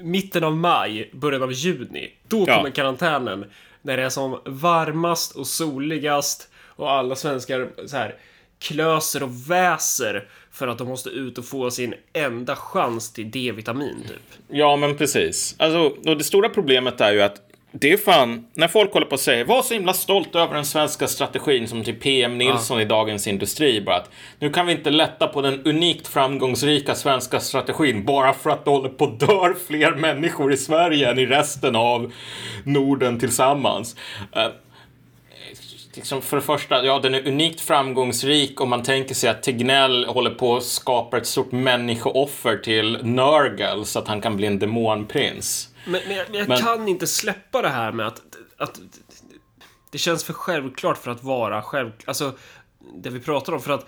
[0.03, 2.13] mitten av maj, början av juni.
[2.29, 2.73] Då kommer ja.
[2.73, 3.45] karantänen.
[3.83, 8.15] När det är som varmast och soligast och alla svenskar så här
[8.59, 14.05] klöser och väser för att de måste ut och få sin enda chans till D-vitamin
[14.09, 14.41] typ.
[14.49, 15.55] Ja, men precis.
[15.59, 19.15] Alltså, och det stora problemet är ju att det är fan, när folk håller på
[19.15, 22.83] att säga var så himla stolt över den svenska strategin som typ PM Nilsson ja.
[22.83, 23.81] i Dagens Industri.
[23.81, 28.51] Bara att nu kan vi inte lätta på den unikt framgångsrika svenska strategin bara för
[28.51, 32.13] att det håller på att dör fler människor i Sverige än i resten av
[32.65, 33.97] Norden tillsammans.
[34.37, 34.47] Uh,
[35.95, 40.05] liksom för det första, ja den är unikt framgångsrik om man tänker sig att Tegnell
[40.05, 44.59] håller på att skapa ett stort människooffer till Nörgel så att han kan bli en
[44.59, 45.72] demonprins.
[45.85, 46.59] Men, men jag, jag men...
[46.59, 48.23] kan inte släppa det här med att,
[48.57, 48.81] att
[49.91, 51.91] det känns för självklart för att vara själv...
[52.05, 52.33] Alltså,
[52.95, 53.87] det vi pratar om, för att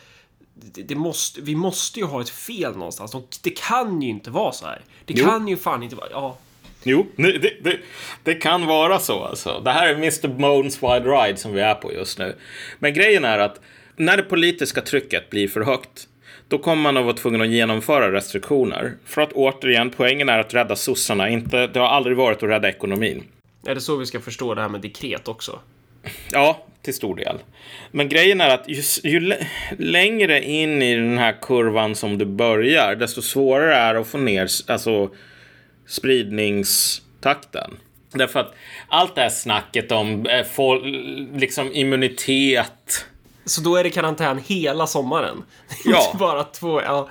[0.54, 3.16] det, det måste, vi måste ju ha ett fel någonstans.
[3.42, 4.84] Det kan ju inte vara så här.
[5.04, 5.26] Det jo.
[5.26, 6.08] kan ju fan inte vara...
[6.10, 6.38] Ja.
[6.82, 7.78] Jo, det, det,
[8.22, 9.60] det, kan vara så alltså.
[9.64, 10.28] Det här är Mr.
[10.28, 12.36] Bones Wide Ride som vi är på just nu.
[12.78, 13.60] Men grejen är att
[13.96, 16.08] när det politiska trycket blir för högt,
[16.48, 18.94] då kommer man att vara tvungen att genomföra restriktioner.
[19.04, 22.68] För att återigen, poängen är att rädda sossarna, inte, det har aldrig varit att rädda
[22.68, 23.24] ekonomin.
[23.66, 25.58] Är det så vi ska förstå det här med dekret också?
[26.32, 27.38] Ja, till stor del.
[27.90, 29.34] Men grejen är att ju, ju
[29.78, 34.18] längre in i den här kurvan som du börjar, desto svårare är det att få
[34.18, 35.10] ner alltså,
[35.86, 37.70] spridningstakten.
[38.12, 38.54] Därför att
[38.88, 40.44] allt det här snacket om eh,
[41.38, 43.06] liksom immunitet.
[43.44, 45.44] Så då är det karantän hela sommaren?
[45.84, 46.06] Ja.
[46.06, 47.08] Inte bara två, ja.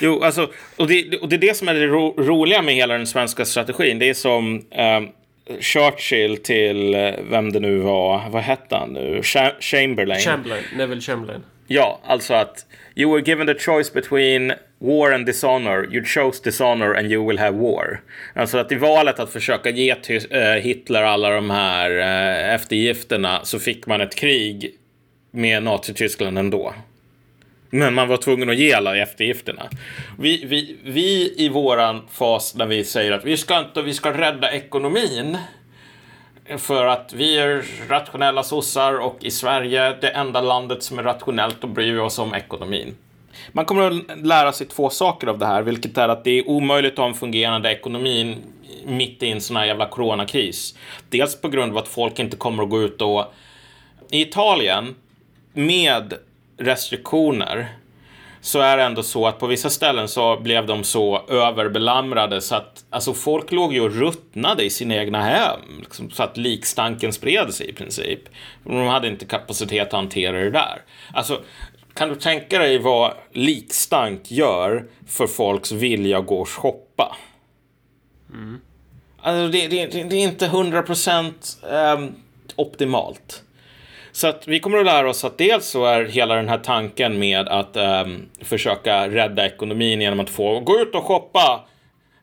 [0.00, 2.94] Jo, alltså, och det, och det är det som är det ro, roliga med hela
[2.94, 3.98] den svenska strategin.
[3.98, 5.00] Det är som eh,
[5.60, 9.22] Churchill till eh, vem det nu var, vad hette han nu?
[9.60, 10.20] Chamberlain.
[10.20, 11.42] Chamberlain, Neville Chamberlain.
[11.66, 15.94] Ja, alltså att you were given the choice between war and dishonor.
[15.94, 18.00] You chose dishonor and you will have war.
[18.34, 23.58] Alltså att i valet att försöka ge uh, Hitler alla de här uh, eftergifterna så
[23.58, 24.74] fick man ett krig
[25.36, 26.74] med Nazityskland ändå.
[27.70, 29.62] Men man var tvungen att ge alla eftergifterna.
[30.18, 34.18] Vi, vi, vi i våran fas när vi säger att vi ska inte, vi ska
[34.18, 35.38] rädda ekonomin.
[36.56, 41.64] För att vi är rationella sossar och i Sverige, det enda landet som är rationellt,
[41.64, 42.96] och bryr vi oss om ekonomin.
[43.52, 46.48] Man kommer att lära sig två saker av det här, vilket är att det är
[46.48, 48.36] omöjligt att ha en fungerande ekonomi
[48.86, 50.74] mitt i en sån här jävla coronakris.
[51.08, 53.24] Dels på grund av att folk inte kommer att gå ut och...
[54.10, 54.94] I Italien,
[55.56, 56.14] med
[56.58, 57.68] restriktioner,
[58.40, 62.54] så är det ändå så att på vissa ställen så blev de så överbelamrade så
[62.54, 65.60] att alltså folk låg ju och ruttnade i sina egna hem.
[65.80, 68.20] Liksom, så att likstanken spred sig i princip.
[68.64, 70.82] De hade inte kapacitet att hantera det där.
[71.14, 71.42] Alltså,
[71.94, 77.16] kan du tänka dig vad likstank gör för folks vilja att gå och shoppa?
[78.32, 78.60] Mm.
[79.22, 82.14] Alltså, det, det, det, är inte hundra procent um,
[82.56, 83.42] optimalt.
[84.16, 87.18] Så att vi kommer att lära oss att dels så är hela den här tanken
[87.18, 91.64] med att um, försöka rädda ekonomin genom att få gå ut och shoppa.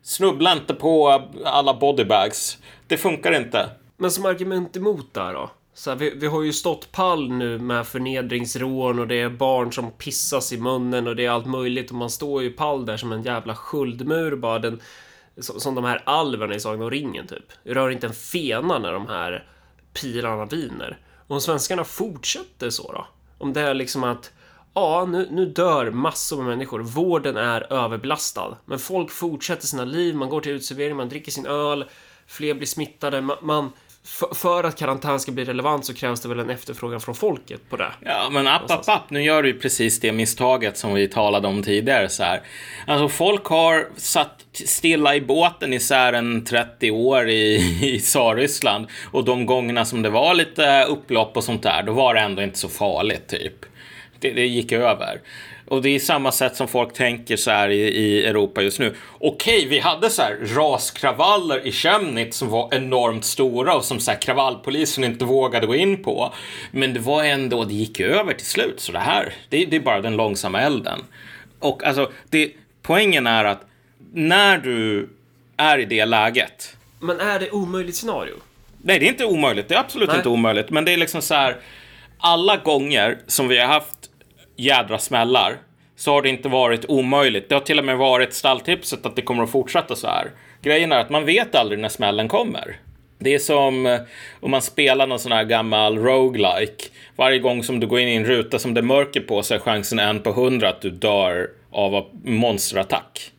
[0.02, 2.57] Snubbla inte på alla bodybags.
[2.88, 3.70] Det funkar inte.
[3.98, 5.52] Men som argument emot där då?
[5.74, 9.72] Så här, vi, vi, har ju stått pall nu med förnedringsrån och det är barn
[9.72, 12.98] som pissas i munnen och det är allt möjligt och man står ju pall där
[12.98, 14.82] som en jävla sköldmur bara den
[15.38, 17.45] som, som de här alverna i Sagan om ringen typ.
[17.64, 19.48] Rör inte en fena när de här
[19.94, 20.98] pilarna viner.
[21.34, 23.07] Om svenskarna fortsätter så då?
[23.38, 24.31] Om det är liksom att
[24.73, 26.80] ja, nu, nu dör massor med människor.
[26.80, 30.15] Vården är överbelastad, men folk fortsätter sina liv.
[30.15, 31.85] Man går till utservering, man dricker sin öl,
[32.27, 33.22] fler blir smittade.
[33.22, 33.72] Man, man
[34.36, 37.78] för att karantän ska bli relevant så krävs det väl en efterfrågan från folket på
[37.78, 37.92] det.
[38.00, 41.48] Ja, men app, app, app, nu gör du ju precis det misstaget som vi talade
[41.48, 42.42] om tidigare så här.
[42.88, 47.56] Alltså folk har satt stilla i båten i sären 30 år i,
[47.96, 52.14] i Tsarryssland och de gångerna som det var lite upplopp och sånt där, då var
[52.14, 53.66] det ändå inte så farligt typ.
[54.20, 55.22] Det, det gick över.
[55.74, 58.95] Och det är samma sätt som folk tänker så här i, i Europa just nu.
[59.20, 64.12] Okej, vi hade så här raskravaller i Chemnitz som var enormt stora och som så
[64.12, 66.34] här kravallpolisen inte vågade gå in på.
[66.72, 68.80] Men det var ändå, det gick över till slut.
[68.80, 71.00] Så det här, det, det är bara den långsamma elden.
[71.60, 72.52] Och alltså, det,
[72.82, 73.62] poängen är att
[74.14, 75.10] när du
[75.58, 76.78] är i det läget.
[77.00, 78.36] Men är det omöjligt scenario?
[78.78, 79.68] Nej, det är inte omöjligt.
[79.68, 80.18] Det är absolut Nej.
[80.18, 80.70] inte omöjligt.
[80.70, 81.58] Men det är liksom så här.
[82.26, 84.03] Alla gånger som vi har haft
[84.56, 85.58] jädra smällar
[85.96, 87.50] så har det inte varit omöjligt.
[87.50, 90.32] Det har till och med varit stalltipset att det kommer att fortsätta så här.
[90.62, 92.76] Grejen är att man vet aldrig när smällen kommer.
[93.20, 94.00] Det är som eh,
[94.40, 96.86] om man spelar någon sån här gammal roguelike.
[97.16, 99.54] Varje gång som du går in i en ruta som det är mörker på så
[99.54, 103.32] är chansen en på hundra att du dör av monsterattack.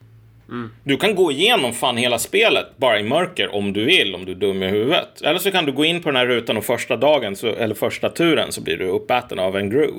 [0.49, 0.71] Mm.
[0.85, 4.33] Du kan gå igenom fan hela spelet bara i mörker om du vill, om du
[4.33, 5.23] är dum i huvudet.
[5.23, 7.75] Eller så kan du gå in på den här rutan och första dagen, så, eller
[7.75, 9.91] första turen, så blir du uppäten av en gru.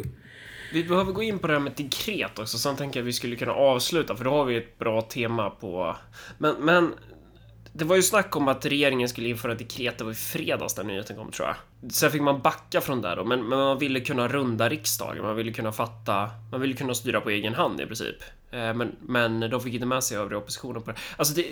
[0.75, 3.13] Vi behöver gå in på det här med dekret också, sen tänker jag att vi
[3.13, 5.95] skulle kunna avsluta, för då har vi ett bra tema på...
[6.37, 6.93] Men, men
[7.73, 10.87] det var ju snack om att regeringen skulle införa dekret, det var i fredags den
[10.87, 11.91] nyheten kom tror jag.
[11.91, 15.35] Sen fick man backa från det då, men, men, man ville kunna runda riksdagen, man
[15.35, 18.17] ville kunna fatta, man ville kunna styra på egen hand i princip.
[18.51, 20.97] Eh, men, men de fick inte med sig övriga oppositionen på det.
[21.17, 21.45] Alltså, det,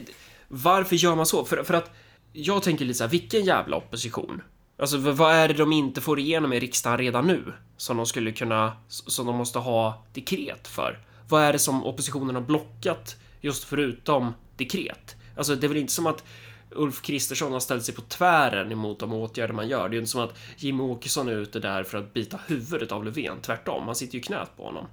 [0.48, 1.46] varför gör man så?
[1.46, 1.92] För, för att
[2.34, 4.42] jag tänker lite så här, vilken jävla opposition?
[4.84, 7.54] Alltså vad är det de inte får igenom i riksdagen redan nu?
[7.78, 11.00] Som de skulle kunna, som de måste ha dekret för?
[11.30, 15.16] Vad är det som oppositionen har blockat just förutom dekret?
[15.38, 16.24] Alltså det är väl inte som att
[16.72, 19.90] Ulf Kristersson har ställt sig på tvären emot de åtgärder man gör.
[19.90, 22.92] Det är ju inte som att Jimmie Åkesson är ute där för att bita huvudet
[22.92, 23.38] av Löfven.
[23.42, 24.86] Tvärtom, han sitter ju knät på honom.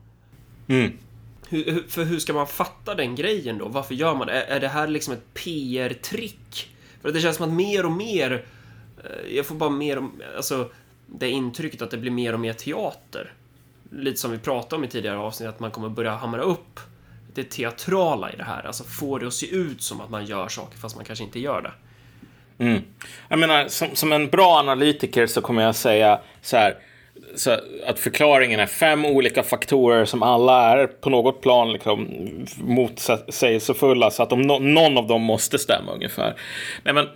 [0.66, 0.92] Mm.
[1.48, 3.68] Hur, för hur ska man fatta den grejen då?
[3.68, 4.32] Varför gör man det?
[4.32, 6.76] Är, är det här liksom ett PR-trick?
[7.02, 8.44] För det känns som att mer och mer
[9.04, 10.04] Eh, jag får bara mer och,
[10.36, 10.70] alltså
[11.06, 13.32] det intrycket att det blir mer och mer teater.
[13.90, 16.80] lite som vi pratade om i tidigare avsnitt, att man kommer börja hamra upp
[17.34, 18.66] det teatrala i det här.
[18.66, 21.40] Alltså få det att se ut som att man gör saker fast man kanske inte
[21.40, 21.72] gör det.
[22.64, 22.82] Mm.
[23.28, 26.74] Jag menar, som, som en bra analytiker så kommer jag säga så här.
[27.34, 27.56] Så
[27.86, 32.08] att förklaringen är fem olika faktorer som alla är på något plan liksom
[32.56, 36.34] motsägelsefulla så att de, någon av dem måste stämma ungefär.
[36.82, 37.08] Nej, men,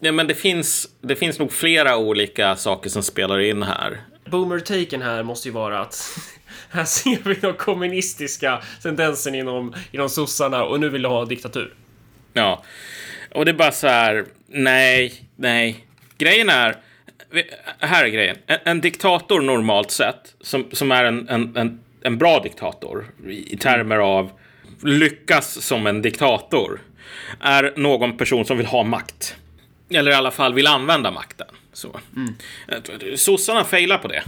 [0.00, 4.00] nej, men det, finns, det finns nog flera olika saker som spelar in här.
[4.30, 6.18] Boomer-taken här måste ju vara att
[6.70, 11.74] här ser vi de kommunistiska tendensen inom, inom sossarna och nu vill ha diktatur.
[12.32, 12.64] Ja,
[13.34, 15.86] och det är bara så här, nej, nej.
[16.18, 16.76] Grejen är,
[17.78, 18.36] här är grejen.
[18.46, 23.56] En, en diktator normalt sett, som, som är en, en, en, en bra diktator i
[23.56, 24.30] termer av
[24.82, 26.80] lyckas som en diktator,
[27.40, 29.36] är någon person som vill ha makt.
[29.94, 31.46] Eller i alla fall vill använda makten.
[31.72, 32.00] Så.
[32.16, 33.16] Mm.
[33.16, 34.22] Sossarna failar på det.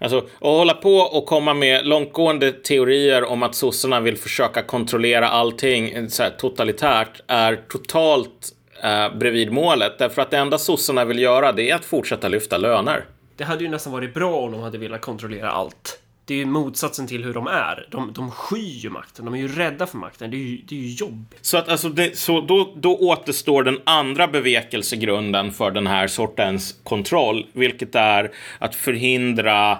[0.00, 5.28] Alltså, att hålla på och komma med långtgående teorier om att sossarna vill försöka kontrollera
[5.28, 8.52] allting så här, totalitärt är totalt
[8.82, 9.98] eh, bredvid målet.
[9.98, 13.04] Därför att det enda sossarna vill göra det är att fortsätta lyfta löner.
[13.36, 16.01] Det hade ju nästan varit bra om de hade velat kontrollera allt.
[16.24, 17.86] Det är ju motsatsen till hur de är.
[17.90, 19.24] De, de skyr ju makten.
[19.24, 20.30] De är ju rädda för makten.
[20.30, 21.34] Det är ju, det är ju jobb.
[21.40, 26.80] Så, att, alltså det, så då, då återstår den andra bevekelsegrunden för den här sortens
[26.82, 29.78] kontroll, vilket är att förhindra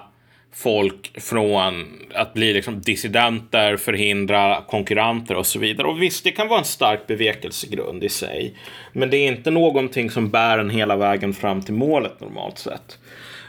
[0.55, 5.87] folk från att bli liksom dissidenter, förhindra konkurrenter och så vidare.
[5.87, 8.53] Och visst, det kan vara en stark bevekelsegrund i sig.
[8.93, 12.99] Men det är inte någonting som bär en hela vägen fram till målet normalt sett.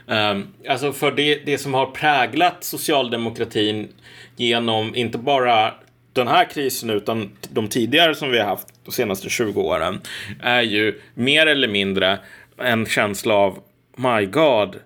[0.06, 3.88] Um, alltså för det, det som har präglat socialdemokratin
[4.36, 5.74] genom inte bara
[6.12, 10.00] den här krisen utan de tidigare som vi har haft de senaste 20 åren
[10.42, 12.18] är ju mer eller mindre
[12.58, 13.58] en känsla av
[13.96, 14.76] My God,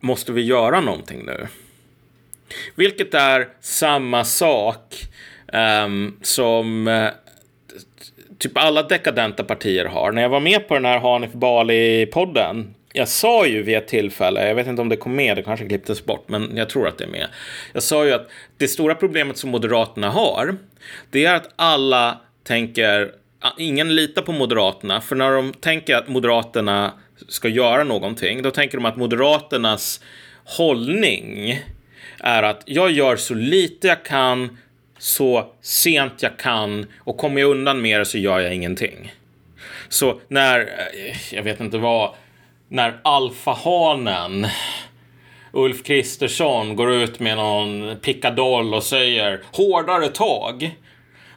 [0.00, 1.46] måste vi göra någonting nu?
[2.74, 4.94] Vilket är samma sak
[5.52, 7.10] um, som uh,
[8.38, 10.12] typ alla dekadenta partier har.
[10.12, 14.48] När jag var med på den här Hanif Bali-podden jag sa ju vid ett tillfälle,
[14.48, 16.98] jag vet inte om det kom med, det kanske klipptes bort, men jag tror att
[16.98, 17.26] det är med.
[17.72, 20.56] Jag sa ju att det stora problemet som Moderaterna har,
[21.10, 23.12] det är att alla tänker,
[23.58, 26.92] ingen litar på Moderaterna, för när de tänker att Moderaterna
[27.28, 30.00] ska göra någonting, då tänker de att Moderaternas
[30.44, 31.60] hållning
[32.20, 34.58] är att jag gör så lite jag kan,
[34.98, 39.12] så sent jag kan och kommer jag undan med det så gör jag ingenting.
[39.88, 42.14] Så när, eh, jag vet inte vad,
[42.68, 44.46] när alfahanen
[45.52, 50.76] Ulf Kristersson går ut med någon pickadoll och säger hårdare tag.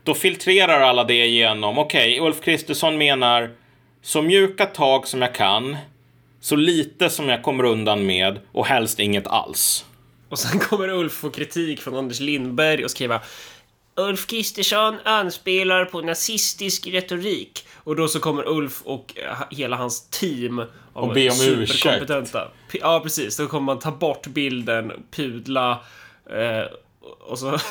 [0.03, 1.77] Då filtrerar alla det igenom.
[1.77, 3.49] Okej, okay, Ulf Kristersson menar
[4.01, 5.77] så mjuka tag som jag kan,
[6.41, 9.85] så lite som jag kommer undan med och helst inget alls.
[10.29, 13.21] Och sen kommer Ulf få kritik från Anders Lindberg och skriva
[13.95, 17.65] Ulf Kristersson anspelar på nazistisk retorik.
[17.75, 20.63] Och då så kommer Ulf och eh, hela hans team
[20.93, 22.11] och be om ursäkt.
[22.73, 23.37] Ja, precis.
[23.37, 25.79] Då kommer man ta bort bilden, pudla
[26.29, 26.65] eh,
[27.19, 27.57] och så...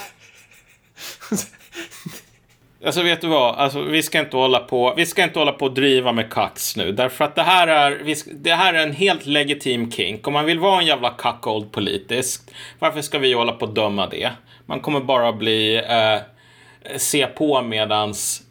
[2.85, 5.65] Alltså vet du vad, alltså, vi ska inte hålla på, vi ska inte hålla på
[5.65, 6.93] och driva med kax nu.
[6.93, 10.27] Därför att det här är, det här är en helt legitim kink.
[10.27, 14.07] Om man vill vara en jävla cuckold politiskt, varför ska vi hålla på och döma
[14.07, 14.33] det?
[14.67, 16.19] Man kommer bara bli, eh,
[16.97, 18.43] se på medans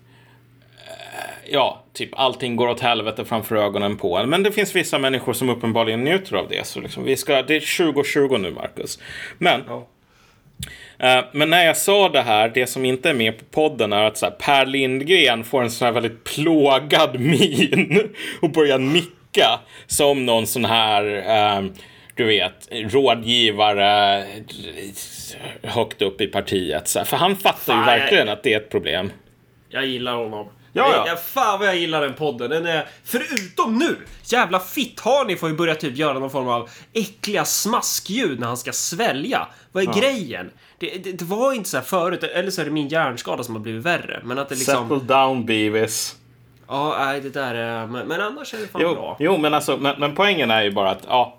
[1.52, 4.30] ja, typ allting går åt helvete framför ögonen på en.
[4.30, 6.68] Men det finns vissa människor som uppenbarligen njuter av det.
[6.68, 9.00] Så liksom, vi ska, det är 2020 nu, Marcus.
[9.38, 9.88] Men ja.
[11.04, 14.04] Uh, men när jag sa det här, det som inte är med på podden är
[14.04, 18.10] att så här, Per Lindgren får en sån här väldigt plågad min
[18.42, 21.70] och börjar nicka som någon sån här, uh,
[22.16, 24.24] du vet, rådgivare
[25.64, 26.88] högt upp i partiet.
[26.88, 27.06] Så här.
[27.06, 28.34] För han fattar Fan, ju verkligen jag...
[28.34, 29.12] att det är ett problem.
[29.70, 30.48] Jag gillar honom.
[30.74, 31.16] Ja, ja.
[31.16, 32.50] Fan vad jag gillar den podden.
[32.50, 33.98] Den är, förutom nu!
[34.24, 38.72] Jävla fitt-Harny får ju börja typ göra någon form av äckliga smaskljud när han ska
[38.72, 39.48] svälja.
[39.72, 39.94] Vad är ja.
[39.94, 40.52] grejen?
[40.78, 43.56] Det, det, det, var inte så här förut, eller så är det min hjärnskada som
[43.56, 44.22] har blivit värre.
[44.24, 44.90] Men att det liksom...
[44.90, 46.16] Settle down Beavis.
[46.68, 47.88] Ja, nej, det där är...
[47.88, 49.18] Men, men annars är det fan jo, bra.
[49.20, 51.36] Jo, men alltså, men, men poängen är ju bara att, ja...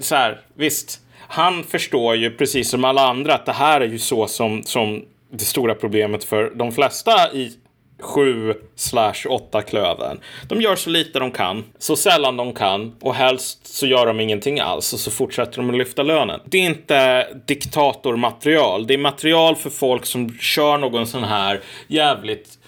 [0.00, 1.00] Så här, visst.
[1.28, 5.04] Han förstår ju precis som alla andra att det här är ju så som, som
[5.30, 7.58] det stora problemet för de flesta i
[8.04, 10.20] sju slash åtta klövern.
[10.48, 14.20] De gör så lite de kan, så sällan de kan och helst så gör de
[14.20, 16.40] ingenting alls och så fortsätter de att lyfta lönen.
[16.44, 18.86] Det är inte diktatormaterial.
[18.86, 22.58] Det är material för folk som kör någon sån här jävligt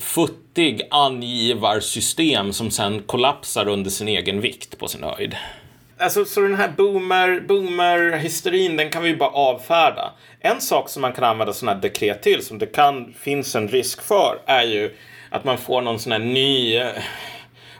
[0.00, 5.36] futtig angivarsystem som sen kollapsar under sin egen vikt på sin höjd.
[5.98, 10.12] Alltså, så den här boomer, boomer-hysterin, den kan vi ju bara avfärda.
[10.40, 13.68] En sak som man kan använda sådana här dekret till, som det kan finns en
[13.68, 14.94] risk för, är ju
[15.30, 16.88] att man får någon sån här ny eh,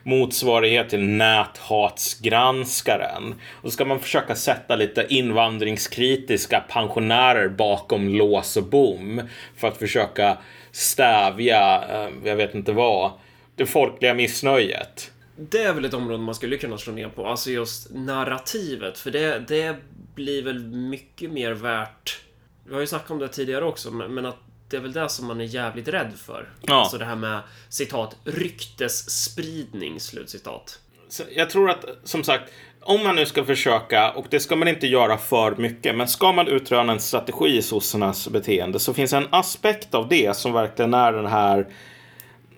[0.03, 3.35] motsvarighet till näthatsgranskaren.
[3.53, 9.23] Och så ska man försöka sätta lite invandringskritiska pensionärer bakom lås och bom
[9.57, 10.37] för att försöka
[10.73, 13.11] stävja, eh, jag vet inte vad,
[13.57, 15.11] det folkliga missnöjet.
[15.37, 19.11] Det är väl ett område man skulle kunna slå ner på, alltså just narrativet, för
[19.11, 19.77] det, det
[20.15, 22.21] blir väl mycket mer värt.
[22.65, 24.39] Vi har ju snackat om det tidigare också, men att
[24.69, 26.49] det är väl det som man är jävligt rädd för.
[26.63, 26.75] Ja.
[26.75, 30.81] Alltså det här med citat ryktesspridning, slutcitat.
[31.09, 34.69] Så jag tror att, som sagt, om man nu ska försöka, och det ska man
[34.69, 39.13] inte göra för mycket, men ska man utröna en strategi i sossarnas beteende så finns
[39.13, 41.67] en aspekt av det som verkligen är den här,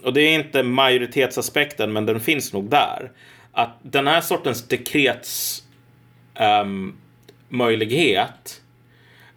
[0.03, 3.11] och det är inte majoritetsaspekten, men den finns nog där.
[3.53, 5.63] Att den här sortens dekrets
[6.63, 6.97] um,
[7.49, 8.61] möjlighet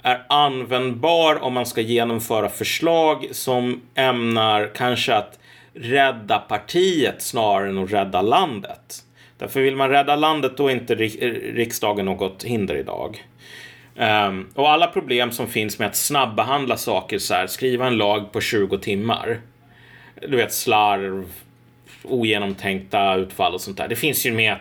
[0.04, 5.40] är användbar om man ska genomföra förslag som ämnar kanske att
[5.74, 9.04] rädda partiet snarare än att rädda landet.
[9.38, 13.26] Därför vill man rädda landet då är inte riksdagen något hinder idag.
[13.96, 18.32] Um, och alla problem som finns med att snabbehandla saker så här, skriva en lag
[18.32, 19.40] på 20 timmar.
[20.28, 21.26] Du vet slarv,
[22.04, 23.88] ogenomtänkta utfall och sånt där.
[23.88, 24.56] Det finns ju med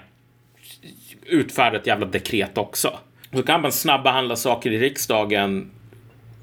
[1.26, 2.98] utfärda ett jävla dekret också.
[3.32, 5.70] Så kan man snabbehandla saker i riksdagen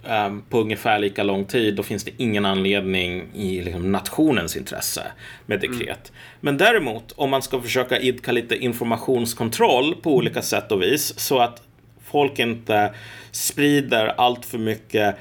[0.08, 1.76] um, på ungefär lika lång tid.
[1.76, 5.04] Då finns det ingen anledning i liksom, nationens intresse
[5.46, 5.82] med dekret.
[5.82, 6.14] Mm.
[6.40, 11.40] Men däremot om man ska försöka idka lite informationskontroll på olika sätt och vis så
[11.40, 11.62] att
[12.04, 12.94] folk inte
[13.32, 15.16] sprider allt för mycket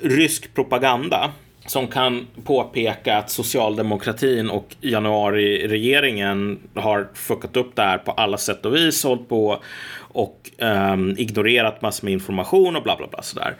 [0.00, 1.32] rysk propaganda
[1.66, 8.66] som kan påpeka att socialdemokratin och januariregeringen har fuckat upp det här på alla sätt
[8.66, 9.62] och vis, hållit på
[9.98, 13.56] och um, ignorerat massor med information och bla bla bla sådär.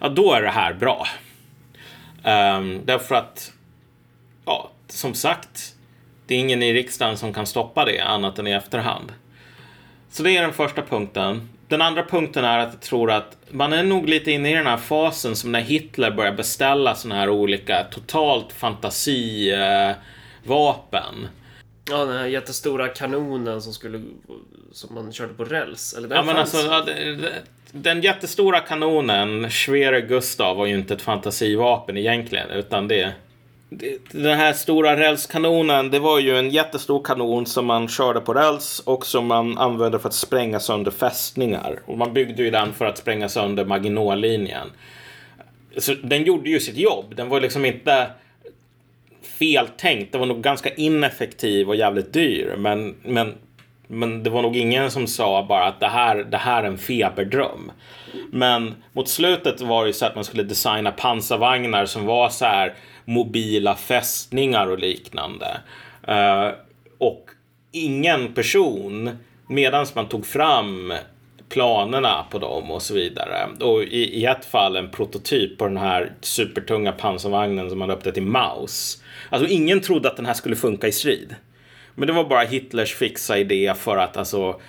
[0.00, 1.06] Ja, då är det här bra.
[2.24, 3.52] Um, därför att,
[4.44, 5.74] ja, som sagt,
[6.26, 9.12] det är ingen i riksdagen som kan stoppa det annat än i efterhand.
[10.10, 11.48] Så det är den första punkten.
[11.68, 14.66] Den andra punkten är att jag tror att man är nog lite inne i den
[14.66, 19.98] här fasen som när Hitler börjar beställa sådana här olika totalt fantasivapen.
[21.90, 24.02] Ja, den här jättestora kanonen som skulle
[24.72, 25.94] som man körde på räls.
[25.94, 26.86] Eller den ja, men alltså,
[27.72, 33.12] den jättestora kanonen, Schwere Gustav, var ju inte ett fantasivapen egentligen, utan det
[34.10, 38.80] den här stora rälskanonen, det var ju en jättestor kanon som man körde på räls
[38.80, 41.80] och som man använde för att spränga sönder fästningar.
[41.86, 44.68] Och man byggde ju den för att spränga sönder Maginotlinjen.
[45.76, 47.16] Så den gjorde ju sitt jobb.
[47.16, 48.10] Den var liksom inte
[49.38, 50.12] feltänkt.
[50.12, 52.54] Den var nog ganska ineffektiv och jävligt dyr.
[52.58, 53.34] Men, men,
[53.88, 56.78] men det var nog ingen som sa bara att det här, det här är en
[56.78, 57.72] feberdröm.
[58.30, 62.44] Men mot slutet var det ju så att man skulle designa pansarvagnar som var så
[62.44, 62.74] här
[63.04, 65.60] mobila fästningar och liknande.
[66.02, 66.48] Eh,
[66.98, 67.30] och
[67.72, 69.10] ingen person,
[69.48, 70.92] medan man tog fram
[71.48, 73.48] planerna på dem och så vidare.
[73.60, 78.12] Och i, i ett fall en prototyp på den här supertunga pansarvagnen som man döpte
[78.12, 79.02] till Maus.
[79.30, 81.34] Alltså ingen trodde att den här skulle funka i strid.
[81.94, 84.60] Men det var bara Hitlers fixa idé för att alltså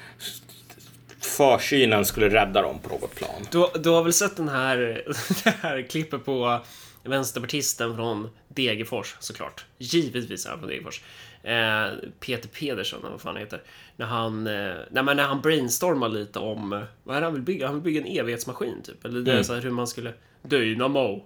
[1.20, 3.48] försynen skulle rädda dem på något plan.
[3.52, 4.78] Du, du har väl sett den här,
[5.44, 6.60] det här klippet på
[7.06, 9.66] vänsterpartisten från Degerfors såklart.
[9.78, 11.02] Givetvis är han från Degerfors.
[11.44, 13.62] Eh, Peter Pedersen, vad fan han heter.
[13.96, 17.44] När han, eh, nej, men när han brainstormar lite om, vad är det han vill
[17.44, 17.68] bygga?
[17.68, 19.06] Han vill bygga en evighetsmaskin typ.
[19.06, 19.44] Eller det är mm.
[19.44, 21.26] så här hur man skulle, dynamo.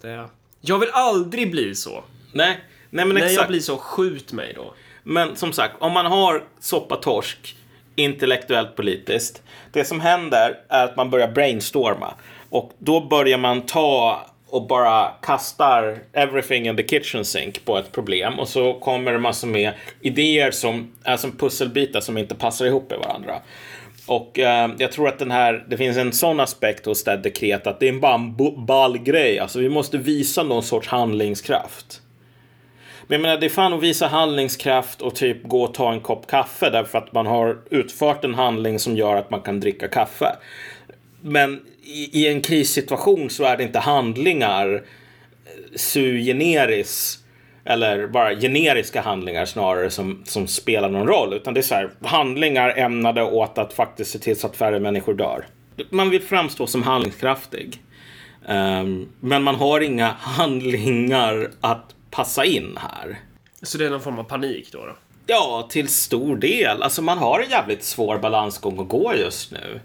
[0.00, 0.28] Det,
[0.60, 2.04] jag vill aldrig bli så.
[2.32, 3.40] Nej, nej men När exakt.
[3.40, 4.74] jag blir så, skjut mig då.
[5.02, 7.56] Men som sagt, om man har soppatorsk
[8.00, 9.42] intellektuellt politiskt.
[9.72, 12.14] Det som händer är att man börjar brainstorma.
[12.50, 17.92] Och då börjar man ta och bara kastar everything in the kitchen sink på ett
[17.92, 22.66] problem och så kommer det massor med idéer som är som pusselbitar som inte passar
[22.66, 23.34] ihop med varandra.
[24.06, 27.66] Och eh, jag tror att den här, det finns en sån aspekt hos det dekret
[27.66, 28.36] att det är bara en
[28.66, 29.38] ball grej.
[29.38, 32.02] Alltså vi måste visa någon sorts handlingskraft.
[33.10, 36.00] Men jag menar, det är fan att visa handlingskraft och typ gå och ta en
[36.00, 39.88] kopp kaffe därför att man har utfört en handling som gör att man kan dricka
[39.88, 40.36] kaffe.
[41.20, 44.80] Men i, i en krissituation så är det inte handlingar eh,
[45.76, 47.18] su generis
[47.64, 51.34] eller bara generiska handlingar snarare som, som spelar någon roll.
[51.34, 54.80] Utan det är så här, handlingar ämnade åt att faktiskt se till så att färre
[54.80, 55.46] människor dör.
[55.90, 57.82] Man vill framstå som handlingskraftig.
[58.48, 63.18] Um, men man har inga handlingar att passa in här.
[63.62, 64.78] Så det är någon form av panik då?
[64.78, 64.96] då?
[65.26, 66.82] Ja, till stor del.
[66.82, 69.80] Alltså man har en jävligt svår balansgång att gå just nu.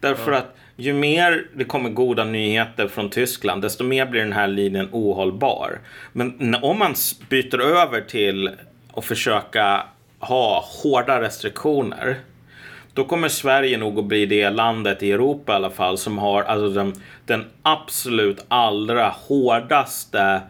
[0.00, 0.38] Därför ja.
[0.38, 4.88] att ju mer det kommer goda nyheter från Tyskland, desto mer blir den här linjen
[4.92, 5.80] ohållbar.
[6.12, 6.94] Men om man
[7.28, 8.50] byter över till
[8.94, 9.86] att försöka
[10.18, 12.16] ha hårda restriktioner,
[12.94, 16.42] då kommer Sverige nog att bli det landet i Europa i alla fall som har
[16.42, 16.92] alltså den,
[17.26, 20.40] den absolut allra hårdaste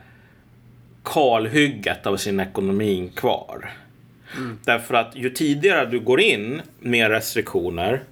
[1.05, 3.71] kalhygget av sin ekonomi kvar.
[4.37, 4.59] Mm.
[4.65, 8.03] Därför att ju tidigare du går in med restriktioner,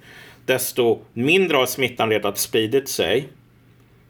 [0.45, 3.27] desto mindre har smittan redan spridit sig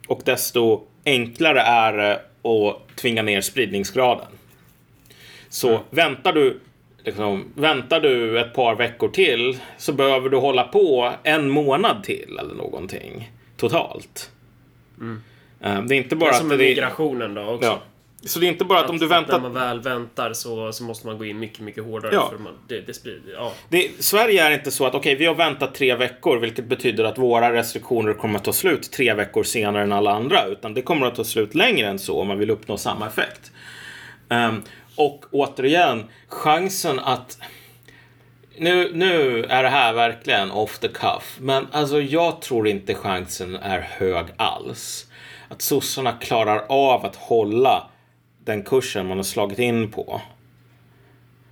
[0.08, 4.28] och desto enklare är det att tvinga ner spridningsgraden.
[5.50, 5.82] Så mm.
[5.90, 6.60] väntar du
[7.06, 12.38] Liksom, väntar du ett par veckor till så behöver du hålla på en månad till
[12.40, 14.32] eller någonting totalt.
[15.00, 15.22] Mm.
[15.66, 17.68] Uh, det är inte bara det är som med migrationen då också.
[17.68, 17.82] Ja.
[18.26, 19.34] Så det är inte bara att, att om du väntar...
[19.34, 22.16] När man väl väntar så, så måste man gå in mycket, mycket hårdare.
[22.16, 22.30] Ja.
[22.30, 23.54] För man, det, det sprider, ja.
[23.70, 27.04] Det, Sverige är inte så att okej, okay, vi har väntat tre veckor, vilket betyder
[27.04, 30.46] att våra restriktioner kommer att ta slut tre veckor senare än alla andra.
[30.46, 33.52] Utan det kommer att ta slut längre än så om man vill uppnå samma effekt.
[34.30, 34.64] Um,
[34.96, 37.38] och återigen, chansen att...
[38.58, 43.56] Nu, nu är det här verkligen off the cuff, men alltså jag tror inte chansen
[43.56, 45.08] är hög alls.
[45.50, 47.90] Att sossarna klarar av att hålla
[48.46, 50.22] den kursen man har slagit in på.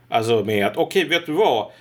[0.09, 1.71] Alltså med att, okej, okay, vet du vad?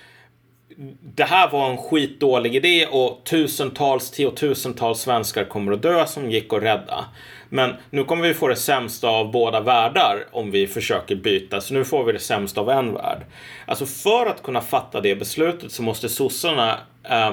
[1.15, 6.53] Det här var en skitdålig idé och tusentals, tiotusentals svenskar kommer att dö som gick
[6.53, 7.05] att rädda.
[7.49, 11.61] Men nu kommer vi få det sämsta av båda världar om vi försöker byta.
[11.61, 13.25] Så nu får vi det sämsta av en värld.
[13.65, 17.31] Alltså för att kunna fatta det beslutet så måste sossarna eh,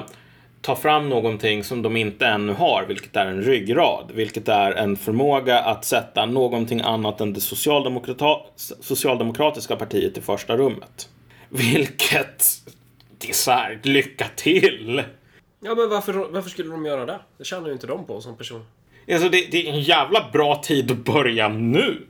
[0.61, 4.95] ta fram någonting som de inte ännu har, vilket är en ryggrad, vilket är en
[4.95, 7.41] förmåga att sätta någonting annat än det
[8.81, 11.09] socialdemokratiska partiet i första rummet.
[11.49, 12.45] Vilket,
[13.17, 15.03] det är så här, lycka till!
[15.59, 17.19] Ja, men varför, varför skulle de göra det?
[17.37, 18.65] Det tjänar ju inte de på som person.
[19.11, 22.07] Alltså det, det, är en jävla bra tid att börja nu.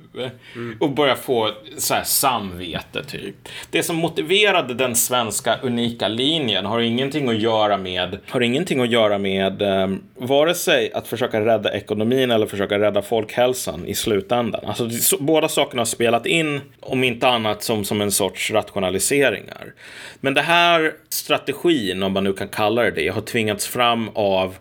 [0.56, 0.78] Mm.
[0.80, 3.36] Och börja få så här samvete, typ.
[3.72, 8.90] Det som motiverade den svenska unika linjen har ingenting att göra med, har ingenting att
[8.90, 14.62] göra med um, vare sig att försöka rädda ekonomin eller försöka rädda folkhälsan i slutändan.
[14.66, 19.74] Alltså, så, båda sakerna har spelat in, om inte annat som, som en sorts rationaliseringar.
[20.20, 24.56] Men det här strategin, om man nu kan kalla det det, har tvingats fram av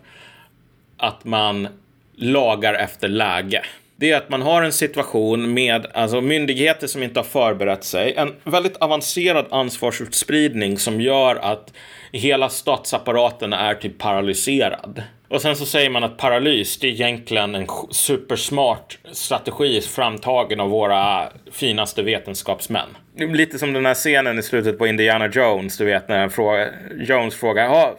[0.97, 1.67] att man
[2.15, 3.61] lagar efter läge.
[3.99, 8.13] Det är att man har en situation med alltså, myndigheter som inte har förberett sig.
[8.17, 11.73] En väldigt avancerad ansvarsutspridning som gör att
[12.11, 15.03] hela statsapparaten är typ paralyserad.
[15.29, 20.69] Och sen så säger man att paralys, det är egentligen en supersmart strategi framtagen av
[20.69, 22.87] våra finaste vetenskapsmän.
[23.15, 26.67] Lite som den här scenen i slutet på Indiana Jones, du vet när fråga,
[26.99, 27.97] Jones frågar ja,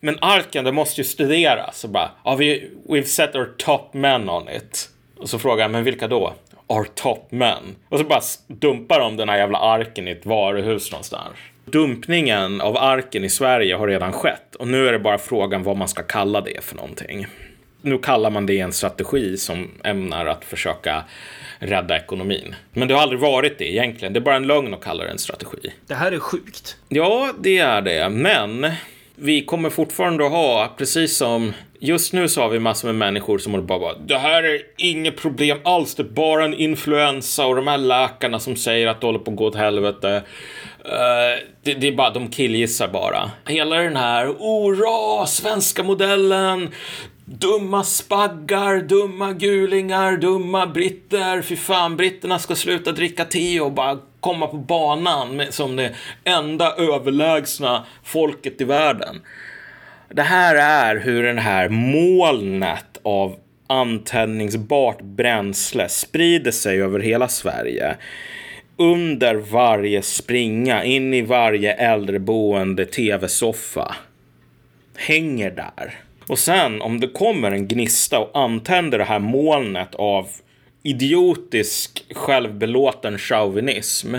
[0.00, 1.84] men arken, det måste ju studeras.
[1.84, 4.88] Och bara, ja, vi, we've set our top men on it.
[5.22, 6.34] Och så frågar jag, men vilka då?
[6.66, 7.76] Our top men.
[7.88, 11.32] Och så bara dumpar de den här jävla arken i ett varuhus någonstans.
[11.64, 15.76] Dumpningen av arken i Sverige har redan skett och nu är det bara frågan vad
[15.76, 17.26] man ska kalla det för någonting.
[17.82, 21.04] Nu kallar man det en strategi som ämnar att försöka
[21.58, 22.54] rädda ekonomin.
[22.72, 24.12] Men det har aldrig varit det egentligen.
[24.12, 25.72] Det är bara en lögn att kalla det en strategi.
[25.86, 26.76] Det här är sjukt.
[26.88, 28.08] Ja, det är det.
[28.08, 28.66] Men
[29.14, 31.52] vi kommer fortfarande att ha, precis som
[31.82, 35.16] just nu så har vi massor med människor som håller bara det här är inget
[35.16, 39.06] problem alls, det är bara en influensa och de här läkarna som säger att det
[39.06, 40.22] håller på att gå åt helvete.
[40.84, 43.30] Uh, det, det, är bara, de killgissar bara.
[43.46, 46.70] Hela den här, hurra, svenska modellen,
[47.24, 53.98] dumma spaggar, dumma gulingar, dumma britter, fy fan, britterna ska sluta dricka te och bara
[54.20, 55.94] komma på banan med, som det
[56.24, 59.20] enda överlägsna folket i världen.
[60.14, 63.36] Det här är hur den här molnet av
[63.66, 67.96] antändningsbart bränsle sprider sig över hela Sverige.
[68.76, 73.94] Under varje springa, in i varje äldreboende tv-soffa.
[74.96, 75.94] Hänger där.
[76.26, 80.28] Och sen om det kommer en gnista och antänder det här molnet av
[80.82, 84.16] idiotisk självbelåten chauvinism.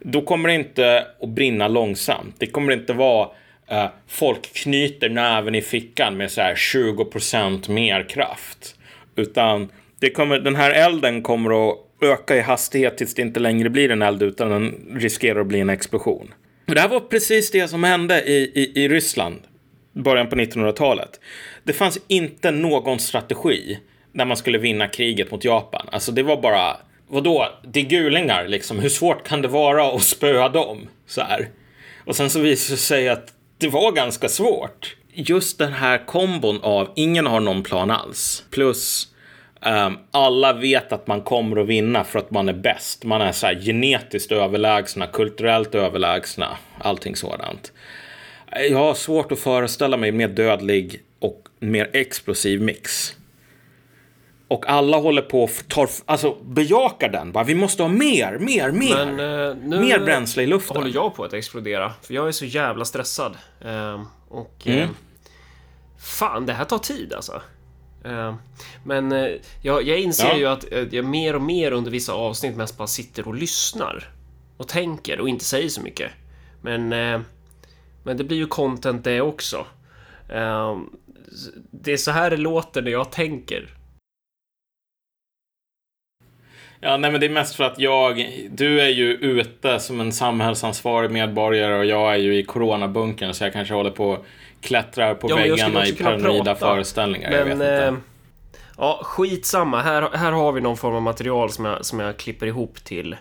[0.00, 2.34] Då kommer det inte att brinna långsamt.
[2.38, 3.28] Det kommer inte vara
[3.72, 8.74] uh, folk knyter näven i fickan med så här 20% mer kraft.
[9.16, 9.68] Utan
[9.98, 13.90] det kommer, den här elden kommer att öka i hastighet tills det inte längre blir
[13.90, 16.34] en eld utan den riskerar att bli en explosion.
[16.66, 19.40] Det här var precis det som hände i, i, i Ryssland
[19.92, 21.20] början på 1900-talet.
[21.64, 23.78] Det fanns inte någon strategi
[24.12, 25.88] när man skulle vinna kriget mot Japan.
[25.92, 26.76] Alltså det var bara
[27.08, 28.78] vadå, det är gulingar liksom.
[28.78, 30.88] Hur svårt kan det vara att spöa dem?
[31.06, 31.48] Så här.
[32.04, 33.32] Och sen så visar det sig att
[33.62, 34.96] det var ganska svårt.
[35.14, 38.44] Just den här kombon av ingen har någon plan alls.
[38.50, 39.08] Plus
[39.66, 43.04] um, alla vet att man kommer att vinna för att man är bäst.
[43.04, 47.72] Man är så här genetiskt överlägsna, kulturellt överlägsna, allting sådant.
[48.70, 53.14] Jag har svårt att föreställa mig mer dödlig och mer explosiv mix.
[54.52, 57.32] Och alla håller på och tar, alltså bejakar den.
[57.32, 59.06] Bara, vi måste ha mer, mer, mer.
[59.06, 60.76] Men, uh, nu mer bränsle i luften.
[60.76, 61.92] håller jag på att explodera.
[62.02, 63.36] För jag är så jävla stressad.
[63.64, 64.62] Uh, och...
[64.64, 64.80] Mm.
[64.80, 64.88] Uh,
[65.98, 67.42] fan, det här tar tid alltså.
[68.84, 69.12] Men
[69.62, 70.36] jag, jag inser ja.
[70.36, 74.08] ju att jag mer och mer under vissa avsnitt mest bara sitter och lyssnar.
[74.56, 76.10] Och tänker och inte säger så mycket.
[76.62, 76.88] Men...
[78.04, 79.66] Men det blir ju content det också.
[81.70, 83.68] Det är så här det låter när jag tänker.
[86.84, 90.12] Ja, nej, men det är mest för att jag, du är ju ute som en
[90.12, 94.24] samhällsansvarig medborgare och jag är ju i coronabunkern så jag kanske håller på och
[94.60, 97.30] klättrar på ja, väggarna i paranoida föreställningar.
[97.30, 97.84] Men, jag vet inte.
[97.84, 97.94] Eh,
[98.78, 99.80] ja, skitsamma.
[99.80, 103.16] Här, här har vi någon form av material som jag, som jag klipper ihop till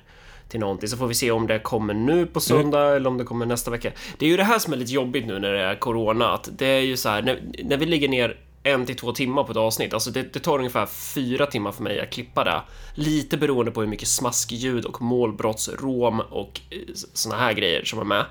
[0.49, 2.95] till någonting så får vi se om det kommer nu på söndag mm.
[2.95, 3.91] eller om det kommer nästa vecka.
[4.17, 6.49] Det är ju det här som är lite jobbigt nu när det är corona att
[6.57, 9.51] det är ju så här när, när vi ligger ner en till två timmar på
[9.51, 9.93] ett avsnitt.
[9.93, 12.61] Alltså det, det, tar ungefär fyra timmar för mig att klippa det.
[12.93, 16.77] Lite beroende på hur mycket smaskljud och målbrottsrom och eh,
[17.13, 18.25] såna här grejer som är med.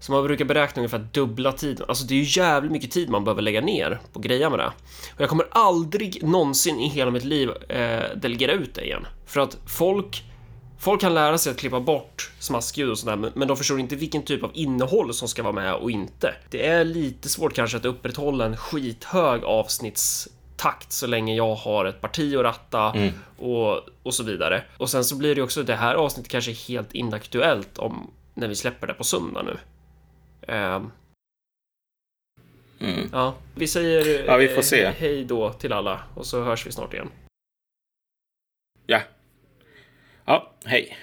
[0.00, 1.86] Så man brukar beräkna ungefär dubbla tiden.
[1.88, 4.72] Alltså det är ju jävligt mycket tid man behöver lägga ner på grejer med det.
[5.14, 9.06] Och jag kommer aldrig någonsin i hela mitt liv eh, delegera ut det igen.
[9.26, 10.24] För att folk
[10.82, 14.22] Folk kan lära sig att klippa bort smaskljud och sådär, men de förstår inte vilken
[14.22, 16.34] typ av innehåll som ska vara med och inte.
[16.50, 22.00] Det är lite svårt kanske att upprätthålla en skithög avsnittstakt så länge jag har ett
[22.00, 23.12] parti att ratta mm.
[23.38, 24.64] och, och så vidare.
[24.76, 28.54] Och sen så blir det också det här avsnittet kanske helt inaktuellt om när vi
[28.54, 29.58] släpper det på söndag nu.
[30.54, 30.92] Um,
[32.80, 33.08] mm.
[33.12, 34.92] Ja, vi säger ja, vi får se.
[34.98, 37.10] hej då till alla och så hörs vi snart igen.
[38.86, 39.00] Ja.
[40.26, 40.96] Oh, ja, hej.